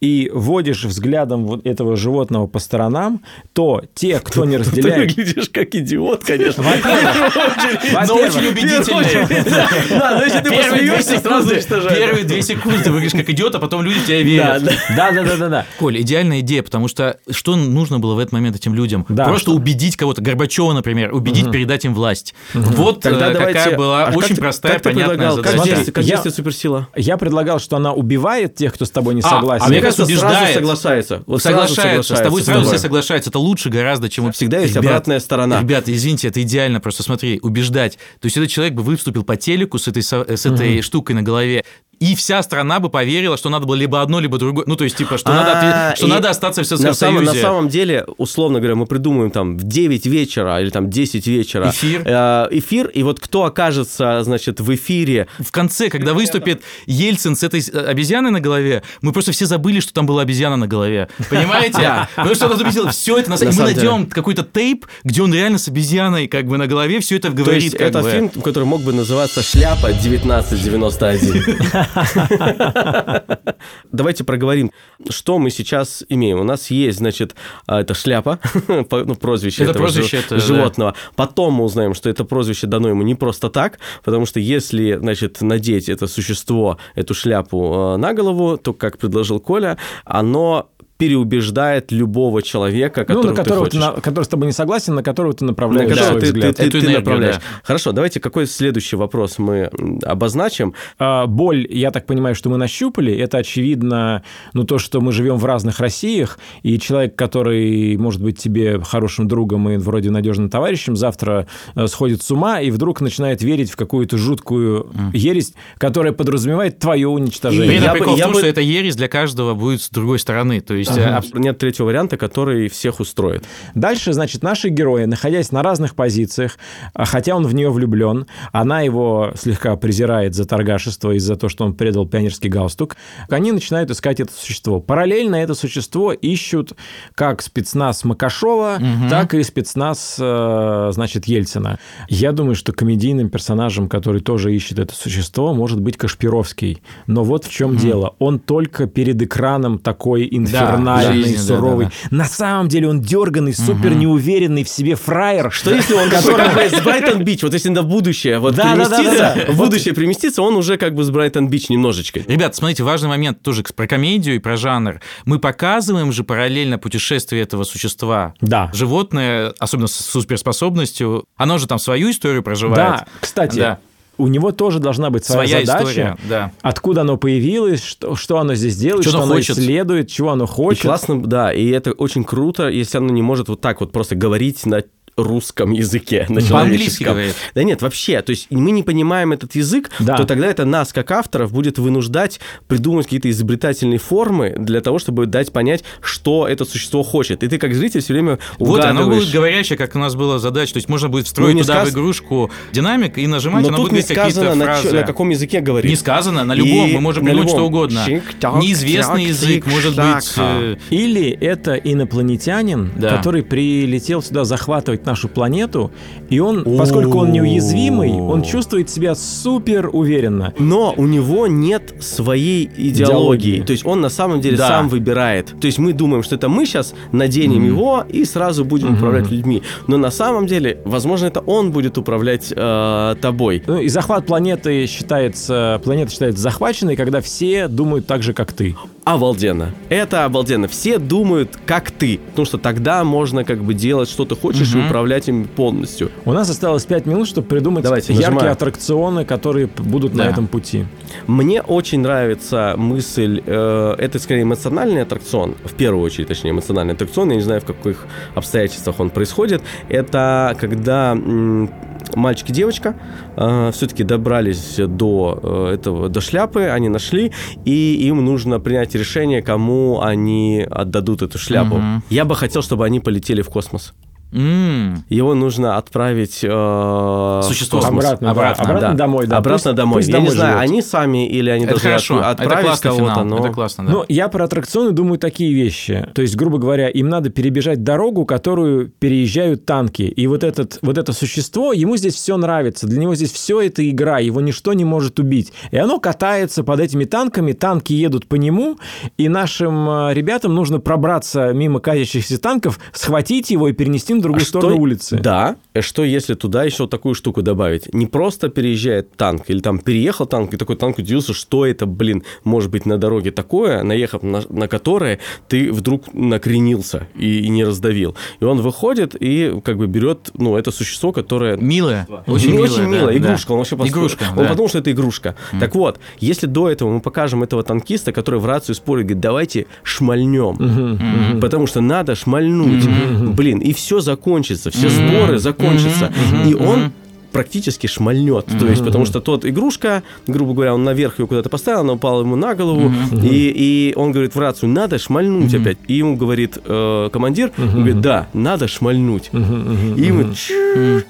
и 0.00 0.30
водишь 0.32 0.84
взглядом 0.84 1.44
вот 1.44 1.66
этого 1.66 1.96
животного 1.96 2.46
по 2.46 2.58
сторонам, 2.58 3.20
то 3.52 3.82
те, 3.94 4.18
кто 4.18 4.44
не 4.46 4.56
разделяет... 4.58 5.14
Ты 5.14 5.22
выглядишь 5.22 5.50
как 5.50 5.74
идиот, 5.74 6.24
конечно. 6.24 6.62
Но 6.62 8.14
очень 8.14 8.46
убедительный. 8.46 9.58
Да, 9.90 10.18
но 10.18 10.24
если 10.24 10.40
ты 10.40 10.50
посмеешься, 10.50 11.20
сразу. 11.20 11.50
Первые 11.50 12.24
две 12.24 12.42
секунды 12.42 12.82
ты 12.82 12.90
выглядишь 12.90 13.12
как 13.12 13.28
идиот, 13.28 13.54
а 13.54 13.58
потом 13.58 13.82
люди 13.82 14.00
тебя 14.06 14.22
верят. 14.22 14.64
Да, 14.96 15.12
да, 15.12 15.36
да, 15.36 15.48
да. 15.48 15.66
Коль, 15.78 16.00
идеальная 16.00 16.40
идея, 16.40 16.62
потому 16.62 16.88
что 16.88 17.18
что 17.30 17.56
нужно 17.56 17.98
было 17.98 18.14
в 18.14 18.18
этот 18.18 18.32
момент 18.32 18.56
этим 18.56 18.74
людям? 18.74 19.04
Просто 19.04 19.52
убедить 19.52 19.96
кого-то, 19.96 20.22
Горбачева, 20.22 20.72
например, 20.72 21.14
убедить 21.14 21.50
передать 21.50 21.84
им 21.84 21.94
власть. 21.94 22.34
Вот 22.54 23.04
э, 23.04 23.10
какая 23.10 23.76
была 23.76 24.06
а 24.06 24.12
очень 24.12 24.36
простая, 24.36 24.78
понятная 24.78 25.32
задача. 25.32 25.92
Как 25.92 26.04
действует 26.04 26.34
суперсила? 26.34 26.88
Я 26.96 27.16
предлагал, 27.16 27.58
что 27.58 27.76
она 27.76 27.92
убивает 27.92 28.54
тех, 28.54 28.72
кто 28.74 28.84
с 28.84 28.90
тобой 28.90 29.14
не 29.14 29.20
а, 29.20 29.28
согласен 29.28 29.89
кажется, 29.96 30.04
убеждает. 30.04 30.38
Сразу 30.38 30.54
согласается. 30.54 31.22
Вот 31.26 31.42
соглашается, 31.42 31.82
соглашается. 31.82 32.16
С 32.16 32.20
тобой 32.20 32.42
сразу 32.42 32.66
все 32.66 32.78
соглашаются. 32.78 33.30
Это 33.30 33.38
лучше 33.38 33.70
гораздо, 33.70 34.08
чем... 34.08 34.32
Всегда 34.32 34.58
есть 34.58 34.74
Ребят, 34.74 34.84
обратная 34.84 35.20
сторона. 35.20 35.60
Ребята, 35.60 35.94
извините, 35.94 36.28
это 36.28 36.42
идеально. 36.42 36.80
Просто 36.80 37.02
смотри, 37.02 37.38
убеждать. 37.42 37.98
То 38.20 38.26
есть 38.26 38.36
этот 38.36 38.50
человек 38.50 38.74
бы 38.74 38.82
выступил 38.82 39.24
по 39.24 39.36
телеку 39.36 39.78
с 39.78 39.88
этой, 39.88 40.02
с 40.02 40.12
этой 40.12 40.76
угу. 40.76 40.82
штукой 40.82 41.14
на 41.14 41.22
голове 41.22 41.64
и 42.00 42.14
вся 42.14 42.42
страна 42.42 42.80
бы 42.80 42.88
поверила, 42.88 43.36
что 43.36 43.50
надо 43.50 43.66
было 43.66 43.74
либо 43.74 44.00
одно, 44.00 44.20
либо 44.20 44.38
другое. 44.38 44.64
Ну, 44.66 44.74
то 44.74 44.84
есть, 44.84 44.96
типа, 44.96 45.18
что, 45.18 45.32
надо, 45.32 45.94
что 45.96 46.06
надо 46.06 46.30
остаться 46.30 46.62
в 46.62 46.66
Советском 46.66 46.94
Союзе. 46.94 47.26
На 47.26 47.34
самом 47.34 47.68
деле, 47.68 48.06
условно 48.16 48.58
говоря, 48.58 48.74
мы 48.74 48.86
придумаем 48.86 49.30
там 49.30 49.58
в 49.58 49.64
9 49.64 50.06
вечера 50.06 50.62
или 50.62 50.70
там 50.70 50.88
10 50.88 51.26
вечера 51.26 51.68
эфир. 51.68 52.02
Э, 52.06 52.48
эфир, 52.52 52.88
и 52.88 53.02
вот 53.02 53.20
кто 53.20 53.44
окажется, 53.44 54.22
значит, 54.22 54.60
в 54.60 54.74
эфире. 54.74 55.28
В 55.38 55.52
конце, 55.52 55.90
когда 55.90 56.14
выступит 56.14 56.62
Ельцин 56.86 57.36
с 57.36 57.42
этой 57.42 57.60
обезьяной 57.60 58.30
на 58.30 58.40
голове, 58.40 58.82
мы 59.02 59.12
просто 59.12 59.32
все 59.32 59.44
забыли, 59.44 59.80
что 59.80 59.92
там 59.92 60.06
была 60.06 60.22
обезьяна 60.22 60.56
на 60.56 60.66
голове. 60.66 61.08
Понимаете? 61.28 62.08
Потому 62.16 62.34
что 62.34 62.48
он 62.48 62.56
записал 62.56 62.88
все 62.88 63.18
это 63.18 63.30
Мы 63.30 63.36
найдем 63.36 64.06
какой-то 64.06 64.42
тейп, 64.42 64.86
где 65.04 65.22
он 65.22 65.34
реально 65.34 65.58
с 65.58 65.68
обезьяной 65.68 66.28
как 66.28 66.46
бы 66.46 66.56
на 66.56 66.66
голове 66.66 67.00
все 67.00 67.16
это 67.16 67.28
говорит. 67.28 67.74
Это 67.74 68.02
фильм, 68.10 68.30
который 68.30 68.64
мог 68.64 68.80
бы 68.80 68.94
называться 68.94 69.42
«Шляпа 69.42 69.90
1991». 69.90 71.89
Давайте 73.92 74.24
проговорим, 74.24 74.70
что 75.08 75.38
мы 75.38 75.50
сейчас 75.50 76.04
имеем. 76.08 76.40
У 76.40 76.44
нас 76.44 76.70
есть, 76.70 76.98
значит, 76.98 77.34
а, 77.66 77.80
это 77.80 77.94
шляпа, 77.94 78.38
ну, 78.68 78.84
прозвище 79.14 79.62
это 79.62 79.72
этого 79.72 79.84
прозвище 79.84 80.18
это, 80.18 80.38
животного. 80.38 80.92
Да. 80.92 80.98
Потом 81.16 81.54
мы 81.54 81.64
узнаем, 81.64 81.94
что 81.94 82.08
это 82.10 82.24
прозвище 82.24 82.66
дано 82.66 82.88
ему 82.88 83.02
не 83.02 83.14
просто 83.14 83.50
так, 83.50 83.78
потому 84.04 84.26
что 84.26 84.40
если, 84.40 84.96
значит, 84.96 85.40
надеть 85.40 85.88
это 85.88 86.06
существо, 86.06 86.78
эту 86.94 87.14
шляпу 87.14 87.72
а, 87.74 87.96
на 87.96 88.14
голову, 88.14 88.56
то, 88.56 88.72
как 88.72 88.98
предложил 88.98 89.40
Коля, 89.40 89.78
оно 90.04 90.69
переубеждает 91.00 91.92
любого 91.92 92.42
человека, 92.42 93.04
которого, 93.04 93.22
ну, 93.22 93.30
на 93.30 93.36
которого 93.36 93.70
ты, 93.70 93.78
хочешь. 93.78 93.94
на, 93.94 94.00
который 94.00 94.24
с 94.24 94.28
тобой 94.28 94.46
не 94.46 94.52
согласен, 94.52 94.94
на 94.94 95.02
которого 95.02 95.32
ты 95.32 95.44
направляешь 95.46 95.88
на 95.88 95.96
которого 95.96 96.10
свой 96.10 96.20
ты, 96.20 96.26
взгляд. 96.26 96.56
Ты, 96.56 96.64
ты, 96.64 96.70
ты, 96.70 96.86
ты 96.86 96.90
направляешь. 96.90 97.36
Да. 97.36 97.42
Хорошо, 97.64 97.92
давайте 97.92 98.20
какой 98.20 98.46
следующий 98.46 98.96
вопрос 98.96 99.38
мы 99.38 99.70
обозначим. 100.04 100.74
А, 100.98 101.26
боль, 101.26 101.66
я 101.70 101.90
так 101.90 102.04
понимаю, 102.04 102.34
что 102.34 102.50
мы 102.50 102.58
нащупали, 102.58 103.16
это 103.16 103.38
очевидно, 103.38 104.22
ну, 104.52 104.64
то, 104.64 104.78
что 104.78 105.00
мы 105.00 105.12
живем 105.12 105.36
в 105.36 105.44
разных 105.46 105.80
Россиях, 105.80 106.38
и 106.62 106.78
человек, 106.78 107.16
который 107.16 107.96
может 107.96 108.22
быть 108.22 108.38
тебе 108.38 108.80
хорошим 108.80 109.26
другом 109.26 109.70
и 109.70 109.78
вроде 109.78 110.10
надежным 110.10 110.50
товарищем, 110.50 110.96
завтра 110.96 111.46
э, 111.74 111.86
сходит 111.86 112.22
с 112.22 112.30
ума 112.30 112.60
и 112.60 112.70
вдруг 112.70 113.00
начинает 113.00 113.42
верить 113.42 113.70
в 113.70 113.76
какую-то 113.76 114.18
жуткую 114.18 114.90
mm. 114.92 115.16
ересь, 115.16 115.54
которая 115.78 116.12
подразумевает 116.12 116.78
твое 116.78 117.08
уничтожение. 117.08 117.78
И 117.78 117.82
я, 117.82 117.92
прикол 117.92 118.16
я 118.16 118.24
в 118.24 118.26
том, 118.26 118.32
бы... 118.34 118.38
что 118.40 118.46
эта 118.46 118.60
ересь 118.60 118.96
для 118.96 119.08
каждого 119.08 119.54
будет 119.54 119.80
с 119.80 119.88
другой 119.88 120.18
стороны. 120.18 120.60
То 120.60 120.74
есть 120.74 120.89
есть 120.96 121.30
ага. 121.32 121.40
нет 121.40 121.58
третьего 121.58 121.86
варианта, 121.86 122.16
который 122.16 122.68
всех 122.68 123.00
устроит. 123.00 123.44
Дальше, 123.74 124.12
значит, 124.12 124.42
наши 124.42 124.68
герои, 124.68 125.04
находясь 125.04 125.52
на 125.52 125.62
разных 125.62 125.94
позициях, 125.94 126.58
а, 126.94 127.04
хотя 127.04 127.36
он 127.36 127.46
в 127.46 127.54
нее 127.54 127.70
влюблен, 127.70 128.26
она 128.52 128.80
его 128.80 129.32
слегка 129.34 129.76
презирает 129.76 130.34
за 130.34 130.44
торгашество 130.44 131.12
и 131.12 131.18
за 131.18 131.36
то, 131.36 131.48
что 131.48 131.64
он 131.64 131.74
предал 131.74 132.06
пионерский 132.06 132.48
галстук, 132.48 132.96
они 133.28 133.52
начинают 133.52 133.90
искать 133.90 134.20
это 134.20 134.32
существо. 134.32 134.80
Параллельно 134.80 135.36
это 135.36 135.54
существо 135.54 136.12
ищут 136.12 136.72
как 137.14 137.42
спецназ 137.42 138.04
Макашова, 138.04 138.76
угу. 138.76 139.08
так 139.08 139.34
и 139.34 139.42
спецназ, 139.42 140.16
э, 140.18 140.90
значит, 140.92 141.26
Ельцина. 141.26 141.78
Я 142.08 142.32
думаю, 142.32 142.54
что 142.54 142.72
комедийным 142.72 143.30
персонажем, 143.30 143.88
который 143.88 144.20
тоже 144.20 144.54
ищет 144.54 144.78
это 144.78 144.94
существо, 144.94 145.54
может 145.54 145.80
быть 145.80 145.96
Кашпировский. 145.96 146.82
Но 147.06 147.24
вот 147.24 147.44
в 147.44 147.50
чем 147.50 147.70
угу. 147.70 147.78
дело. 147.78 148.14
Он 148.18 148.38
только 148.38 148.86
перед 148.86 149.20
экраном 149.22 149.78
такой 149.78 150.28
инфернальный, 150.30 150.79
да, 150.84 151.38
суровый. 151.38 151.86
Да, 151.86 151.90
да, 151.90 152.08
да. 152.10 152.16
На 152.16 152.24
самом 152.24 152.68
деле 152.68 152.88
он 152.88 153.00
дерганный, 153.00 153.54
супер 153.54 153.94
неуверенный 153.94 154.64
в 154.64 154.68
себе 154.68 154.96
фраер. 154.96 155.50
Что 155.50 155.74
если 155.74 155.94
он 155.94 156.10
который 156.10 156.68
с 156.70 156.80
Брайтон 156.82 157.24
Бич, 157.24 157.42
вот 157.42 157.52
если 157.52 157.68
на 157.68 157.82
будущее 157.82 158.38
вот 158.38 158.54
да, 158.54 158.74
переместиться, 158.74 159.18
да, 159.18 159.34
да, 159.34 159.44
да. 159.46 159.52
в 159.52 159.56
будущее 159.56 159.94
переместиться, 159.94 160.42
он 160.42 160.56
уже 160.56 160.76
как 160.76 160.94
бы 160.94 161.04
с 161.04 161.10
Брайтон 161.10 161.48
Бич 161.48 161.68
немножечко. 161.68 162.20
Ребят, 162.26 162.54
смотрите, 162.54 162.82
важный 162.82 163.08
момент 163.08 163.42
тоже 163.42 163.62
про 163.74 163.86
комедию 163.86 164.36
и 164.36 164.38
про 164.38 164.56
жанр. 164.56 165.00
Мы 165.24 165.38
показываем 165.38 166.12
же 166.12 166.24
параллельно 166.24 166.78
путешествие 166.78 167.42
этого 167.42 167.64
существа. 167.64 168.34
Да. 168.40 168.70
Животное, 168.72 169.54
особенно 169.58 169.88
с 169.88 169.94
суперспособностью, 169.94 171.24
оно 171.36 171.58
же 171.58 171.66
там 171.66 171.78
свою 171.78 172.10
историю 172.10 172.42
проживает. 172.42 172.76
Да, 172.76 173.06
кстати, 173.20 173.58
да 173.58 173.78
у 174.20 174.28
него 174.28 174.52
тоже 174.52 174.78
должна 174.78 175.10
быть 175.10 175.24
своя, 175.24 175.48
своя 175.48 175.66
задача, 175.66 175.84
история, 175.84 176.16
да. 176.28 176.52
откуда 176.60 177.00
оно 177.00 177.16
появилось, 177.16 177.82
что, 177.82 178.14
что 178.14 178.38
оно 178.38 178.54
здесь 178.54 178.76
делает, 178.76 179.04
что, 179.04 179.12
что 179.12 179.22
оно, 179.22 179.34
хочет. 179.34 179.58
исследует, 179.58 180.08
чего 180.08 180.30
оно 180.30 180.46
хочет. 180.46 180.84
И 180.84 180.88
классно, 180.88 181.22
да, 181.22 181.52
и 181.52 181.68
это 181.68 181.92
очень 181.92 182.24
круто, 182.24 182.68
если 182.68 182.98
оно 182.98 183.08
не 183.08 183.22
может 183.22 183.48
вот 183.48 183.60
так 183.60 183.80
вот 183.80 183.92
просто 183.92 184.14
говорить 184.14 184.66
на 184.66 184.82
русском 185.22 185.72
языке, 185.72 186.26
на 186.28 186.40
По-английски 186.40 187.04
говорит. 187.04 187.34
Да 187.54 187.62
нет, 187.62 187.82
вообще, 187.82 188.20
то 188.22 188.30
есть 188.30 188.46
мы 188.50 188.70
не 188.70 188.82
понимаем 188.82 189.32
этот 189.32 189.54
язык, 189.54 189.90
да. 189.98 190.16
то 190.16 190.24
тогда 190.24 190.46
это 190.46 190.64
нас, 190.64 190.92
как 190.92 191.10
авторов, 191.10 191.52
будет 191.52 191.78
вынуждать 191.78 192.40
придумать 192.68 193.06
какие-то 193.06 193.30
изобретательные 193.30 193.98
формы 193.98 194.54
для 194.56 194.80
того, 194.80 194.98
чтобы 194.98 195.26
дать 195.26 195.52
понять, 195.52 195.84
что 196.00 196.46
это 196.48 196.64
существо 196.64 197.02
хочет. 197.02 197.42
И 197.42 197.48
ты 197.48 197.58
как 197.58 197.74
зритель 197.74 198.00
все 198.00 198.12
время 198.12 198.38
Вот, 198.58 198.84
оно 198.84 199.06
будет 199.06 199.30
говорящее, 199.30 199.76
как 199.76 199.94
у 199.94 199.98
нас 199.98 200.14
была 200.14 200.38
задача, 200.38 200.74
то 200.74 200.78
есть 200.78 200.88
можно 200.88 201.08
будет 201.08 201.26
встроить 201.26 201.54
ну, 201.54 201.60
туда 201.62 201.80
сказ... 201.80 201.88
в 201.88 201.92
игрушку 201.92 202.50
динамик 202.72 203.18
и 203.18 203.26
нажимать, 203.26 203.62
Но 203.62 203.76
тут 203.76 203.90
будет 203.90 203.92
не 203.92 204.02
сказано, 204.02 204.54
на, 204.54 204.64
фразы. 204.64 204.92
на 204.92 205.02
каком 205.02 205.30
языке 205.30 205.60
говорить. 205.60 205.90
Не 205.90 205.96
сказано, 205.96 206.44
на 206.44 206.54
любом, 206.54 206.88
и 206.88 206.92
мы 206.94 207.00
можем 207.00 207.24
придумать 207.24 207.50
что 207.50 207.66
угодно. 207.66 208.06
Неизвестный 208.06 209.24
язык, 209.24 209.66
может 209.66 209.96
быть... 209.96 210.32
Э, 210.36 210.76
Или 210.90 211.30
это 211.30 211.74
инопланетянин, 211.74 212.92
который 213.00 213.42
прилетел 213.42 214.22
сюда 214.22 214.44
захватывать 214.44 215.04
нашу 215.10 215.28
планету, 215.28 215.90
и 216.28 216.38
он, 216.40 216.64
поскольку 216.78 217.18
он 217.18 217.32
неуязвимый, 217.32 218.12
он 218.12 218.42
чувствует 218.42 218.90
себя 218.90 219.14
супер 219.14 219.90
уверенно. 219.92 220.54
Но 220.58 220.94
у 220.96 221.06
него 221.06 221.46
нет 221.46 221.94
своей 222.00 222.64
идеологии. 222.64 223.40
идеологии. 223.40 223.62
То 223.62 223.72
есть 223.72 223.86
он 223.86 224.00
на 224.00 224.08
самом 224.08 224.40
деле 224.40 224.56
да. 224.56 224.68
сам 224.68 224.88
выбирает. 224.88 225.54
То 225.60 225.66
есть 225.66 225.78
мы 225.78 225.92
думаем, 225.92 226.22
что 226.22 226.36
это 226.36 226.48
мы 226.48 226.66
сейчас 226.66 226.94
наденем 227.12 227.62
mm-hmm. 227.62 227.66
его 227.66 228.04
и 228.08 228.24
сразу 228.24 228.64
будем 228.64 228.88
mm-hmm. 228.88 228.96
управлять 228.96 229.30
людьми. 229.30 229.62
Но 229.86 229.96
на 229.96 230.10
самом 230.10 230.46
деле, 230.46 230.80
возможно, 230.84 231.26
это 231.26 231.40
он 231.40 231.72
будет 231.72 231.98
управлять 231.98 232.52
э, 232.54 233.14
тобой. 233.20 233.62
Ну 233.66 233.78
и 233.78 233.88
захват 233.88 234.26
планеты 234.26 234.86
считается, 234.86 235.80
планета 235.84 236.12
считается 236.12 236.40
захваченной, 236.40 236.96
когда 236.96 237.20
все 237.20 237.68
думают 237.68 238.06
так 238.06 238.22
же, 238.22 238.32
как 238.32 238.52
ты 238.52 238.76
обалденно. 239.04 239.72
Это 239.88 240.24
обалденно. 240.24 240.68
Все 240.68 240.98
думают, 240.98 241.58
как 241.66 241.90
ты. 241.90 242.20
Потому 242.30 242.46
что 242.46 242.58
тогда 242.58 243.02
можно 243.04 243.44
как 243.44 243.62
бы 243.62 243.74
делать, 243.74 244.08
что 244.08 244.24
ты 244.24 244.36
хочешь, 244.36 244.74
и 244.74 244.88
управлять 244.90 245.28
им 245.28 245.44
полностью. 245.46 246.10
У 246.24 246.32
нас 246.32 246.50
осталось 246.50 246.84
5 246.84 247.06
минут, 247.06 247.28
чтобы 247.28 247.46
придумать 247.48 247.84
Давайте, 247.84 248.12
яркие 248.12 248.30
нажимаю. 248.30 248.52
аттракционы, 248.52 249.24
которые 249.24 249.66
будут 249.66 250.12
да. 250.14 250.24
на 250.24 250.28
этом 250.28 250.46
пути. 250.46 250.84
Мне 251.26 251.62
очень 251.62 252.00
нравится 252.00 252.74
мысль, 252.76 253.42
э, 253.46 253.94
это 253.98 254.18
скорее 254.18 254.42
эмоциональный 254.42 255.02
аттракцион, 255.02 255.54
в 255.64 255.74
первую 255.74 256.04
очередь, 256.04 256.28
точнее, 256.28 256.50
эмоциональный 256.50 256.94
аттракцион, 256.94 257.30
я 257.30 257.36
не 257.36 257.42
знаю, 257.42 257.60
в 257.60 257.64
каких 257.64 258.06
обстоятельствах 258.34 259.00
он 259.00 259.10
происходит. 259.10 259.62
Это 259.88 260.56
когда 260.60 261.12
м- 261.12 261.70
мальчик 262.14 262.50
и 262.50 262.52
девочка 262.52 262.96
э, 263.36 263.70
все-таки 263.72 264.04
добрались 264.04 264.76
до 264.76 265.38
э, 265.42 265.74
этого, 265.74 266.08
до 266.08 266.20
шляпы, 266.20 266.62
они 266.62 266.88
нашли, 266.88 267.32
и 267.64 267.94
им 268.08 268.24
нужно 268.24 268.60
принять 268.60 268.94
решение, 268.94 269.42
кому 269.42 270.00
они 270.00 270.66
отдадут 270.68 271.22
эту 271.22 271.38
шляпу. 271.38 271.76
Угу. 271.76 271.84
Я 272.10 272.24
бы 272.24 272.34
хотел, 272.34 272.62
чтобы 272.62 272.84
они 272.84 273.00
полетели 273.00 273.42
в 273.42 273.48
космос. 273.48 273.94
Mm. 274.32 274.98
Его 275.08 275.34
нужно 275.34 275.76
отправить 275.76 276.40
э, 276.42 277.40
Существо 277.42 277.80
обратно, 277.80 278.30
обратно, 278.30 278.64
да, 278.64 278.70
обратно 278.70 278.88
да. 278.88 278.94
домой. 278.94 279.26
Да. 279.26 279.36
Обратно 279.38 279.70
пусть, 279.70 279.76
домой. 279.76 279.94
Пусть 279.96 280.08
я 280.08 280.14
домой 280.14 280.28
не 280.28 280.34
знаю, 280.34 280.58
живет. 280.58 280.70
они 280.70 280.82
сами 280.82 281.28
или 281.28 281.50
они 281.50 281.64
это 281.64 281.72
должны 281.72 281.90
хорошо. 281.90 282.20
отправить 282.20 282.78
это 282.78 282.88
кого-то. 282.88 283.24
Но... 283.24 283.38
Это 283.38 283.48
классно, 283.48 283.86
да. 283.86 283.92
Но 283.92 284.04
я 284.08 284.28
про 284.28 284.44
аттракционы 284.44 284.92
думаю 284.92 285.18
такие 285.18 285.52
вещи. 285.52 286.06
То 286.14 286.22
есть, 286.22 286.36
грубо 286.36 286.58
говоря, 286.58 286.88
им 286.88 287.08
надо 287.08 287.30
перебежать 287.30 287.82
дорогу, 287.82 288.24
которую 288.24 288.88
переезжают 288.88 289.66
танки. 289.66 290.02
И 290.02 290.26
вот, 290.26 290.44
этот, 290.44 290.78
вот 290.82 290.96
это 290.96 291.12
существо, 291.12 291.72
ему 291.72 291.96
здесь 291.96 292.14
все 292.14 292.36
нравится. 292.36 292.86
Для 292.86 293.00
него 293.00 293.14
здесь 293.14 293.32
все 293.32 293.60
это 293.60 293.88
игра, 293.88 294.20
его 294.20 294.40
ничто 294.40 294.72
не 294.74 294.84
может 294.84 295.18
убить. 295.18 295.52
И 295.72 295.76
оно 295.76 295.98
катается 295.98 296.62
под 296.62 296.80
этими 296.80 297.04
танками, 297.04 297.52
танки 297.52 297.92
едут 297.92 298.26
по 298.26 298.36
нему, 298.36 298.78
и 299.16 299.28
нашим 299.28 299.88
э, 299.88 300.14
ребятам 300.14 300.54
нужно 300.54 300.78
пробраться 300.78 301.52
мимо 301.52 301.80
катящихся 301.80 302.40
танков, 302.40 302.78
схватить 302.92 303.50
его 303.50 303.68
и 303.68 303.72
перенести 303.72 304.14
в 304.20 304.22
другую 304.22 304.42
а 304.42 304.46
сторону 304.46 304.74
что, 304.74 304.82
улицы. 304.82 305.18
Да, 305.20 305.56
что 305.80 306.04
если 306.04 306.34
туда 306.34 306.64
еще 306.64 306.86
такую 306.86 307.14
штуку 307.14 307.42
добавить? 307.42 307.92
Не 307.92 308.06
просто 308.06 308.48
переезжает 308.48 309.16
танк, 309.16 309.44
или 309.48 309.60
там 309.60 309.78
переехал 309.78 310.26
танк, 310.26 310.54
и 310.54 310.56
такой 310.56 310.76
танк 310.76 310.98
удивился, 310.98 311.34
что 311.34 311.66
это, 311.66 311.86
блин, 311.86 312.22
может 312.44 312.70
быть 312.70 312.86
на 312.86 312.98
дороге 312.98 313.30
такое, 313.30 313.82
наехав 313.82 314.22
на, 314.22 314.42
на 314.48 314.68
которое 314.68 315.18
ты 315.48 315.72
вдруг 315.72 316.12
накренился 316.12 317.08
и, 317.14 317.40
и 317.40 317.48
не 317.48 317.64
раздавил. 317.64 318.16
И 318.40 318.44
он 318.44 318.60
выходит 318.60 319.16
и 319.18 319.60
как 319.64 319.76
бы 319.76 319.86
берет, 319.86 320.30
ну, 320.34 320.56
это 320.56 320.70
существо, 320.70 321.12
которое... 321.12 321.56
Милое. 321.56 322.06
Очень, 322.26 322.52
милое, 322.52 322.70
очень 322.70 322.84
милое. 322.84 323.06
Да, 323.06 323.16
игрушка. 323.16 323.48
Да. 323.48 323.54
Он 323.54 323.58
вообще 323.58 323.76
игрушка, 323.76 324.24
Он 324.36 324.44
да. 324.44 324.48
подумал, 324.48 324.68
что 324.68 324.78
это 324.78 324.92
игрушка. 324.92 325.36
Mm. 325.52 325.60
Так 325.60 325.74
вот, 325.74 326.00
если 326.18 326.46
до 326.46 326.68
этого 326.68 326.90
мы 326.90 327.00
покажем 327.00 327.42
этого 327.42 327.62
танкиста, 327.62 328.12
который 328.12 328.40
в 328.40 328.46
рацию 328.46 328.74
спорит, 328.74 329.06
говорит, 329.06 329.20
давайте 329.20 329.66
шмальнем. 329.82 330.56
Mm-hmm. 330.56 330.98
Mm-hmm. 330.98 331.40
Потому 331.40 331.66
что 331.66 331.80
надо 331.80 332.14
шмальнуть. 332.14 332.84
Mm-hmm. 332.84 333.34
Блин, 333.34 333.58
и 333.58 333.72
все 333.72 334.00
закончится, 334.10 334.70
все 334.70 334.88
сборы 334.88 335.38
закончатся. 335.38 336.12
И 336.46 336.54
он 336.54 336.92
практически 337.32 337.86
шмальнет. 337.86 338.46
Mm-hmm. 338.46 338.58
То 338.58 338.66
есть, 338.66 338.84
потому 338.84 339.04
что 339.06 339.20
тот 339.20 339.44
игрушка, 339.44 340.02
грубо 340.26 340.52
говоря, 340.52 340.74
он 340.74 340.84
наверх 340.84 341.18
ее 341.18 341.26
куда-то 341.26 341.48
поставил, 341.48 341.80
она 341.80 341.92
упала 341.92 342.22
ему 342.22 342.36
на 342.36 342.54
голову, 342.54 342.90
mm-hmm. 342.90 343.28
и, 343.28 343.90
и 343.90 343.94
он 343.96 344.12
говорит 344.12 344.34
в 344.34 344.38
рацию, 344.38 344.68
надо 344.70 344.98
шмальнуть 344.98 345.52
mm-hmm. 345.54 345.60
опять. 345.60 345.78
И 345.86 345.94
ему 345.94 346.16
говорит 346.16 346.58
э, 346.64 347.08
командир, 347.12 347.52
mm-hmm. 347.56 347.72
говорит, 347.72 348.00
да, 348.00 348.26
надо 348.32 348.68
шмальнуть. 348.68 349.30
Mm-hmm. 349.32 350.00
И 350.00 350.02
ему 350.02 350.22
mm-hmm. 350.22 351.04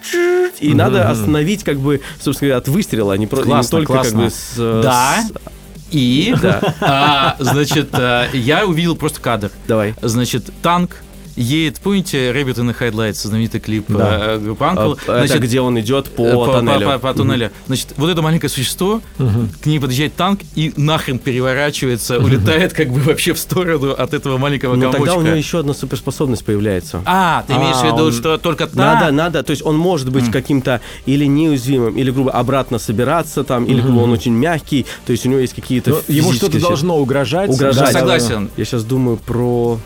и 0.60 0.70
mm-hmm. 0.70 0.74
надо 0.74 1.08
остановить, 1.08 1.64
как 1.64 1.78
бы, 1.78 2.00
собственно 2.20 2.50
говоря, 2.50 2.58
от 2.58 2.68
выстрела, 2.68 3.14
а 3.14 3.16
не, 3.16 3.26
про, 3.26 3.42
классно, 3.42 3.76
не 3.76 3.80
только 3.80 3.92
классно. 3.94 4.12
как 4.12 4.24
бы 4.24 4.30
с... 4.30 4.82
Да. 4.82 5.24
С... 5.26 5.32
И, 5.90 6.34
да. 6.40 6.60
а, 6.80 7.36
значит, 7.40 7.88
э, 7.94 8.26
я 8.32 8.64
увидел 8.64 8.94
просто 8.94 9.20
кадр. 9.20 9.50
Давай. 9.66 9.94
Значит, 10.02 10.50
танк 10.62 10.98
едет, 11.40 11.80
помните, 11.80 12.32
Rabbit 12.32 12.56
in 12.56 12.68
the 12.68 12.76
Headlights, 12.78 13.26
знаменитый 13.26 13.60
клип 13.60 13.86
да. 13.88 14.38
группы 14.38 14.64
Uncle? 14.64 14.98
А, 15.06 15.18
Значит, 15.18 15.36
это 15.36 15.46
где 15.46 15.60
он 15.60 15.78
идет 15.80 16.08
по, 16.10 16.26
э, 16.26 16.32
по 16.34 16.46
тоннелю. 16.46 16.86
По, 16.86 16.92
по, 16.92 16.98
по 16.98 17.14
туннелю. 17.14 17.46
Угу. 17.46 17.54
Значит, 17.66 17.88
вот 17.96 18.10
это 18.10 18.22
маленькое 18.22 18.50
существо, 18.50 19.00
угу. 19.18 19.48
к 19.62 19.66
ней 19.66 19.80
подъезжает 19.80 20.14
танк 20.14 20.40
и 20.54 20.72
нахрен 20.76 21.18
переворачивается, 21.18 22.18
угу. 22.18 22.26
улетает 22.26 22.72
как 22.72 22.90
бы 22.90 23.00
вообще 23.00 23.32
в 23.32 23.38
сторону 23.38 23.92
от 23.92 24.14
этого 24.14 24.38
маленького 24.38 24.76
Но 24.76 24.92
комочка. 24.92 24.98
тогда 24.98 25.14
у 25.16 25.22
него 25.22 25.36
еще 25.36 25.60
одна 25.60 25.74
суперспособность 25.74 26.44
появляется. 26.44 27.02
А, 27.04 27.44
ты 27.46 27.54
имеешь 27.54 27.76
в 27.76 27.84
виду, 27.84 28.04
он... 28.06 28.12
что 28.12 28.38
только 28.38 28.66
та? 28.66 28.76
Надо, 28.76 29.12
надо, 29.12 29.42
то 29.42 29.50
есть 29.50 29.64
он 29.64 29.76
может 29.76 30.10
быть 30.10 30.24
mm. 30.24 30.32
каким-то 30.32 30.80
или 31.06 31.24
неуязвимым, 31.24 31.96
или, 31.96 32.10
грубо, 32.10 32.32
обратно 32.32 32.78
собираться 32.78 33.44
там, 33.44 33.64
или, 33.64 33.80
грубо, 33.80 34.00
он 34.00 34.12
очень 34.12 34.32
мягкий, 34.32 34.86
то 35.06 35.12
есть 35.12 35.26
у 35.26 35.28
него 35.28 35.40
есть 35.40 35.54
какие-то... 35.54 36.02
Ему 36.08 36.32
что-то 36.32 36.60
должно 36.60 36.98
угрожать. 36.98 37.50
Угрожать. 37.50 37.92
Да, 37.92 38.00
согласен. 38.00 38.50
Я 38.56 38.64
сейчас 38.64 38.84
думаю 38.84 39.16
про 39.16 39.78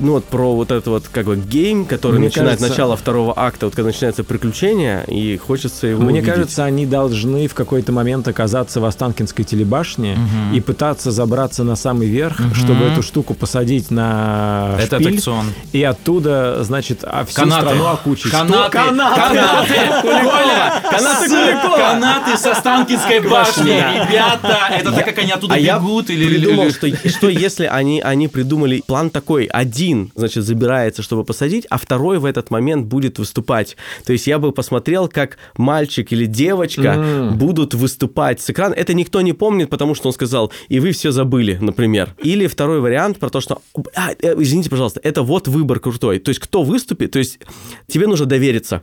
ну 0.00 0.12
вот 0.12 0.24
про 0.24 0.54
вот 0.54 0.70
этот 0.70 0.86
вот 0.86 1.08
как 1.08 1.26
бы 1.26 1.36
гейм, 1.36 1.84
который 1.84 2.18
Мне 2.18 2.28
начинает 2.28 2.58
кажется... 2.58 2.68
начало 2.70 2.96
второго 2.96 3.34
акта, 3.36 3.66
вот 3.66 3.74
когда 3.74 3.88
начинается 3.88 4.24
приключение, 4.24 5.04
и 5.06 5.36
хочется 5.36 5.86
его 5.86 6.02
Мне 6.02 6.20
увидеть. 6.20 6.28
кажется, 6.28 6.64
они 6.64 6.86
должны 6.86 7.46
в 7.48 7.54
какой-то 7.54 7.92
момент 7.92 8.26
оказаться 8.28 8.80
в 8.80 8.84
Останкинской 8.84 9.44
телебашне 9.44 10.14
угу. 10.14 10.56
и 10.56 10.60
пытаться 10.60 11.10
забраться 11.10 11.64
на 11.64 11.76
самый 11.76 12.08
верх, 12.08 12.40
угу. 12.40 12.54
чтобы 12.54 12.84
эту 12.86 13.02
штуку 13.02 13.34
посадить 13.34 13.90
на 13.90 14.76
Это 14.78 14.96
шпиль, 14.96 15.08
аттракцион. 15.08 15.46
И 15.72 15.82
оттуда, 15.82 16.62
значит, 16.64 17.00
а 17.02 17.24
всю 17.24 17.42
канаты. 17.42 17.66
страну 17.66 17.86
окучить. 17.86 18.30
Канаты. 18.30 18.70
Канаты. 18.70 19.20
Канаты. 19.20 19.74
Коля, 20.02 20.82
канаты 20.90 21.30
Канаты 21.76 22.36
с 22.36 22.46
Останкинской 22.46 23.20
башни. 23.20 23.70
Ребята, 23.70 24.58
это 24.70 24.92
так, 24.92 25.04
как 25.04 25.18
они 25.18 25.32
оттуда 25.32 25.54
а 25.54 25.58
бегут. 25.58 26.08
Я 26.08 26.14
или 26.14 26.26
придумал, 26.28 26.70
что, 26.70 26.88
что 27.08 27.28
если 27.28 27.66
они, 27.66 28.00
они 28.00 28.28
придумали 28.28 28.82
план 28.86 29.10
такой, 29.10 29.44
один, 29.44 29.89
значит, 30.14 30.44
забирается, 30.44 31.02
чтобы 31.02 31.24
посадить, 31.24 31.66
а 31.70 31.78
второй 31.78 32.18
в 32.18 32.24
этот 32.24 32.50
момент 32.50 32.86
будет 32.86 33.18
выступать. 33.18 33.76
То 34.04 34.12
есть 34.12 34.26
я 34.26 34.38
бы 34.38 34.52
посмотрел, 34.52 35.08
как 35.08 35.38
мальчик 35.56 36.12
или 36.12 36.26
девочка 36.26 36.94
mm. 36.96 37.30
будут 37.32 37.74
выступать 37.74 38.40
с 38.40 38.50
экрана. 38.50 38.74
Это 38.74 38.94
никто 38.94 39.20
не 39.20 39.32
помнит, 39.32 39.70
потому 39.70 39.94
что 39.94 40.08
он 40.08 40.12
сказал, 40.12 40.52
и 40.68 40.80
вы 40.80 40.92
все 40.92 41.10
забыли, 41.10 41.58
например. 41.60 42.14
Или 42.22 42.46
второй 42.46 42.80
вариант 42.80 43.18
про 43.18 43.30
то, 43.30 43.40
что, 43.40 43.62
а, 43.94 44.12
э, 44.12 44.34
извините, 44.38 44.70
пожалуйста, 44.70 45.00
это 45.02 45.22
вот 45.22 45.48
выбор 45.48 45.80
крутой. 45.80 46.18
То 46.18 46.30
есть 46.30 46.40
кто 46.40 46.62
выступит, 46.62 47.12
то 47.12 47.18
есть 47.18 47.38
тебе 47.86 48.06
нужно 48.06 48.26
довериться. 48.26 48.82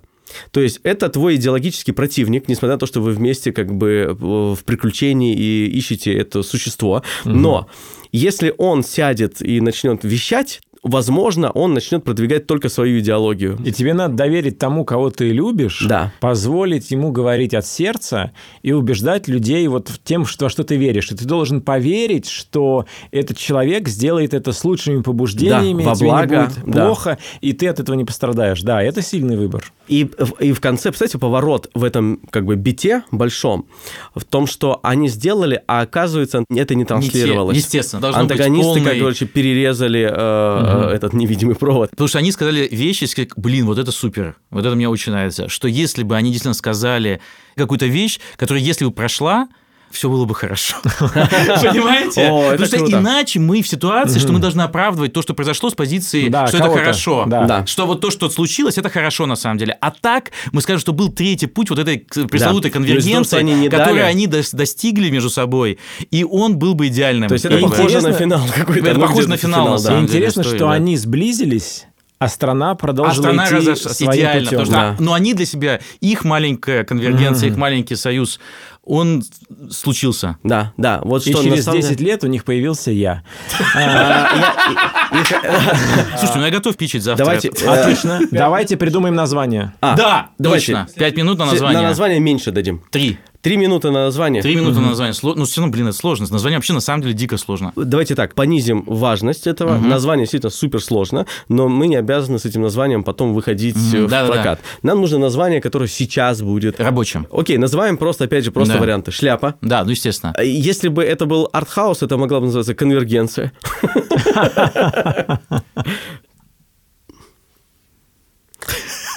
То 0.52 0.62
есть 0.62 0.80
это 0.84 1.10
твой 1.10 1.36
идеологический 1.36 1.92
противник, 1.92 2.48
несмотря 2.48 2.76
на 2.76 2.80
то, 2.80 2.86
что 2.86 3.02
вы 3.02 3.12
вместе 3.12 3.52
как 3.52 3.74
бы 3.74 4.16
в 4.20 4.60
приключении 4.66 5.36
и 5.36 5.68
ищете 5.68 6.14
это 6.14 6.44
существо. 6.44 7.04
Но 7.26 7.68
если 8.12 8.54
он 8.58 8.84
сядет 8.84 9.42
и 9.42 9.62
начнет 9.62 10.04
вещать, 10.04 10.62
возможно, 10.88 11.52
он 11.52 11.74
начнет 11.74 12.04
продвигать 12.04 12.48
только 12.48 12.70
свою 12.70 13.00
идеологию. 13.00 13.58
И 13.64 13.72
тебе 13.72 13.94
надо 13.94 14.16
доверить 14.16 14.58
тому, 14.58 14.86
кого 14.86 15.10
ты 15.10 15.30
любишь, 15.30 15.86
да. 15.88 16.12
позволить 16.20 16.92
ему 16.92 17.12
говорить 17.12 17.54
от 17.54 17.66
сердца 17.66 18.32
и 18.62 18.72
убеждать 18.72 19.28
людей 19.28 19.68
вот 19.68 19.90
в 19.90 20.02
тем, 20.04 20.26
что, 20.26 20.46
во 20.46 20.50
что 20.50 20.64
ты 20.64 20.76
веришь. 20.76 21.12
И 21.12 21.16
ты 21.16 21.26
должен 21.26 21.62
поверить, 21.62 22.28
что 22.28 22.86
этот 23.12 23.38
человек 23.38 23.88
сделает 23.88 24.34
это 24.34 24.52
с 24.52 24.64
лучшими 24.64 25.02
побуждениями, 25.02 25.84
да, 25.84 25.90
во 25.90 25.96
благо, 25.96 26.28
тебе 26.28 26.38
не 26.38 26.46
будет 26.46 26.76
да. 26.76 26.86
плохо, 26.86 27.18
и 27.42 27.54
ты 27.54 27.68
от 27.68 27.80
этого 27.80 27.96
не 27.96 28.06
пострадаешь. 28.06 28.62
Да, 28.62 28.82
это 28.82 29.02
сильный 29.02 29.38
выбор. 29.38 29.72
И, 29.88 30.10
и 30.40 30.52
в 30.52 30.62
конце, 30.62 30.92
кстати, 30.92 31.18
поворот 31.18 31.70
в 31.74 31.84
этом 31.84 32.20
как 32.30 32.46
бы 32.46 32.56
бите 32.56 33.04
большом 33.12 33.68
в 34.16 34.24
том, 34.24 34.48
что 34.48 34.80
они 34.84 35.08
сделали, 35.08 35.62
а 35.68 35.82
оказывается, 35.82 36.44
это 36.50 36.76
не 36.76 36.86
транслировалось. 36.86 37.56
Не 37.56 37.62
те, 37.62 37.80
естественно. 37.80 38.08
Антагонисты, 38.10 38.74
быть 38.74 38.84
полный... 38.84 38.84
как 38.84 39.00
короче, 39.00 39.26
перерезали 39.26 40.02
э, 40.02 40.84
угу. 40.84 40.90
этот 40.90 41.14
невидимый 41.14 41.56
провод. 41.56 41.92
Потому 41.92 42.08
что 42.08 42.20
они 42.20 42.32
сказали 42.32 42.68
вещи, 42.70 43.08
как, 43.16 43.38
блин, 43.38 43.66
вот 43.66 43.78
это 43.78 43.92
супер, 43.92 44.36
вот 44.50 44.66
это 44.66 44.76
мне 44.76 44.90
очень 44.90 45.12
нравится, 45.12 45.48
что 45.50 45.68
если 45.68 46.04
бы 46.04 46.16
они 46.16 46.32
действительно 46.32 46.54
сказали 46.54 47.22
какую-то 47.56 47.86
вещь, 47.86 48.20
которая, 48.36 48.64
если 48.64 48.86
бы 48.86 48.92
прошла, 48.92 49.48
все 49.92 50.10
было 50.10 50.26
бы 50.26 50.36
хорошо. 50.36 50.76
Понимаете? 51.00 52.30
О, 52.30 52.52
Потому 52.52 52.68
что 52.68 52.78
круто. 52.78 52.98
иначе 53.00 53.40
мы 53.40 53.62
в 53.62 53.68
ситуации, 53.68 54.20
что 54.20 54.32
мы 54.32 54.40
должны 54.40 54.62
оправдывать 54.62 55.14
то, 55.14 55.22
что 55.22 55.34
произошло 55.34 55.70
с 55.70 55.74
позиции, 55.74 56.28
да, 56.30 56.48
что 56.48 56.58
это 56.58 56.70
хорошо. 56.70 57.26
Да. 57.28 57.66
Что 57.66 57.86
вот 57.86 58.02
то, 58.02 58.12
что 58.12 58.30
случилось, 58.30 58.78
это 58.78 58.90
хорошо 58.90 59.26
на 59.26 59.36
самом 59.36 59.58
деле. 59.58 59.78
А 59.82 59.92
так 59.92 60.32
мы 60.52 60.62
скажем, 60.62 60.80
что 60.80 60.94
был 60.94 61.10
третий 61.10 61.48
путь 61.48 61.70
вот 61.70 61.80
этой 61.80 62.00
пресловутой 62.00 62.72
конвергенции, 62.72 63.38
они 63.38 63.70
которую 63.70 64.06
они 64.06 64.28
достигли 64.28 65.10
между 65.10 65.30
собой, 65.30 65.80
и 66.12 66.24
он 66.24 66.58
был 66.58 66.74
бы 66.74 66.88
идеальным. 66.88 67.30
То 67.30 67.34
есть 67.34 67.46
это 67.46 67.58
похоже 67.60 68.02
на 68.02 68.14
финал 68.14 68.42
какой-то. 68.54 68.90
Это 68.90 69.00
похоже 69.00 69.30
на 69.30 69.38
финал, 69.38 69.82
да. 69.82 70.00
Интересно, 70.00 70.44
что 70.44 70.70
они 70.70 70.98
сблизились 70.98 71.86
а 72.20 72.30
страна 72.30 72.74
продолжила 72.76 73.30
а 73.30 73.46
страна 73.46 73.48
идти 73.48 73.76
своим 73.76 74.12
идеально, 74.20 74.44
путем. 74.44 74.60
Потому 74.60 74.66
что, 74.66 74.74
да. 74.74 74.96
Но 75.00 75.14
они 75.14 75.34
для 75.34 75.46
себя, 75.46 75.80
их 76.02 76.24
маленькая 76.24 76.84
конвергенция, 76.84 77.50
mm. 77.50 77.52
их 77.52 77.58
маленький 77.58 77.96
союз, 77.96 78.40
он 78.84 79.24
случился. 79.70 80.38
Да, 80.44 80.74
да. 80.78 81.02
Вот 81.04 81.28
и 81.28 81.32
что 81.32 81.44
через 81.44 81.66
самом... 81.66 81.82
10 81.82 82.00
лет 82.00 82.24
у 82.24 82.28
них 82.28 82.44
появился 82.44 82.90
я. 82.92 83.24
Слушай, 86.18 86.38
ну 86.38 86.46
я 86.46 86.52
готов 86.52 86.76
пичить 86.76 87.04
завтра. 87.04 87.26
Давайте, 87.26 87.50
Отлично. 87.50 88.22
Давайте 88.32 88.78
придумаем 88.78 89.16
название. 89.16 89.74
Да, 89.82 90.30
точно. 90.42 90.88
Пять 90.96 91.16
минут 91.16 91.38
на 91.38 91.46
название. 91.46 91.82
На 91.82 91.88
название 91.90 92.20
меньше 92.20 92.52
дадим. 92.52 92.82
Три. 92.90 93.20
Три 93.48 93.56
минуты 93.56 93.92
на 93.92 94.04
название. 94.04 94.42
Три 94.42 94.58
минуты 94.58 94.82
на 94.82 94.90
название. 94.90 95.16
Ну, 95.24 95.46
все 95.46 95.62
равно, 95.62 95.72
блин, 95.72 95.88
это 95.88 95.98
сложно. 95.98 96.28
Название 96.30 96.58
вообще 96.58 96.74
на 96.74 96.82
самом 96.82 97.04
деле 97.04 97.14
дико 97.14 97.38
сложно. 97.38 97.72
Давайте 97.78 98.14
так, 98.14 98.36
понизим 98.36 98.84
важность 98.86 99.48
этого. 99.48 99.78
Угу. 99.78 99.88
Название 99.88 100.26
действительно 100.26 100.50
супер 100.50 100.82
сложно, 100.82 101.26
но 101.48 101.70
мы 101.70 101.88
не 101.88 101.96
обязаны 101.96 102.40
с 102.40 102.46
этим 102.46 102.62
названием 102.62 103.06
потом 103.06 103.34
выходить 103.34 103.78
угу. 103.78 104.08
в 104.08 104.10
да, 104.10 104.26
прокат. 104.26 104.60
Да. 104.62 104.90
Нам 104.90 105.00
нужно 105.00 105.18
название, 105.20 105.62
которое 105.62 105.88
сейчас 105.88 106.42
будет... 106.42 106.82
Рабочим. 106.82 107.26
Окей, 107.32 107.58
называем 107.58 107.96
просто, 107.96 108.26
опять 108.26 108.44
же, 108.44 108.52
просто 108.52 108.74
да. 108.74 108.80
варианты. 108.82 109.12
Шляпа. 109.12 109.56
Да, 109.62 109.86
ну 109.86 109.92
естественно. 109.92 110.34
А 110.36 110.44
если 110.44 110.90
бы 110.90 111.02
это 111.02 111.26
был 111.26 111.50
артхаус, 111.54 112.04
это 112.04 112.18
могла 112.18 112.42
бы 112.42 112.48
называться 112.48 112.76
конвергенция. 112.76 113.54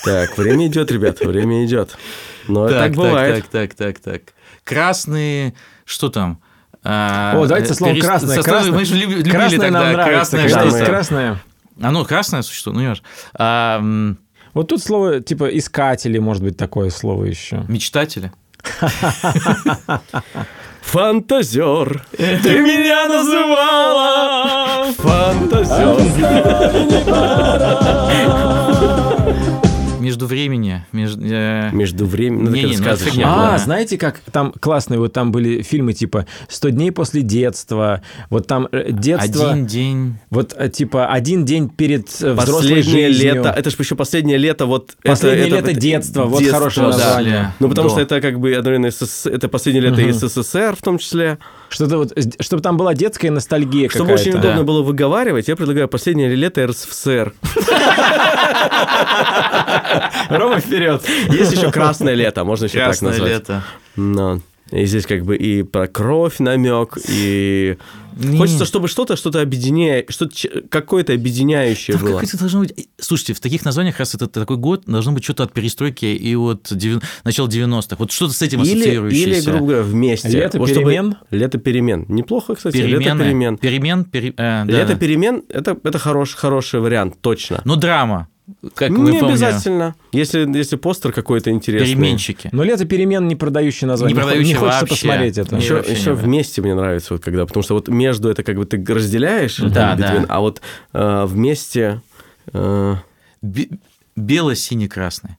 Так, 0.03 0.39
время 0.39 0.67
идет, 0.67 0.91
ребят, 0.91 1.21
время 1.21 1.63
идет. 1.67 1.99
Но 2.51 2.69
так, 2.69 2.79
так 2.79 2.93
бывает. 2.93 3.45
Так, 3.51 3.75
так, 3.75 3.75
так, 3.75 3.99
так. 4.01 4.23
Красные, 4.65 5.55
что 5.85 6.09
там? 6.09 6.41
А, 6.83 7.35
О, 7.37 7.47
давайте 7.47 7.75
слово 7.75 7.93
перест... 7.93 8.09
красное. 8.09 8.37
Состав... 8.37 8.55
красное. 8.55 8.73
Мы 8.73 8.85
же 8.85 8.97
любили 8.97 9.31
красное 9.31 9.59
тогда. 9.59 9.81
Нам 9.81 9.93
нравится, 9.93 10.37
красное 10.37 10.49
что 10.49 10.65
есть 10.65 10.85
красное. 10.85 11.43
А 11.83 11.91
ну, 11.91 12.05
красное 12.05 12.43
существо, 12.43 12.73
ну, 12.73 12.81
я 12.81 12.95
а, 13.35 13.83
Вот 14.53 14.69
тут 14.69 14.83
слово, 14.83 15.21
типа, 15.21 15.47
искатели, 15.57 16.19
может 16.19 16.43
быть, 16.43 16.57
такое 16.57 16.91
слово 16.91 17.25
еще. 17.25 17.65
Мечтатели. 17.69 18.31
Фантазер, 20.83 22.05
ты 22.17 22.59
меня 22.61 23.07
называла 23.07 24.93
фантазер 24.93 26.01
между 30.01 30.27
времени. 30.27 30.85
Между, 30.93 31.23
э... 31.25 31.71
между 31.73 32.07
времени. 32.07 32.43
Ну, 32.43 32.51
не, 32.51 32.65
не, 32.65 32.77
ну, 32.77 33.25
а, 33.25 33.59
знаете, 33.59 33.99
как 33.99 34.21
там 34.33 34.53
классные 34.59 34.99
вот 34.99 35.13
там 35.13 35.33
были 35.33 35.63
фильмы 35.63 35.93
типа 35.93 36.27
«100 36.49 36.71
дней 36.71 36.93
после 36.93 37.23
детства», 37.23 38.03
вот 38.29 38.47
там 38.47 38.69
э, 38.73 38.91
детство... 38.91 39.51
Один 39.51 39.67
день. 39.67 40.15
Вот 40.31 40.55
э, 40.57 40.69
типа 40.69 41.07
один 41.07 41.45
день 41.45 41.69
перед 41.69 42.09
э, 42.23 42.33
взрослой 42.33 42.83
жизнью. 42.83 43.35
лето. 43.35 43.55
Это 43.57 43.71
же 43.71 43.77
еще 43.79 43.95
последнее 43.95 44.39
лето. 44.39 44.67
Вот 44.67 44.97
последнее 45.03 45.49
это, 45.49 45.57
лето 45.57 45.71
это, 45.71 45.81
детства. 45.81 46.25
Вот 46.25 46.41
детство, 46.41 46.59
хорошее 46.59 46.87
название. 46.89 47.33
Да. 47.33 47.55
Ну, 47.61 47.69
потому 47.69 47.89
До. 47.89 47.95
что 47.95 48.03
это 48.03 48.21
как 48.21 48.41
бы 48.41 48.55
одновременно 48.55 48.91
СС... 48.91 49.27
это 49.27 49.49
последнее 49.49 49.91
лето 49.91 50.03
угу. 50.03 50.13
СССР 50.13 50.77
в 50.77 50.83
том 50.83 50.99
числе. 50.99 51.39
Что-то 51.71 51.99
вот, 51.99 52.13
чтобы 52.41 52.63
там 52.63 52.77
была 52.77 52.95
детская 52.95 53.31
ностальгия 53.31 53.89
Чтобы 53.89 54.13
очень 54.15 54.33
удобно 54.33 54.59
да. 54.59 54.63
было 54.65 54.83
выговаривать, 54.83 55.47
я 55.49 55.55
предлагаю 55.57 55.89
последнее 55.89 56.29
лето 56.35 56.67
РСФСР. 56.67 57.33
Рома 60.29 60.61
вперед. 60.61 61.03
Есть 61.29 61.53
еще 61.53 61.71
красное 61.71 62.15
лето, 62.15 62.45
можно 62.45 62.65
еще 62.65 62.79
так 62.79 63.01
назвать. 63.01 63.17
Красное 63.17 63.63
лето. 63.97 64.43
И 64.71 64.87
здесь 64.87 65.07
как 65.07 65.25
бы 65.25 65.37
и 65.37 65.63
про 65.63 65.89
кровь 65.89 66.39
намек, 66.39 66.97
и 67.09 67.77
не. 68.17 68.39
хочется, 68.39 68.65
чтобы 68.65 68.89
что-то, 68.89 69.17
что-то 69.17 69.41
объединяет, 69.41 70.11
что 70.11 70.29
какое-то 70.69 71.13
объединяющее 71.13 71.97
Там 71.97 72.07
было. 72.07 72.23
должно 72.39 72.61
быть. 72.61 72.89
Слушайте, 72.99 73.35
в 73.35 73.41
таких 73.41 73.65
названиях 73.65 73.99
раз 73.99 74.15
это 74.15 74.29
такой 74.29 74.57
год 74.57 74.85
должно 74.87 75.13
быть 75.13 75.25
что-то 75.25 75.45
от 75.45 75.53
перестройки 75.53 76.05
и 76.05 76.35
от 76.37 76.69
9... 76.71 77.03
начала 77.25 77.49
90-х. 77.49 77.97
Вот 77.99 78.13
что-то 78.13 78.33
с 78.33 78.43
этим 78.43 78.63
или, 78.63 78.75
ассоциирующееся. 78.75 79.29
Или, 79.29 79.41
грубо 79.41 79.67
говоря, 79.67 79.83
вместе. 79.83 80.29
Лето 80.29 80.59
вот 80.59 80.69
перемен. 80.69 81.13
Чтобы... 81.13 81.37
Лето 81.37 81.59
перемен. 81.59 82.07
Неплохо, 82.09 82.55
кстати. 82.55 82.77
Перемены. 82.77 83.03
Лето 83.03 83.19
перемен. 83.19 83.59
Перемен. 83.59 84.05
Пере... 84.05 84.29
Э, 84.31 84.65
да. 84.65 84.65
Лето 84.65 84.97
перемен 84.97 85.43
это, 85.49 85.77
это 85.83 85.99
хороший, 85.99 86.37
хороший 86.37 86.81
вариант, 86.81 87.17
точно. 87.21 87.61
Но 87.65 87.77
драма. 87.77 88.29
Как 88.75 88.91
не 88.91 89.19
обязательно. 89.19 89.95
Если, 90.13 90.49
если 90.57 90.77
постер 90.77 91.13
какой-то 91.13 91.51
интересный. 91.51 91.95
Переменщики. 91.95 92.49
Но 92.53 92.63
лето 92.63 92.85
перемен 92.85 93.29
не 93.29 93.37
продающий 93.37 93.87
название. 93.87 94.15
Не 94.15 94.21
продающий 94.21 94.53
Не 94.53 94.55
хочется 94.55 94.81
вообще. 94.81 94.95
посмотреть 94.95 95.39
это. 95.39 95.57
Еще, 95.57 95.85
еще 95.89 96.13
вместе 96.13 96.63
мне 96.63 96.75
нравится, 96.75 97.15
вот 97.15 97.23
когда, 97.23 97.47
потому 97.47 97.63
что 97.63 97.75
вот 97.75 97.89
между 97.89 98.29
это 98.29 98.43
как 98.43 98.57
бы 98.57 98.65
ты 98.67 98.83
разделяешь, 98.85 99.57
да, 99.57 99.95
да. 99.97 100.25
а 100.29 100.41
вот 100.41 100.61
э, 100.93 101.25
вместе... 101.27 102.03
Э... 102.53 102.97
Бело-синий-красный. 104.17 105.39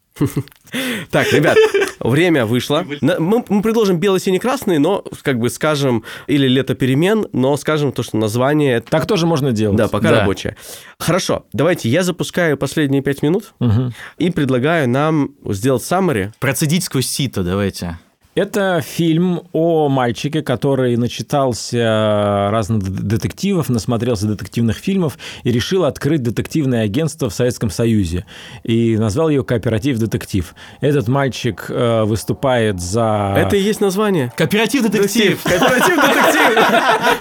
Так, 1.09 1.31
ребят, 1.33 1.57
время 1.99 2.45
вышло. 2.45 2.85
Мы, 3.01 3.43
мы 3.47 3.61
предложим 3.61 3.99
бело-синий-красный, 3.99 4.79
но, 4.79 5.03
как 5.21 5.39
бы, 5.39 5.49
скажем, 5.49 6.03
или 6.27 6.47
лето 6.47 6.75
перемен, 6.75 7.27
но 7.33 7.57
скажем 7.57 7.91
то, 7.91 8.03
что 8.03 8.17
название... 8.17 8.81
Так 8.81 9.05
тоже 9.05 9.25
можно 9.25 9.51
делать. 9.51 9.77
Да, 9.77 9.87
пока 9.87 10.09
да. 10.09 10.19
рабочее. 10.21 10.55
Хорошо, 10.97 11.45
давайте 11.53 11.89
я 11.89 12.03
запускаю 12.03 12.57
последние 12.57 13.01
пять 13.01 13.21
минут 13.21 13.53
угу. 13.59 13.91
и 14.17 14.29
предлагаю 14.31 14.87
нам 14.87 15.31
сделать 15.45 15.83
summary. 15.83 16.31
Процедить 16.39 16.83
сквозь 16.83 17.07
сито 17.07 17.43
давайте. 17.43 17.97
Это 18.33 18.79
фильм 18.79 19.41
о 19.51 19.89
мальчике, 19.89 20.41
который 20.41 20.95
начитался 20.95 22.47
разных 22.49 22.81
детективов, 22.81 23.67
насмотрелся 23.67 24.25
детективных 24.25 24.77
фильмов 24.77 25.17
и 25.43 25.51
решил 25.51 25.83
открыть 25.83 26.23
детективное 26.23 26.85
агентство 26.85 27.29
в 27.29 27.33
Советском 27.33 27.69
Союзе. 27.69 28.25
И 28.63 28.95
назвал 28.95 29.27
ее 29.27 29.43
«Кооператив 29.43 29.97
детектив». 29.97 30.55
Этот 30.79 31.09
мальчик 31.09 31.65
э, 31.67 32.03
выступает 32.05 32.79
за... 32.79 33.35
Это 33.35 33.57
и 33.57 33.61
есть 33.61 33.81
название. 33.81 34.31
Кооператив 34.37 34.83
детектив. 34.83 35.37
Кооператив 35.43 35.95
детектив. 35.97 36.65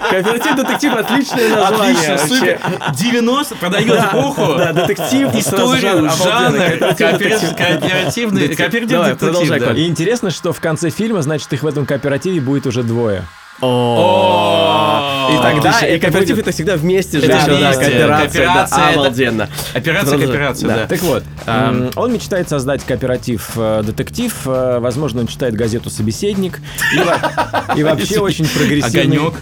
Кооператив 0.09 0.55
детектив 0.55 0.93
отличное 0.93 1.49
название. 1.49 2.13
Отлично, 2.13 2.35
супер. 2.37 2.59
90 2.97 3.55
продает 3.55 4.05
эпоху. 4.05 4.53
Да, 4.57 4.71
детектив. 4.71 5.35
Историю, 5.35 6.09
жанр. 6.09 6.95
Кооперативный. 6.95 8.55
Кооператив 8.55 8.87
детектив. 8.87 9.77
И 9.77 9.87
интересно, 9.87 10.31
что 10.31 10.53
в 10.53 10.61
конце 10.61 10.89
фильма 10.89 11.00
фильма, 11.01 11.23
значит, 11.23 11.51
их 11.51 11.63
в 11.63 11.67
этом 11.67 11.87
кооперативе 11.87 12.39
будет 12.39 12.67
уже 12.67 12.83
двое. 12.83 13.25
И 13.61 15.37
тогда 15.41 15.79
и 15.87 15.99
кооператив 15.99 16.37
это 16.39 16.51
всегда 16.51 16.75
вместе 16.75 17.19
же. 17.19 17.27
Да, 17.27 17.45
кооперация, 17.73 18.89
обалденно. 18.89 19.49
Операция, 19.73 20.17
кооперация, 20.17 20.67
да. 20.67 20.87
Так 20.87 21.01
вот, 21.01 21.23
он 21.95 22.13
мечтает 22.13 22.49
создать 22.49 22.83
кооператив 22.83 23.51
э, 23.55 23.83
детектив. 23.83 24.33
Э, 24.45 24.79
возможно, 24.79 25.21
он 25.21 25.27
читает 25.27 25.55
газету 25.55 25.89
«Собеседник». 25.89 26.59
И 27.75 27.83
вообще 27.83 28.19
очень 28.19 28.47
прогрессивный... 28.47 29.17
Огонек. 29.17 29.33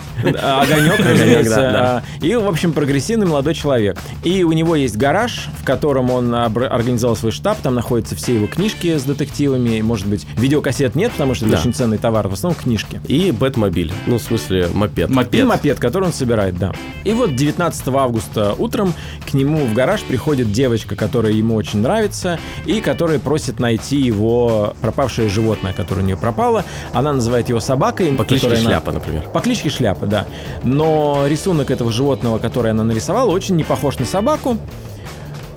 Огонек, 0.44 1.00
разумеется. 1.00 2.04
И, 2.22 2.36
в 2.36 2.48
общем, 2.48 2.74
прогрессивный 2.74 3.28
молодой 3.28 3.54
человек. 3.54 3.98
И 4.24 4.44
у 4.44 4.52
него 4.52 4.76
есть 4.76 4.98
гараж, 4.98 5.48
в 5.60 5.66
котором 5.66 6.12
он 6.12 6.34
организовал 6.34 7.16
свой 7.16 7.32
штаб. 7.32 7.58
Там 7.62 7.76
находятся 7.76 8.16
все 8.16 8.36
его 8.36 8.48
книжки 8.48 8.98
с 8.98 9.04
детективами. 9.04 9.82
Может 9.82 10.08
быть, 10.08 10.26
видеокассет 10.38 10.96
нет, 10.96 11.12
потому 11.12 11.34
что 11.36 11.46
это 11.48 11.58
очень 11.58 11.74
ценный 11.74 11.98
товар. 11.98 12.28
В 12.28 12.34
основном 12.34 12.62
книжки. 12.62 13.02
И 13.08 13.32
Бэтмобиль. 13.32 13.92
Ну, 14.10 14.18
в 14.18 14.22
смысле, 14.24 14.70
мопед. 14.74 15.08
Мопед. 15.12 15.42
И 15.42 15.44
мопед, 15.44 15.80
который 15.80 16.06
он 16.06 16.14
собирает, 16.14 16.58
да. 16.58 16.74
И 17.04 17.12
вот 17.12 17.36
19 17.36 17.88
августа 17.90 18.56
утром 18.58 18.96
к 19.30 19.36
нему 19.36 19.68
в 19.68 19.74
гараж 19.76 20.02
приходит 20.02 20.52
девочка, 20.52 20.96
которая 20.96 21.32
ему 21.34 21.54
очень 21.54 21.80
нравится, 21.80 22.40
и 22.66 22.82
которая 22.82 23.20
просит 23.20 23.60
найти 23.60 23.98
его 23.98 24.74
пропавшее 24.82 25.30
животное, 25.30 25.74
которое 25.74 26.02
у 26.02 26.06
нее 26.06 26.18
пропало. 26.18 26.66
Она 26.92 27.14
называет 27.14 27.50
его 27.50 27.60
собакой. 27.60 28.12
По 28.14 28.26
кличке 28.26 28.56
Шляпа, 28.56 28.90
она... 28.90 29.00
например. 29.00 29.30
По 29.32 29.42
кличке 29.42 29.70
Шляпа, 29.70 30.08
да. 30.08 30.26
Но 30.64 31.26
рисунок 31.28 31.70
этого 31.70 31.92
животного, 31.92 32.40
который 32.40 32.72
она 32.72 32.84
нарисовала, 32.84 33.30
очень 33.30 33.58
не 33.58 33.64
похож 33.64 34.00
на 34.00 34.06
собаку. 34.06 34.58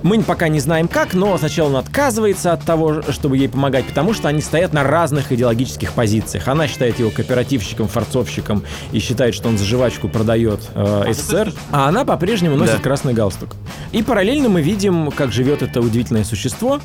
Мы 0.03 0.21
пока 0.21 0.49
не 0.49 0.59
знаем 0.59 0.89
как, 0.89 1.13
но 1.13 1.37
сначала 1.37 1.69
он 1.69 1.75
отказывается 1.77 2.51
от 2.51 2.63
того, 2.65 3.01
чтобы 3.09 3.37
ей 3.37 3.47
помогать, 3.47 3.85
потому 3.85 4.13
что 4.13 4.27
они 4.27 4.41
стоят 4.41 4.73
на 4.73 4.83
разных 4.83 5.31
идеологических 5.31 5.93
позициях. 5.93 6.49
Она 6.49 6.67
считает 6.67 6.99
его 6.99 7.09
кооперативщиком, 7.09 7.87
форцовщиком 7.87 8.63
и 8.91 8.99
считает, 8.99 9.33
что 9.33 9.47
он 9.47 9.57
за 9.57 9.63
жвачку 9.63 10.09
продает 10.09 10.59
э, 10.75 11.13
СССР, 11.13 11.53
а 11.71 11.87
она 11.87 12.03
по-прежнему 12.03 12.57
носит 12.57 12.77
да. 12.77 12.81
красный 12.81 13.13
галстук. 13.13 13.55
И 13.93 14.03
параллельно 14.03 14.49
мы 14.49 14.61
видим, 14.61 15.09
как 15.09 15.31
живет 15.31 15.61
это 15.61 15.79
удивительное 15.79 16.25
существо. 16.25 16.81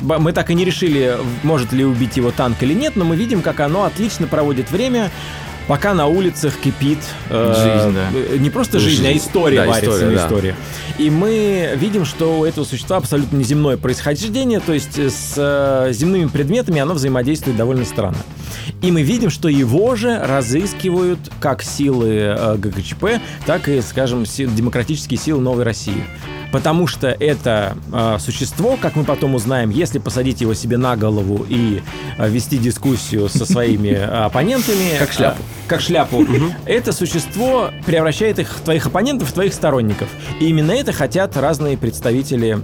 Мы 0.00 0.32
так 0.32 0.50
и 0.50 0.54
не 0.54 0.64
решили, 0.64 1.16
может 1.42 1.72
ли 1.72 1.84
убить 1.84 2.16
его 2.16 2.30
танк 2.30 2.62
или 2.62 2.72
нет, 2.72 2.96
но 2.96 3.04
мы 3.04 3.14
видим, 3.14 3.42
как 3.42 3.60
оно 3.60 3.84
отлично 3.84 4.26
проводит 4.26 4.70
время, 4.70 5.10
пока 5.66 5.94
на 5.94 6.06
улицах 6.06 6.56
кипит 6.56 6.98
э, 7.30 7.54
жизнь, 7.54 7.94
да. 7.94 8.08
Э, 8.12 8.36
не 8.38 8.50
просто 8.50 8.78
жизнь, 8.78 9.02
жизнь, 9.02 9.08
а 9.08 9.16
история 9.16 9.62
да, 9.62 9.66
варится 9.66 9.96
история, 9.96 10.16
да. 10.16 10.24
история. 10.24 10.56
И 10.98 11.10
мы 11.10 11.72
видим, 11.76 12.04
что 12.04 12.40
у 12.40 12.44
этого 12.44 12.64
существа 12.64 12.98
абсолютно 12.98 13.36
неземное 13.36 13.76
происхождение, 13.76 14.60
то 14.60 14.72
есть 14.72 14.98
с 14.98 15.34
э, 15.36 15.92
земными 15.92 16.26
предметами 16.26 16.80
оно 16.80 16.94
взаимодействует 16.94 17.56
довольно 17.56 17.84
странно. 17.84 18.18
И 18.82 18.90
мы 18.92 19.02
видим, 19.02 19.30
что 19.30 19.48
его 19.48 19.96
же 19.96 20.18
разыскивают 20.18 21.18
как 21.40 21.62
силы 21.62 22.34
э, 22.36 22.56
ГКЧП, 22.56 23.20
так 23.46 23.68
и, 23.68 23.80
скажем, 23.80 24.26
сил, 24.26 24.50
демократические 24.54 25.18
силы 25.18 25.40
Новой 25.40 25.64
России 25.64 26.04
потому 26.54 26.86
что 26.86 27.08
это 27.08 27.76
э, 27.92 28.18
существо, 28.20 28.78
как 28.80 28.94
мы 28.94 29.02
потом 29.02 29.34
узнаем, 29.34 29.70
если 29.70 29.98
посадить 29.98 30.40
его 30.40 30.54
себе 30.54 30.76
на 30.76 30.94
голову 30.94 31.44
и 31.48 31.82
э, 32.16 32.28
вести 32.28 32.58
дискуссию 32.58 33.28
со 33.28 33.44
своими 33.44 33.92
оппонентами... 34.24 34.96
Как 34.96 35.10
шляпу. 35.10 35.40
Э, 35.40 35.66
как 35.66 35.80
шляпу. 35.80 36.24
Это 36.64 36.92
существо 36.92 37.70
превращает 37.84 38.38
их, 38.38 38.48
твоих 38.64 38.86
оппонентов, 38.86 39.30
в 39.30 39.32
твоих 39.32 39.52
сторонников. 39.52 40.08
И 40.38 40.46
именно 40.46 40.70
это 40.70 40.92
хотят 40.92 41.36
разные 41.36 41.76
представители 41.76 42.56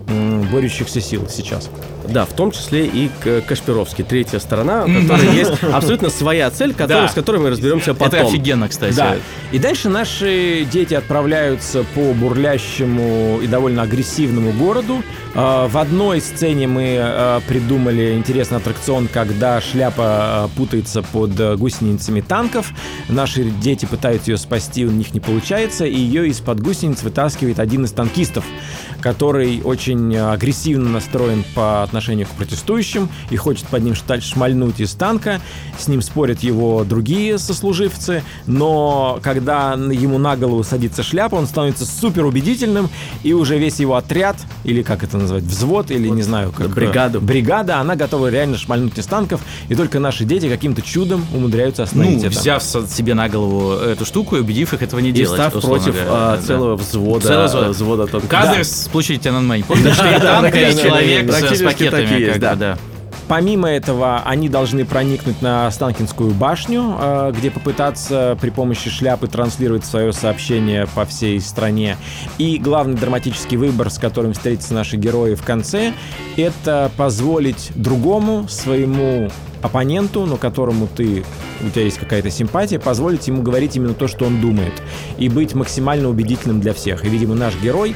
борющихся 0.52 1.00
сил 1.00 1.26
сейчас. 1.28 1.68
Да, 2.08 2.24
в 2.24 2.32
том 2.32 2.50
числе 2.50 2.86
и 2.86 3.10
Кашпировский, 3.46 4.04
третья 4.04 4.38
сторона, 4.38 4.84
у 4.84 4.86
которой 4.86 5.34
есть 5.34 5.52
абсолютно 5.72 6.10
своя 6.10 6.50
цель, 6.50 6.74
которая, 6.74 7.08
с 7.08 7.12
которой 7.12 7.40
мы 7.40 7.50
разберемся 7.50 7.94
потом. 7.94 8.20
Это 8.20 8.28
офигенно, 8.28 8.68
кстати. 8.68 8.96
Да. 8.96 9.16
И 9.52 9.58
дальше 9.58 9.88
наши 9.88 10.66
дети 10.70 10.94
отправляются 10.94 11.84
по 11.94 12.12
бурлящему 12.12 13.40
и 13.42 13.46
довольно 13.46 13.82
агрессивному 13.82 14.52
городу. 14.52 15.02
А, 15.34 15.68
в 15.68 15.78
одной 15.78 16.20
сцене 16.20 16.66
мы 16.66 16.96
а, 16.98 17.40
придумали 17.46 18.14
интересный 18.16 18.58
аттракцион, 18.58 19.08
когда 19.12 19.60
шляпа 19.60 20.04
а, 20.04 20.48
путается 20.56 21.02
под 21.02 21.58
гусеницами 21.58 22.20
танков. 22.20 22.72
Наши 23.08 23.44
дети 23.44 23.86
пытаются 23.86 24.32
ее 24.32 24.38
спасти, 24.38 24.84
у 24.84 24.90
них 24.90 25.14
не 25.14 25.20
получается, 25.20 25.84
и 25.84 25.96
ее 25.96 26.28
из-под 26.28 26.60
гусениц 26.60 27.02
вытаскивает 27.02 27.60
один 27.60 27.84
из 27.84 27.92
танкистов, 27.92 28.44
который 29.00 29.60
очень 29.62 30.16
агрессивно 30.16 30.88
настроен 30.90 31.44
по 31.54 31.82
отношению 31.82 32.26
к 32.26 32.30
протестующим 32.30 33.08
и 33.30 33.36
хочет 33.36 33.66
под 33.66 33.82
ним 33.82 33.94
шмальнуть 33.94 34.80
из 34.80 34.92
танка. 34.92 35.40
С 35.78 35.88
ним 35.88 36.02
спорят 36.02 36.40
его 36.40 36.84
другие 36.84 37.38
сослуживцы, 37.38 38.22
но 38.46 39.18
когда 39.22 39.72
ему 39.72 40.18
на 40.18 40.36
голову 40.36 40.62
садится 40.62 41.02
шляпа, 41.02 41.36
он 41.36 41.46
становится 41.46 41.84
супер 41.86 42.24
убедительным, 42.24 42.88
и 43.22 43.32
уже 43.32 43.58
весь 43.58 43.80
его 43.80 43.96
отряд, 43.96 44.36
или 44.64 44.82
как 44.82 45.02
это 45.02 45.16
называть, 45.16 45.44
взвод, 45.44 45.90
или 45.90 46.08
не 46.08 46.22
знаю, 46.22 46.52
как... 46.52 46.70
Бригаду. 46.70 47.20
Бригада, 47.20 47.78
она 47.78 47.96
готова 47.96 48.28
реально 48.28 48.56
шмальнуть 48.56 48.98
из 48.98 49.06
танков, 49.06 49.40
и 49.68 49.74
только 49.74 49.98
наши 49.98 50.24
дети 50.24 50.48
каким-то 50.48 50.82
чудом 50.82 51.24
умудряются 51.34 51.82
остановить 51.84 52.22
ну, 52.22 52.28
это. 52.28 52.38
взяв 52.38 52.62
себе 52.62 53.14
на 53.14 53.28
голову 53.28 53.72
эту 53.72 54.04
штуку 54.04 54.36
и 54.36 54.40
убедив 54.40 54.74
их 54.74 54.82
этого 54.82 55.00
не 55.00 55.10
и 55.10 55.12
делать. 55.12 55.40
став 55.40 55.62
против 55.62 55.94
говоря, 55.94 56.06
а, 56.08 56.36
да. 56.36 56.42
целого 56.42 56.76
взвода, 56.76 57.48
целого 57.48 57.68
взвода 57.70 58.06
танков. 58.06 58.28
Кадры 58.28 58.62
да. 58.62 58.64
Площади 58.90 59.20
Тяньаньмэнь. 59.20 59.64
Помните, 59.64 59.94
что 59.94 60.10
и 60.10 60.20
танк, 60.20 60.54
и 60.54 60.76
человек 60.76 61.30
с 61.32 61.62
пакетами. 61.62 62.38
Да. 62.38 62.78
Помимо 63.30 63.70
этого, 63.70 64.22
они 64.24 64.48
должны 64.48 64.84
проникнуть 64.84 65.40
на 65.40 65.68
Останкинскую 65.68 66.32
башню, 66.32 66.96
э, 67.00 67.32
где 67.32 67.52
попытаться 67.52 68.36
при 68.40 68.50
помощи 68.50 68.90
шляпы 68.90 69.28
транслировать 69.28 69.84
свое 69.84 70.12
сообщение 70.12 70.88
по 70.96 71.04
всей 71.04 71.40
стране. 71.40 71.96
И 72.38 72.58
главный 72.58 72.96
драматический 72.96 73.56
выбор, 73.56 73.88
с 73.88 73.98
которым 73.98 74.32
встретятся 74.32 74.74
наши 74.74 74.96
герои 74.96 75.36
в 75.36 75.44
конце, 75.44 75.92
это 76.36 76.90
позволить 76.96 77.70
другому, 77.76 78.48
своему 78.48 79.30
оппоненту, 79.62 80.26
но 80.26 80.36
которому 80.36 80.88
ты, 80.88 81.24
у 81.60 81.70
тебя 81.70 81.84
есть 81.84 81.98
какая-то 81.98 82.30
симпатия, 82.30 82.78
позволить 82.78 83.26
ему 83.26 83.42
говорить 83.42 83.76
именно 83.76 83.94
то, 83.94 84.08
что 84.08 84.24
он 84.24 84.40
думает, 84.40 84.72
и 85.18 85.28
быть 85.28 85.54
максимально 85.54 86.08
убедительным 86.08 86.60
для 86.60 86.74
всех. 86.74 87.04
И, 87.04 87.08
видимо, 87.08 87.34
наш 87.34 87.54
герой 87.60 87.94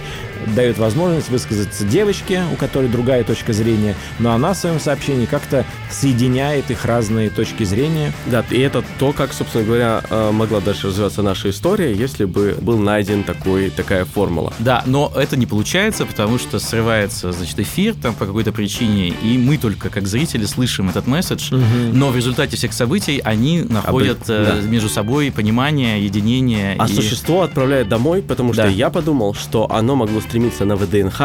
дает 0.55 0.79
возможность 0.79 1.31
высказаться 1.31 1.85
девочке, 1.85 2.43
у 2.53 2.57
которой 2.57 2.89
другая 2.89 3.25
точка 3.25 3.53
зрения, 3.53 3.95
но 4.19 4.33
она 4.33 4.53
в 4.53 4.59
своем 4.59 4.81
сообщении 4.81 5.27
как-то 5.27 5.65
соединяет 5.91 6.71
их 6.71 6.85
разные 6.85 7.31
точки 7.31 7.65
зрения. 7.65 8.13
Да, 8.27 8.45
и 8.51 8.61
это 8.61 8.85
то, 8.99 9.13
как, 9.13 9.33
собственно 9.33 9.65
говоря, 9.65 10.03
э, 10.09 10.31
могла 10.33 10.61
дальше 10.61 10.89
развиваться 10.89 11.23
наша 11.23 11.51
история, 11.51 11.95
если 11.95 12.25
бы 12.25 12.57
был 12.61 12.79
найден 12.79 13.25
такой, 13.25 13.71
такая 13.71 14.05
формула. 14.05 14.53
Да, 14.59 14.83
но 14.87 15.13
это 15.15 15.37
не 15.37 15.47
получается, 15.47 16.05
потому 16.07 16.39
что 16.39 16.59
срывается, 16.59 17.33
значит, 17.33 17.59
эфир 17.61 17.95
там 17.95 18.15
по 18.15 18.27
какой-то 18.27 18.53
причине, 18.53 19.09
и 19.09 19.39
мы 19.39 19.57
только 19.57 19.89
как 19.89 20.07
зрители 20.07 20.45
слышим 20.45 20.91
этот 20.91 21.07
месседж, 21.07 21.54
угу. 21.55 21.65
но 21.93 22.09
в 22.11 22.17
результате 22.17 22.57
всех 22.57 22.73
событий 22.73 23.21
они 23.25 23.63
находят 23.63 24.23
Обы... 24.23 24.33
Э, 24.33 24.61
да. 24.63 24.69
между 24.69 24.89
собой 24.89 25.33
понимание, 25.33 26.05
единение. 26.05 26.77
А 26.79 26.87
и... 26.87 26.93
существо 26.93 27.43
отправляет 27.43 27.89
домой, 27.89 28.23
потому 28.23 28.53
что 28.53 28.63
да. 28.63 28.69
я 28.69 28.91
подумал, 28.91 29.35
что 29.35 29.71
оно 29.71 29.97
могло 29.97 30.21
стремиться 30.21 30.65
на 30.65 30.77
ВДНХ, 30.77 31.21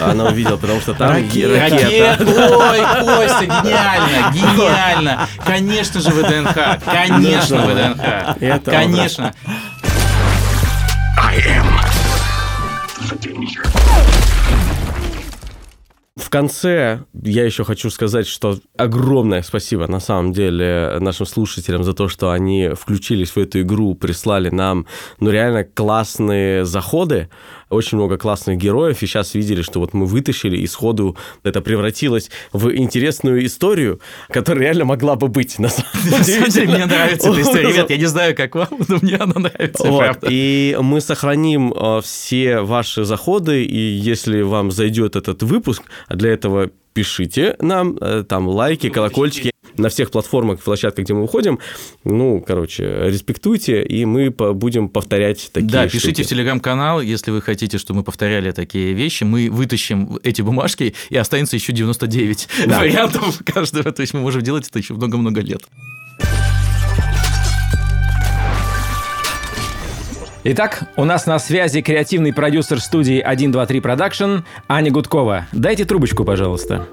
она 0.00 0.26
увидела, 0.26 0.56
потому 0.56 0.80
что 0.80 0.94
там 0.94 1.10
ракета. 1.10 1.60
ракета. 1.60 2.16
Ой, 2.26 2.78
Костя, 2.78 3.44
гениально, 3.44 4.32
гениально. 4.34 5.28
Конечно 5.44 6.00
же 6.00 6.10
ВДНХ, 6.10 6.84
конечно 6.84 7.58
ВДНХ, 7.58 8.64
конечно. 8.64 9.34
В 16.28 16.30
конце 16.30 17.04
я 17.22 17.46
еще 17.46 17.64
хочу 17.64 17.88
сказать, 17.88 18.26
что 18.26 18.58
огромное 18.76 19.40
спасибо 19.40 19.86
на 19.86 19.98
самом 19.98 20.34
деле 20.34 20.98
нашим 21.00 21.24
слушателям 21.24 21.84
за 21.84 21.94
то, 21.94 22.08
что 22.08 22.32
они 22.32 22.72
включились 22.78 23.30
в 23.30 23.38
эту 23.38 23.62
игру, 23.62 23.94
прислали 23.94 24.50
нам, 24.50 24.86
ну, 25.20 25.30
реально 25.30 25.64
классные 25.64 26.66
заходы. 26.66 27.30
Очень 27.70 27.98
много 27.98 28.16
классных 28.16 28.58
героев, 28.58 29.02
и 29.02 29.06
сейчас 29.06 29.34
видели, 29.34 29.62
что 29.62 29.80
вот 29.80 29.94
мы 29.94 30.06
вытащили, 30.06 30.56
и 30.56 30.66
сходу 30.66 31.16
это 31.42 31.60
превратилось 31.60 32.30
в 32.52 32.74
интересную 32.74 33.44
историю, 33.44 34.00
которая 34.28 34.64
реально 34.64 34.84
могла 34.84 35.16
бы 35.16 35.28
быть. 35.28 35.58
На 35.58 35.68
самом 35.68 36.48
деле, 36.50 36.68
мне 36.68 36.86
нравится 36.86 37.30
эта 37.30 37.40
история. 37.42 37.72
Ребят, 37.72 37.90
я 37.90 37.96
не 37.96 38.06
знаю, 38.06 38.34
как 38.34 38.54
вам, 38.54 38.68
но 38.88 38.98
мне 39.02 39.16
она 39.16 39.34
нравится, 39.38 39.88
вот. 39.88 40.18
И 40.28 40.76
мы 40.80 41.00
сохраним 41.00 41.72
э, 41.72 42.00
все 42.02 42.60
ваши 42.60 43.04
заходы, 43.04 43.64
и 43.64 43.78
если 43.78 44.42
вам 44.42 44.70
зайдет 44.70 45.16
этот 45.16 45.42
выпуск, 45.42 45.82
а 46.06 46.16
для 46.16 46.32
этого 46.32 46.70
пишите 46.92 47.56
нам, 47.60 47.96
э, 48.00 48.24
там 48.28 48.48
лайки, 48.48 48.88
колокольчики 48.88 49.52
на 49.78 49.88
всех 49.88 50.10
платформах, 50.10 50.60
площадках, 50.60 51.04
где 51.04 51.14
мы 51.14 51.22
выходим. 51.22 51.58
Ну, 52.04 52.40
короче, 52.40 52.84
респектуйте, 53.04 53.82
и 53.82 54.04
мы 54.04 54.30
будем 54.30 54.88
повторять 54.88 55.50
такие 55.52 55.70
Да, 55.70 55.84
пишите 55.84 56.22
штуки. 56.22 56.22
в 56.22 56.28
телеграм-канал, 56.28 57.00
если 57.00 57.30
вы 57.30 57.40
хотите, 57.42 57.78
чтобы 57.78 57.98
мы 57.98 58.04
повторяли 58.04 58.52
такие 58.52 58.92
вещи. 58.92 59.24
Мы 59.24 59.50
вытащим 59.50 60.18
эти 60.22 60.42
бумажки, 60.42 60.94
и 61.10 61.16
останется 61.16 61.56
еще 61.56 61.72
99 61.72 62.48
да. 62.66 62.78
вариантов 62.78 63.40
каждого. 63.44 63.92
То 63.92 64.02
есть 64.02 64.14
мы 64.14 64.20
можем 64.20 64.42
делать 64.42 64.68
это 64.68 64.78
еще 64.78 64.94
много-много 64.94 65.40
лет. 65.40 65.62
Итак, 70.44 70.84
у 70.96 71.04
нас 71.04 71.26
на 71.26 71.38
связи 71.38 71.82
креативный 71.82 72.32
продюсер 72.32 72.80
студии 72.80 73.20
123 73.20 73.80
Production 73.80 74.44
Аня 74.68 74.90
Гудкова. 74.90 75.46
Дайте 75.52 75.84
трубочку, 75.84 76.24
пожалуйста. 76.24 76.86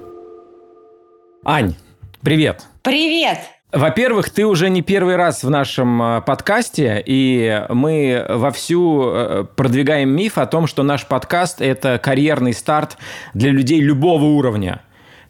Ань, 1.44 1.76
привет. 2.26 2.66
Привет. 2.82 3.38
Во-первых, 3.70 4.30
ты 4.30 4.46
уже 4.46 4.68
не 4.68 4.82
первый 4.82 5.14
раз 5.14 5.44
в 5.44 5.48
нашем 5.48 6.02
э, 6.02 6.22
подкасте, 6.22 7.00
и 7.06 7.64
мы 7.68 8.26
вовсю 8.28 9.04
э, 9.04 9.44
продвигаем 9.54 10.08
миф 10.08 10.36
о 10.36 10.46
том, 10.46 10.66
что 10.66 10.82
наш 10.82 11.06
подкаст– 11.06 11.60
это 11.62 12.00
карьерный 12.02 12.52
старт 12.52 12.98
для 13.32 13.52
людей 13.52 13.80
любого 13.80 14.24
уровня. 14.24 14.82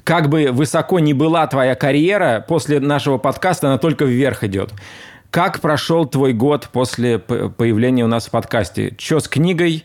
Как 0.05 0.31
бы 0.31 0.49
высоко 0.51 0.99
ни 0.99 1.13
была 1.13 1.47
твоя 1.47 1.75
карьера, 1.75 2.43
после 2.49 2.81
нашего 2.81 3.19
подкаста 3.19 3.67
она 3.67 3.77
только 3.77 4.07
вверх 4.07 4.43
идет. 4.43 4.73
Как 5.29 5.61
прошел 5.61 6.07
твой 6.07 6.33
год 6.33 6.71
после 6.73 7.19
появления 7.19 8.07
у 8.07 8.09
нас 8.09 8.29
в 8.29 8.31
подкасте? 8.31 8.97
Что 8.99 9.21
с 9.21 9.29
книгой? 9.29 9.85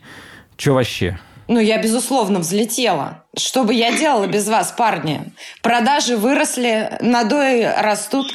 Что 0.56 0.76
вообще? 0.76 1.20
Ну, 1.52 1.60
я, 1.60 1.82
безусловно, 1.82 2.40
взлетела. 2.40 3.26
Что 3.38 3.66
бы 3.66 3.74
я 3.74 3.92
делала 3.92 4.26
без 4.26 4.48
вас, 4.48 4.72
парни? 4.72 5.34
Продажи 5.62 6.16
выросли, 6.16 6.98
надои 7.02 7.64
растут. 7.78 8.32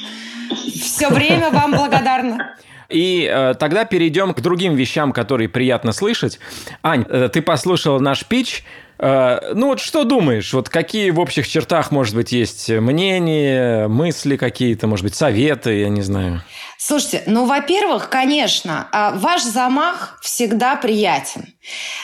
Все 0.83 1.09
время 1.09 1.51
вам 1.51 1.73
благодарна. 1.73 2.59
И 2.91 3.27
э, 3.27 3.55
тогда 3.55 3.87
перейдем 3.87 4.35
к 4.35 4.43
другим 4.43 4.75
вещам, 4.75 5.13
которые 5.13 5.49
приятно 5.49 5.93
слышать. 5.93 6.39
Ань, 6.83 7.07
э, 7.09 7.31
ты 7.33 7.41
послушал 7.41 8.01
наш 8.01 8.27
пич. 8.27 8.65
Э, 8.99 9.53
ну 9.55 9.69
вот 9.69 9.81
что 9.81 10.05
думаешь? 10.05 10.53
Вот 10.53 10.69
какие 10.69 11.11
в 11.11 11.21
общих 11.21 11.49
чертах, 11.49 11.91
может 11.91 12.15
быть, 12.15 12.33
есть 12.33 12.69
мнения, 12.71 13.89
мысли 13.89 14.37
какие-то, 14.37 14.87
может 14.87 15.05
быть, 15.05 15.15
советы, 15.15 15.81
я 15.81 15.89
не 15.89 16.03
знаю. 16.03 16.43
Слушайте, 16.79 17.25
ну, 17.27 17.47
во-первых, 17.47 18.11
конечно, 18.11 18.87
а, 18.93 19.11
ваш 19.13 19.43
замах 19.43 20.19
всегда 20.23 20.77
приятен. 20.77 21.55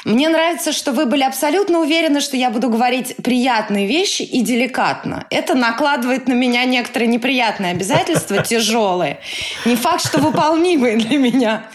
Мне 0.05 0.29
нравится, 0.29 0.73
что 0.73 0.91
вы 0.93 1.07
были 1.07 1.23
абсолютно 1.23 1.79
уверены, 1.79 2.21
что 2.21 2.37
я 2.37 2.51
буду 2.51 2.69
говорить 2.69 3.15
приятные 3.23 3.87
вещи 3.87 4.23
и 4.23 4.41
деликатно. 4.41 5.25
Это 5.31 5.55
накладывает 5.55 6.27
на 6.27 6.33
меня 6.33 6.65
некоторые 6.65 7.09
неприятные 7.09 7.71
обязательства, 7.71 8.43
тяжелые. 8.43 9.21
Не 9.65 9.77
факт, 9.77 10.05
что 10.05 10.19
выполнимые 10.19 10.97
для 10.97 11.17
меня. 11.17 11.67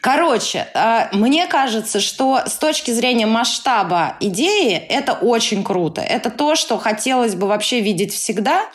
Короче, 0.00 0.66
а, 0.74 1.08
мне 1.12 1.46
кажется, 1.46 2.00
что 2.00 2.42
с 2.46 2.54
точки 2.54 2.90
зрения 2.90 3.26
масштаба 3.26 4.16
идеи 4.18 4.49
это 4.88 5.12
очень 5.12 5.64
круто. 5.64 6.00
Это 6.00 6.30
то, 6.30 6.54
что 6.54 6.78
хотелось 6.78 7.34
бы 7.34 7.46
вообще 7.46 7.80
видеть 7.80 8.12
всегда 8.12 8.66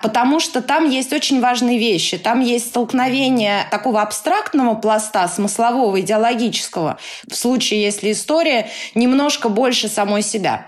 потому 0.00 0.40
что 0.40 0.60
там 0.62 0.88
есть 0.88 1.12
очень 1.12 1.40
важные 1.40 1.78
вещи. 1.78 2.18
Там 2.18 2.40
есть 2.40 2.68
столкновение 2.68 3.66
такого 3.70 4.02
абстрактного 4.02 4.74
пласта, 4.74 5.26
смыслового, 5.28 6.00
идеологического, 6.00 6.98
в 7.28 7.34
случае, 7.34 7.82
если 7.82 8.12
история 8.12 8.68
немножко 8.94 9.48
больше 9.48 9.88
самой 9.88 10.22
себя. 10.22 10.66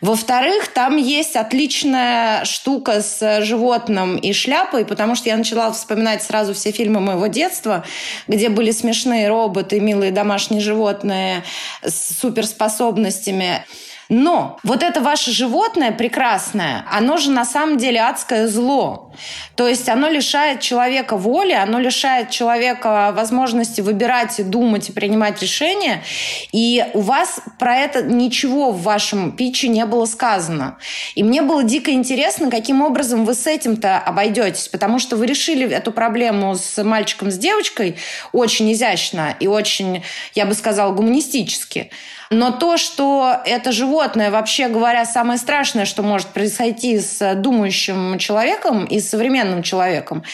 Во-вторых, 0.00 0.68
там 0.68 0.96
есть 0.96 1.36
отличная 1.36 2.44
штука 2.44 3.02
с 3.02 3.40
животным 3.42 4.16
и 4.16 4.32
шляпой, 4.32 4.84
потому 4.84 5.14
что 5.14 5.28
я 5.28 5.36
начала 5.36 5.72
вспоминать 5.72 6.22
сразу 6.22 6.54
все 6.54 6.70
фильмы 6.70 7.00
моего 7.00 7.26
детства, 7.26 7.84
где 8.28 8.48
были 8.48 8.70
смешные 8.70 9.28
роботы, 9.28 9.80
милые 9.80 10.12
домашние 10.12 10.60
животные 10.60 11.44
с 11.82 12.18
суперспособностями. 12.20 13.64
Но 14.08 14.58
вот 14.62 14.82
это 14.84 15.00
ваше 15.00 15.32
животное 15.32 15.90
прекрасное, 15.90 16.84
оно 16.90 17.16
же 17.16 17.30
на 17.30 17.44
самом 17.44 17.76
деле 17.76 18.00
адское 18.00 18.46
зло. 18.46 19.12
То 19.56 19.66
есть 19.66 19.88
оно 19.88 20.08
лишает 20.08 20.60
человека 20.60 21.16
воли, 21.16 21.52
оно 21.52 21.80
лишает 21.80 22.30
человека 22.30 23.12
возможности 23.16 23.80
выбирать 23.80 24.38
и 24.38 24.44
думать 24.44 24.88
и 24.90 24.92
принимать 24.92 25.42
решения. 25.42 26.04
И 26.52 26.84
у 26.94 27.00
вас 27.00 27.40
про 27.58 27.76
это 27.78 28.02
ничего 28.02 28.70
в 28.70 28.82
вашем 28.82 29.32
питче 29.32 29.68
не 29.68 29.84
было 29.86 30.04
сказано. 30.04 30.78
И 31.16 31.24
мне 31.24 31.42
было 31.42 31.64
дико 31.64 31.90
интересно, 31.90 32.50
каким 32.50 32.82
образом 32.82 33.24
вы 33.24 33.34
с 33.34 33.46
этим-то 33.46 33.98
обойдетесь, 33.98 34.68
потому 34.68 35.00
что 35.00 35.16
вы 35.16 35.26
решили 35.26 35.68
эту 35.68 35.90
проблему 35.90 36.54
с 36.54 36.82
мальчиком, 36.84 37.30
с 37.30 37.38
девочкой 37.38 37.96
очень 38.32 38.72
изящно 38.72 39.34
и 39.40 39.48
очень, 39.48 40.04
я 40.34 40.46
бы 40.46 40.54
сказала, 40.54 40.92
гуманистически. 40.92 41.90
Но 42.30 42.50
то, 42.50 42.76
что 42.76 43.40
это 43.44 43.72
животное, 43.72 44.30
вообще 44.30 44.68
говоря, 44.68 45.04
самое 45.04 45.38
страшное, 45.38 45.84
что 45.84 46.02
может 46.02 46.28
произойти 46.28 46.98
с 46.98 47.34
думающим 47.36 48.18
человеком 48.18 48.84
и 48.84 49.00
с 49.00 49.10
современным 49.10 49.62
человеком, 49.62 50.24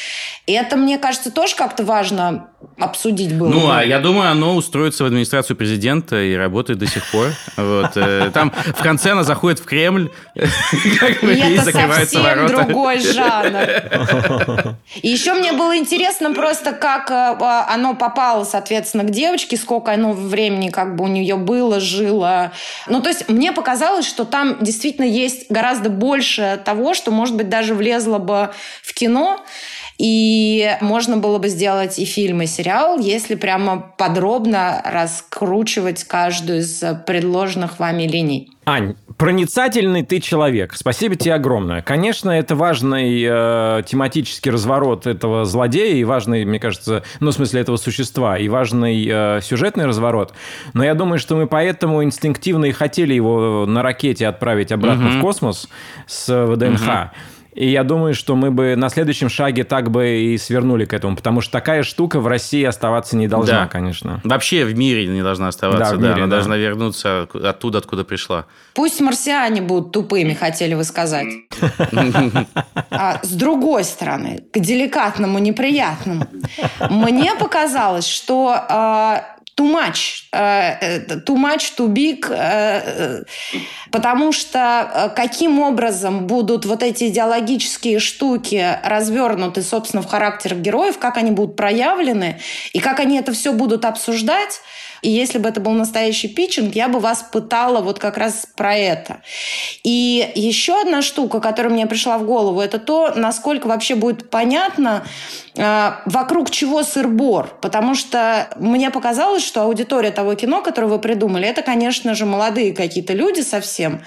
это, 0.46 0.76
мне 0.76 0.98
кажется, 0.98 1.30
тоже 1.30 1.54
как-то 1.54 1.84
важно 1.84 2.51
обсудить 2.78 3.36
было. 3.36 3.48
Ну, 3.48 3.70
а 3.70 3.84
я 3.84 3.98
думаю, 3.98 4.30
оно 4.30 4.54
устроится 4.56 5.04
в 5.04 5.06
администрацию 5.06 5.56
президента 5.56 6.20
и 6.20 6.34
работает 6.34 6.78
до 6.78 6.86
сих 6.86 7.04
пор. 7.10 7.28
Вот. 7.56 7.96
Э, 7.96 8.30
там 8.32 8.50
в 8.50 8.82
конце 8.82 9.12
она 9.12 9.24
заходит 9.24 9.60
в 9.60 9.64
Кремль, 9.64 10.10
и 10.34 11.56
закрываются 11.58 12.20
ворота. 12.20 12.64
другой 12.64 12.98
жанр. 12.98 14.76
И 15.02 15.08
еще 15.08 15.34
мне 15.34 15.52
было 15.52 15.76
интересно 15.76 16.32
просто, 16.32 16.72
как 16.72 17.10
э, 17.10 17.36
оно 17.68 17.94
попало, 17.94 18.44
соответственно, 18.44 19.04
к 19.04 19.10
девочке, 19.10 19.56
сколько 19.56 19.92
оно 19.92 20.12
времени 20.12 20.70
как 20.70 20.96
бы 20.96 21.04
у 21.04 21.08
нее 21.08 21.36
было, 21.36 21.78
жило. 21.78 22.52
Ну, 22.88 23.00
то 23.00 23.10
есть 23.10 23.28
мне 23.28 23.52
показалось, 23.52 24.06
что 24.06 24.24
там 24.24 24.58
действительно 24.60 25.06
есть 25.06 25.50
гораздо 25.50 25.90
больше 25.90 26.60
того, 26.64 26.94
что, 26.94 27.10
может 27.10 27.36
быть, 27.36 27.48
даже 27.48 27.74
влезло 27.74 28.18
бы 28.18 28.50
в 28.82 28.94
кино. 28.94 29.44
И 30.02 30.68
можно 30.80 31.16
было 31.16 31.38
бы 31.38 31.48
сделать 31.48 32.00
и 32.00 32.04
фильм, 32.04 32.42
и 32.42 32.46
сериал, 32.46 32.98
если 32.98 33.36
прямо 33.36 33.92
подробно 33.96 34.82
раскручивать 34.84 36.02
каждую 36.02 36.58
из 36.58 36.82
предложенных 37.06 37.78
вами 37.78 38.08
линий. 38.08 38.50
Ань, 38.66 38.96
проницательный 39.16 40.02
ты 40.02 40.18
человек. 40.18 40.74
Спасибо 40.74 41.14
тебе 41.14 41.34
огромное. 41.34 41.82
Конечно, 41.82 42.30
это 42.30 42.56
важный 42.56 43.22
э, 43.24 43.82
тематический 43.86 44.50
разворот 44.50 45.06
этого 45.06 45.44
злодея 45.44 45.94
и 45.94 46.02
важный, 46.02 46.44
мне 46.44 46.58
кажется, 46.58 47.04
ну, 47.20 47.30
в 47.30 47.34
смысле 47.34 47.60
этого 47.60 47.76
существа, 47.76 48.38
и 48.38 48.48
важный 48.48 49.06
э, 49.08 49.40
сюжетный 49.40 49.86
разворот. 49.86 50.34
Но 50.74 50.82
я 50.84 50.94
думаю, 50.94 51.20
что 51.20 51.36
мы 51.36 51.46
поэтому 51.46 52.02
инстинктивно 52.02 52.64
и 52.64 52.72
хотели 52.72 53.14
его 53.14 53.66
на 53.66 53.82
ракете 53.82 54.26
отправить 54.26 54.72
обратно 54.72 55.10
угу. 55.10 55.18
в 55.18 55.20
космос 55.20 55.68
с 56.08 56.46
ВДНХ. 56.46 56.82
Угу. 56.82 57.10
И 57.54 57.70
я 57.70 57.84
думаю, 57.84 58.14
что 58.14 58.34
мы 58.34 58.50
бы 58.50 58.76
на 58.76 58.88
следующем 58.88 59.28
шаге 59.28 59.64
так 59.64 59.90
бы 59.90 60.08
и 60.08 60.38
свернули 60.38 60.86
к 60.86 60.94
этому, 60.94 61.16
потому 61.16 61.40
что 61.40 61.52
такая 61.52 61.82
штука 61.82 62.18
в 62.20 62.26
России 62.26 62.64
оставаться 62.64 63.16
не 63.16 63.28
должна, 63.28 63.62
да. 63.62 63.66
конечно. 63.66 64.20
Вообще 64.24 64.64
в 64.64 64.76
мире 64.76 65.06
не 65.06 65.22
должна 65.22 65.48
оставаться, 65.48 65.96
да, 65.96 66.00
да. 66.00 66.08
Мире, 66.08 66.22
она 66.22 66.26
да. 66.26 66.36
должна 66.36 66.56
вернуться 66.56 67.28
оттуда, 67.32 67.78
откуда 67.78 68.04
пришла. 68.04 68.46
Пусть 68.74 69.00
марсиане 69.00 69.60
будут 69.60 69.92
тупыми, 69.92 70.32
хотели 70.32 70.74
вы 70.74 70.84
сказать. 70.84 71.28
А 72.90 73.20
с 73.22 73.32
другой 73.32 73.84
стороны, 73.84 74.44
к 74.52 74.58
деликатному, 74.58 75.38
неприятному. 75.38 76.26
Мне 76.90 77.34
показалось, 77.34 78.06
что 78.06 78.54
а, 78.68 79.24
too 79.56 79.70
much, 79.70 80.28
э, 80.32 81.00
too 81.24 81.36
much, 81.36 81.76
too 81.76 81.88
big, 81.88 82.26
э, 82.28 83.24
потому 83.90 84.32
что 84.32 84.90
э, 84.94 85.08
каким 85.14 85.60
образом 85.60 86.26
будут 86.26 86.64
вот 86.64 86.82
эти 86.82 87.08
идеологические 87.08 87.98
штуки 87.98 88.78
развернуты, 88.84 89.62
собственно, 89.62 90.02
в 90.02 90.06
характерах 90.06 90.58
героев, 90.58 90.98
как 90.98 91.16
они 91.16 91.30
будут 91.30 91.56
проявлены 91.56 92.40
и 92.72 92.80
как 92.80 93.00
они 93.00 93.18
это 93.18 93.32
все 93.32 93.52
будут 93.52 93.84
обсуждать, 93.84 94.60
и 95.02 95.10
если 95.10 95.38
бы 95.38 95.48
это 95.48 95.60
был 95.60 95.72
настоящий 95.72 96.28
питчинг, 96.28 96.76
я 96.76 96.88
бы 96.88 97.00
вас 97.00 97.24
пытала 97.24 97.80
вот 97.80 97.98
как 97.98 98.16
раз 98.16 98.46
про 98.56 98.76
это. 98.76 99.20
И 99.82 100.32
еще 100.36 100.80
одна 100.80 101.02
штука, 101.02 101.40
которая 101.40 101.72
мне 101.72 101.86
пришла 101.86 102.18
в 102.18 102.24
голову, 102.24 102.60
это 102.60 102.78
то, 102.78 103.12
насколько 103.16 103.66
вообще 103.66 103.96
будет 103.96 104.30
понятно, 104.30 105.04
вокруг 105.54 106.50
чего 106.50 106.82
сыр-бор. 106.82 107.58
Потому 107.60 107.94
что 107.94 108.48
мне 108.56 108.90
показалось, 108.90 109.44
что 109.44 109.62
аудитория 109.62 110.10
того 110.10 110.34
кино, 110.34 110.62
которое 110.62 110.86
вы 110.86 110.98
придумали, 110.98 111.46
это, 111.46 111.62
конечно 111.62 112.14
же, 112.14 112.24
молодые 112.24 112.72
какие-то 112.72 113.12
люди 113.12 113.40
совсем. 113.40 114.02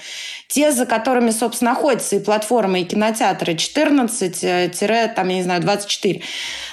Те, 0.48 0.72
за 0.72 0.86
которыми, 0.86 1.30
собственно, 1.30 1.72
находятся 1.72 2.16
и 2.16 2.20
платформы, 2.20 2.80
и 2.80 2.84
кинотеатры 2.84 3.56
14 3.56 4.76
там, 5.14 5.28
я 5.28 5.34
не 5.36 5.42
знаю, 5.42 5.60
24. 5.60 6.22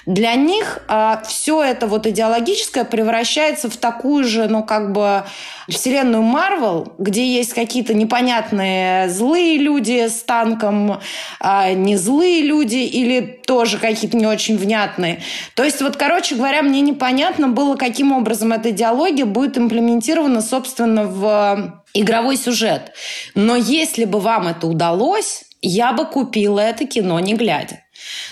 Для 0.05 0.35
них 0.35 0.79
а, 0.87 1.23
все 1.27 1.63
это 1.63 1.87
вот 1.87 2.05
идеологическое 2.05 2.83
превращается 2.83 3.69
в 3.69 3.77
такую 3.77 4.25
же, 4.25 4.47
ну, 4.47 4.63
как 4.63 4.91
бы, 4.91 5.23
вселенную 5.69 6.23
Марвел, 6.23 6.93
где 6.97 7.25
есть 7.25 7.53
какие-то 7.53 7.93
непонятные 7.93 9.09
злые 9.09 9.57
люди 9.57 10.07
с 10.07 10.23
танком, 10.23 10.99
а, 11.39 11.71
не 11.73 11.95
злые 11.95 12.41
люди 12.41 12.77
или 12.77 13.21
тоже 13.45 13.77
какие-то 13.77 14.17
не 14.17 14.27
очень 14.27 14.57
внятные. 14.63 15.21
То 15.55 15.63
есть, 15.63 15.81
вот, 15.81 15.97
короче 15.97 16.35
говоря, 16.35 16.63
мне 16.63 16.81
непонятно 16.81 17.49
было, 17.49 17.75
каким 17.75 18.11
образом 18.11 18.53
эта 18.53 18.71
идеология 18.71 19.25
будет 19.25 19.57
имплементирована, 19.57 20.41
собственно, 20.41 21.05
в 21.05 21.83
игровой 21.93 22.37
сюжет. 22.37 22.93
Но 23.35 23.55
если 23.55 24.05
бы 24.05 24.19
вам 24.19 24.47
это 24.47 24.67
удалось, 24.67 25.43
я 25.61 25.93
бы 25.93 26.05
купила 26.05 26.59
это 26.59 26.85
кино 26.85 27.19
не 27.19 27.35
глядя. 27.35 27.79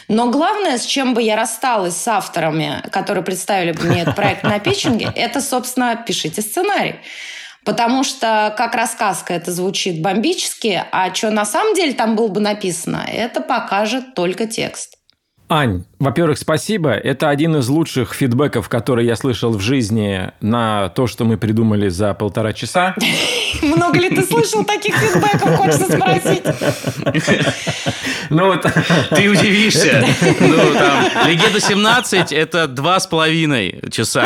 Но 0.07 0.29
главное, 0.29 0.77
с 0.77 0.85
чем 0.85 1.13
бы 1.13 1.21
я 1.21 1.35
рассталась 1.35 1.95
с 1.95 2.07
авторами, 2.07 2.83
которые 2.91 3.23
представили 3.23 3.71
бы 3.71 3.83
мне 3.83 4.01
этот 4.01 4.15
проект 4.15 4.43
на 4.43 4.59
питчинге, 4.59 5.11
это, 5.15 5.41
собственно, 5.41 5.95
пишите 5.95 6.41
сценарий. 6.41 6.95
Потому 7.63 8.03
что 8.03 8.53
как 8.57 8.73
рассказка 8.73 9.33
это 9.33 9.51
звучит 9.51 10.01
бомбически, 10.01 10.83
а 10.91 11.13
что 11.13 11.29
на 11.29 11.45
самом 11.45 11.75
деле 11.75 11.93
там 11.93 12.15
было 12.15 12.27
бы 12.27 12.41
написано, 12.41 13.05
это 13.07 13.39
покажет 13.39 14.15
только 14.15 14.47
текст. 14.47 14.97
Ань, 15.47 15.85
во-первых, 16.01 16.39
спасибо. 16.39 16.93
Это 16.93 17.29
один 17.29 17.57
из 17.57 17.69
лучших 17.69 18.15
фидбэков, 18.15 18.67
который 18.69 19.05
я 19.05 19.15
слышал 19.15 19.51
в 19.51 19.61
жизни 19.61 20.31
на 20.41 20.89
то, 20.89 21.05
что 21.05 21.25
мы 21.25 21.37
придумали 21.37 21.89
за 21.89 22.15
полтора 22.15 22.53
часа. 22.53 22.95
Много 23.61 23.99
ли 23.99 24.09
ты 24.09 24.23
слышал 24.23 24.65
таких 24.65 24.95
фидбэков, 24.95 25.55
хочется 25.57 25.85
спросить? 25.85 26.43
Ну, 28.31 28.45
вот 28.45 28.61
ты 29.09 29.27
удивишься. 29.27 30.05
Ну, 30.39 30.73
там, 30.73 31.27
Легенда 31.27 31.59
17– 31.59 32.31
это 32.33 32.67
два 32.67 32.97
с 33.01 33.05
половиной 33.05 33.81
часа. 33.91 34.25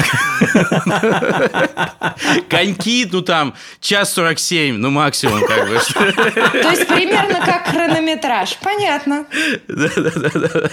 Коньки, 2.47 3.09
ну, 3.11 3.23
там, 3.23 3.55
час 3.79 4.13
47, 4.13 4.75
ну, 4.75 4.91
максимум, 4.91 5.41
как 5.41 5.67
бы. 5.67 5.79
То 5.89 6.69
есть, 6.69 6.87
примерно 6.87 7.43
как 7.43 7.65
хронометраж. 7.65 8.57
Понятно. 8.61 9.25
Да-да-да. 9.67 10.69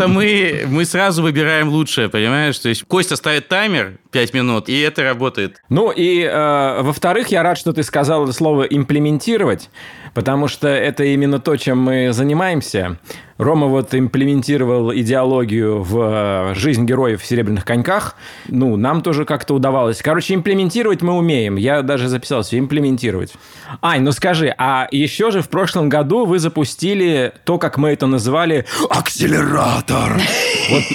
Просто 0.00 0.18
мы, 0.18 0.64
мы 0.66 0.86
сразу 0.86 1.22
выбираем 1.22 1.68
лучшее, 1.68 2.08
понимаешь? 2.08 2.58
То 2.58 2.70
есть 2.70 2.84
Костя 2.84 3.16
ставит 3.16 3.48
таймер 3.48 3.98
5 4.12 4.32
минут, 4.32 4.70
и 4.70 4.80
это 4.80 5.02
работает. 5.02 5.62
Ну 5.68 5.90
и, 5.90 6.22
э, 6.22 6.82
во-вторых, 6.82 7.28
я 7.28 7.42
рад, 7.42 7.58
что 7.58 7.74
ты 7.74 7.82
сказал 7.82 8.26
слово 8.32 8.62
«имплементировать», 8.62 9.68
потому 10.14 10.48
что 10.48 10.68
это 10.68 11.04
именно 11.04 11.38
то, 11.38 11.56
чем 11.56 11.78
мы 11.78 12.12
занимаемся. 12.12 12.98
Рома 13.40 13.68
вот 13.68 13.94
имплементировал 13.94 14.92
идеологию 14.92 15.82
в 15.82 16.50
э, 16.52 16.54
жизнь 16.54 16.84
героев 16.84 17.22
в 17.22 17.26
«Серебряных 17.26 17.64
коньках». 17.64 18.16
Ну, 18.48 18.76
нам 18.76 19.00
тоже 19.00 19.24
как-то 19.24 19.54
удавалось. 19.54 20.02
Короче, 20.02 20.34
имплементировать 20.34 21.00
мы 21.00 21.14
умеем. 21.14 21.56
Я 21.56 21.80
даже 21.80 22.08
записался 22.08 22.58
имплементировать. 22.58 23.32
Ань, 23.80 24.02
ну 24.02 24.12
скажи, 24.12 24.54
а 24.58 24.88
еще 24.90 25.30
же 25.30 25.40
в 25.40 25.48
прошлом 25.48 25.88
году 25.88 26.26
вы 26.26 26.38
запустили 26.38 27.32
то, 27.44 27.56
как 27.56 27.78
мы 27.78 27.90
это 27.90 28.06
называли, 28.06 28.66
акселератор. 28.90 30.20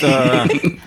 Э... 0.03 0.45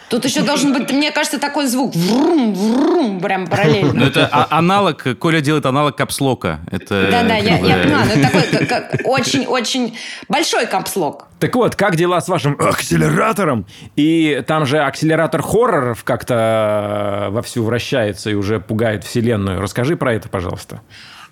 Тут 0.08 0.24
еще 0.24 0.42
должен 0.42 0.72
быть, 0.72 0.90
мне 0.92 1.10
кажется, 1.10 1.40
такой 1.40 1.66
звук. 1.66 1.94
Врум, 1.94 2.54
врум, 2.54 3.20
прям 3.20 3.48
параллельно. 3.48 3.92
Ну, 3.94 4.06
это 4.06 4.28
а, 4.30 4.46
аналог, 4.50 5.04
Коля 5.18 5.40
делает 5.40 5.66
аналог 5.66 5.96
капслока. 5.96 6.60
Да-да, 6.70 7.36
я, 7.36 7.58
я 7.58 7.82
понимаю, 7.82 8.06
но 8.06 8.12
это 8.12 8.17
такой 8.22 9.04
очень-очень 9.04 9.98
большой 10.28 10.66
капслок. 10.66 11.26
Так 11.40 11.54
вот, 11.54 11.76
как 11.76 11.96
дела 11.96 12.20
с 12.20 12.28
вашим 12.28 12.56
акселератором? 12.58 13.66
И 13.96 14.42
там 14.46 14.66
же 14.66 14.78
акселератор 14.78 15.42
хорроров 15.42 16.04
как-то 16.04 17.26
э, 17.28 17.30
вовсю 17.30 17.62
вращается 17.62 18.30
и 18.30 18.34
уже 18.34 18.58
пугает 18.60 19.04
вселенную. 19.04 19.60
Расскажи 19.60 19.96
про 19.96 20.14
это, 20.14 20.28
пожалуйста. 20.28 20.80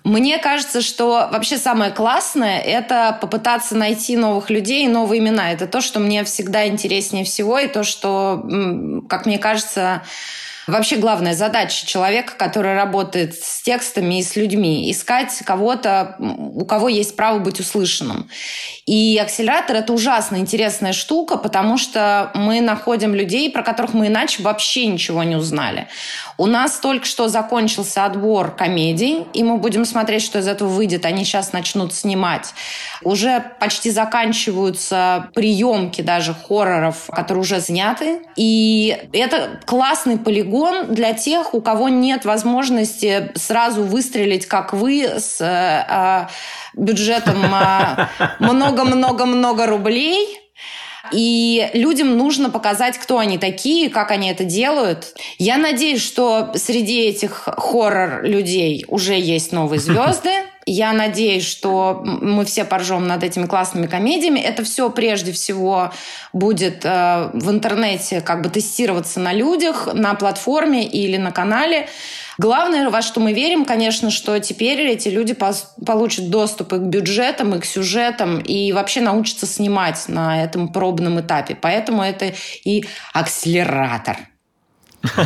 Мне 0.03 0.37
кажется, 0.37 0.81
что 0.81 1.27
вообще 1.33 1.57
самое 1.57 1.91
классное– 1.91 2.59
это 2.65 3.17
попытаться 3.19 3.75
найти 3.75 4.15
новых 4.15 4.49
людей 4.49 4.85
и 4.85 4.87
новые 4.87 5.19
имена. 5.19 5.51
Это 5.51 5.67
то, 5.67 5.81
что 5.81 5.99
мне 5.99 6.23
всегда 6.23 6.65
интереснее 6.65 7.25
всего, 7.25 7.59
и 7.59 7.67
то, 7.67 7.83
что, 7.83 8.41
как 9.09 9.25
мне 9.25 9.37
кажется, 9.37 10.03
Вообще 10.67 10.97
главная 10.97 11.33
задача 11.33 11.87
человека, 11.87 12.33
который 12.37 12.75
работает 12.75 13.35
с 13.35 13.61
текстами 13.61 14.19
и 14.19 14.23
с 14.23 14.35
людьми, 14.35 14.91
искать 14.91 15.33
кого-то, 15.45 16.15
у 16.19 16.65
кого 16.65 16.89
есть 16.89 17.15
право 17.15 17.39
быть 17.39 17.61
услышанным. 17.61 18.29
И 18.85 19.17
акселератор– 19.17 19.75
это 19.77 19.93
ужасно 19.93 20.35
интересная 20.35 20.91
штука, 20.91 21.37
потому 21.37 21.77
что 21.77 22.31
мы 22.35 22.59
находим 22.59 23.15
людей, 23.15 23.49
про 23.49 23.63
которых 23.63 23.93
мы 23.93 24.07
иначе 24.07 24.43
вообще 24.43 24.87
ничего 24.87 25.23
не 25.23 25.37
узнали. 25.37 25.87
У 26.37 26.45
нас 26.45 26.77
только 26.77 27.05
что 27.05 27.27
закончился 27.27 28.05
отбор 28.05 28.51
комедий, 28.51 29.25
и 29.33 29.43
мы 29.43 29.57
будем 29.57 29.85
смотреть, 29.85 30.21
что 30.21 30.39
из 30.39 30.47
этого 30.47 30.69
выйдет. 30.69 31.05
Они 31.05 31.23
сейчас 31.23 31.51
начнут 31.51 31.93
снимать. 31.93 32.53
Уже 33.03 33.43
почти 33.59 33.89
заканчиваются 33.89 35.29
приемки 35.33 36.01
даже 36.01 36.35
хорроров, 36.35 37.09
которые 37.11 37.41
уже 37.41 37.59
сняты. 37.59 38.21
И 38.35 38.97
это 39.13 39.59
классный 39.65 40.17
полигон 40.17 40.93
для 40.93 41.13
тех, 41.13 41.53
у 41.53 41.61
кого 41.61 41.89
нет 41.89 42.25
возможности 42.25 43.31
сразу 43.35 43.83
выстрелить, 43.83 44.45
как 44.45 44.73
вы, 44.73 45.03
с 45.17 45.41
э, 45.41 46.27
бюджетом 46.75 47.37
а, 47.51 48.09
много-много-много 48.39 49.65
рублей. 49.65 50.46
И 51.11 51.69
людям 51.73 52.17
нужно 52.17 52.49
показать, 52.49 52.97
кто 52.97 53.17
они 53.19 53.37
такие, 53.37 53.89
как 53.89 54.11
они 54.11 54.29
это 54.29 54.43
делают. 54.43 55.13
Я 55.37 55.57
надеюсь, 55.57 56.01
что 56.01 56.51
среди 56.55 57.01
этих 57.01 57.47
хоррор-людей 57.57 58.85
уже 58.87 59.13
есть 59.13 59.51
новые 59.51 59.79
звезды. 59.79 60.31
Я 60.69 60.91
надеюсь, 60.91 61.45
что 61.45 62.01
мы 62.03 62.43
все 62.43 62.65
поржем 62.65 63.07
над 63.07 63.23
этими 63.23 63.45
классными 63.45 63.87
комедиями. 63.87 64.41
Это 64.41 64.65
все 64.65 64.89
прежде 64.89 65.31
всего 65.31 65.93
будет 66.33 66.83
э, 66.83 67.29
в 67.33 67.49
интернете 67.49 68.19
как 68.19 68.41
бы 68.41 68.49
тестироваться 68.49 69.21
на 69.21 69.31
людях, 69.31 69.87
на 69.93 70.13
платформе 70.13 70.85
или 70.85 71.15
на 71.15 71.31
канале. 71.31 71.87
Главное, 72.37 72.89
во 72.89 73.01
что 73.01 73.21
мы 73.21 73.31
верим, 73.31 73.63
конечно, 73.63 74.11
что 74.11 74.37
теперь 74.39 74.81
эти 74.81 75.07
люди 75.07 75.33
получат 75.33 76.29
доступ 76.29 76.73
и 76.73 76.79
к 76.79 76.81
бюджетам, 76.81 77.55
и 77.55 77.61
к 77.61 77.65
сюжетам, 77.65 78.39
и 78.39 78.73
вообще 78.73 78.99
научатся 78.99 79.45
снимать 79.45 80.03
на 80.09 80.43
этом 80.43 80.67
пробном 80.67 81.21
этапе. 81.21 81.55
Поэтому 81.55 82.03
это 82.03 82.33
и 82.65 82.83
акселератор. 83.13 84.17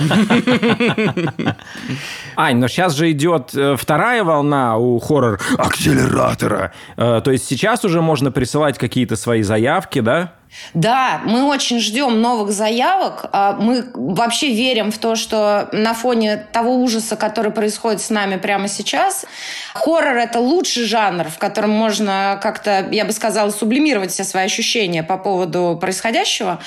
Ань, 2.35 2.57
но 2.57 2.67
сейчас 2.67 2.95
же 2.95 3.11
идет 3.11 3.55
э, 3.55 3.75
вторая 3.77 4.23
волна 4.23 4.77
у 4.77 4.99
хоррор-акселератора. 4.99 6.71
Э, 6.97 7.21
то 7.23 7.31
есть 7.31 7.45
сейчас 7.47 7.85
уже 7.85 8.01
можно 8.01 8.31
присылать 8.31 8.77
какие-то 8.77 9.15
свои 9.15 9.43
заявки, 9.43 9.99
да? 10.01 10.33
Да, 10.73 11.21
мы 11.25 11.45
очень 11.47 11.79
ждем 11.79 12.21
новых 12.21 12.51
заявок. 12.51 13.25
А, 13.31 13.53
мы 13.53 13.85
вообще 13.93 14.53
верим 14.53 14.91
в 14.91 14.97
то, 14.97 15.15
что 15.15 15.69
на 15.71 15.93
фоне 15.93 16.37
того 16.51 16.75
ужаса, 16.75 17.15
который 17.15 17.51
происходит 17.51 18.01
с 18.01 18.09
нами 18.09 18.37
прямо 18.37 18.67
сейчас, 18.67 19.25
хоррор– 19.73 20.17
это 20.17 20.39
лучший 20.39 20.85
жанр, 20.85 21.29
в 21.29 21.37
котором 21.37 21.71
можно 21.71 22.39
как-то, 22.41 22.87
я 22.91 23.05
бы 23.05 23.11
сказала, 23.11 23.49
сублимировать 23.49 24.11
все 24.11 24.23
свои 24.23 24.45
ощущения 24.45 25.03
по 25.03 25.17
поводу 25.17 25.77
происходящего 25.79 26.59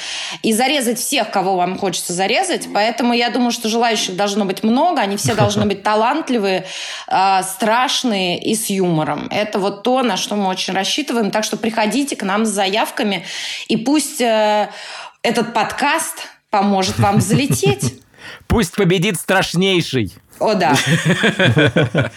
и 0.43 0.53
зарезать 0.53 0.99
всех, 0.99 1.31
кого 1.31 1.57
вам 1.57 1.79
хочется 1.79 2.13
зарезать. 2.13 2.69
Поэтому 2.73 3.13
я 3.15 3.31
думаю, 3.31 3.53
что 3.53 3.69
желающих 3.69 4.17
должно 4.17 4.45
быть 4.45 4.63
много, 4.63 5.01
они 5.01 5.17
все 5.17 5.35
должны 5.35 5.67
быть 5.67 5.83
талантливые, 5.83 6.67
а, 7.07 7.43
страшные 7.43 8.41
и 8.41 8.55
с 8.55 8.71
юмором. 8.71 9.29
Это 9.31 9.59
вот 9.59 9.83
то, 9.83 10.03
на 10.03 10.17
что 10.17 10.37
мы 10.37 10.49
очень 10.49 10.75
рассчитываем. 10.75 11.31
Так 11.31 11.45
что 11.45 11.57
приходите 11.57 12.17
к 12.17 12.23
нам 12.23 12.45
с 12.45 12.51
заявками 12.51 13.25
и 13.69 13.74
пусть 13.77 14.21
э, 14.21 14.71
этот 15.23 15.55
подкаст 15.55 16.29
поможет 16.51 16.99
вам 16.99 17.21
залететь. 17.21 18.01
Пусть 18.47 18.75
победит 18.75 19.17
страшнейший. 19.17 20.15
О, 20.39 20.55
да. 20.55 20.75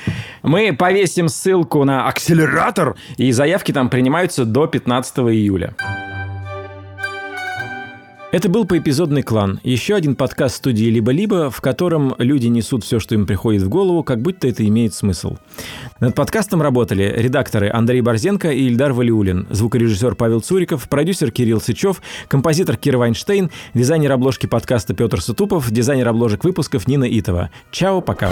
Мы 0.44 0.74
повесим 0.74 1.28
ссылку 1.28 1.84
на 1.84 2.08
акселератор, 2.08 2.96
и 3.18 3.32
заявки 3.32 3.72
там 3.72 3.90
принимаются 3.90 4.46
до 4.46 4.68
15 4.68 5.18
июля. 5.20 5.76
Это 8.38 8.50
был 8.50 8.66
поэпизодный 8.66 9.24
клан. 9.24 9.60
Еще 9.64 9.96
один 9.96 10.16
подкаст 10.16 10.58
студии 10.58 10.86
«Либо-либо», 10.92 11.50
в 11.50 11.60
котором 11.60 12.14
люди 12.20 12.46
несут 12.46 12.84
все, 12.84 13.00
что 13.00 13.16
им 13.16 13.26
приходит 13.26 13.64
в 13.64 13.68
голову, 13.68 14.04
как 14.04 14.22
будто 14.22 14.48
это 14.48 14.64
имеет 14.68 14.94
смысл. 14.94 15.38
Над 16.00 16.14
подкастом 16.14 16.62
работали 16.62 17.12
редакторы 17.18 17.72
Андрей 17.74 18.02
Борзенко 18.02 18.52
и 18.52 18.68
Ильдар 18.68 18.94
Валиулин, 18.94 19.48
звукорежиссер 19.50 20.14
Павел 20.14 20.42
Цуриков, 20.42 20.88
продюсер 20.88 21.32
Кирилл 21.32 21.60
Сычев, 21.60 22.00
композитор 22.28 22.78
Кира 22.78 23.00
Вайнштейн, 23.00 23.50
дизайнер 23.74 24.12
обложки 24.12 24.46
подкаста 24.46 24.94
Петр 24.94 25.20
Сутупов, 25.20 25.72
дизайнер 25.72 26.08
обложек 26.08 26.44
выпусков 26.44 26.88
Нина 26.88 27.06
Итова. 27.10 27.50
Чао, 27.72 28.02
пока. 28.02 28.30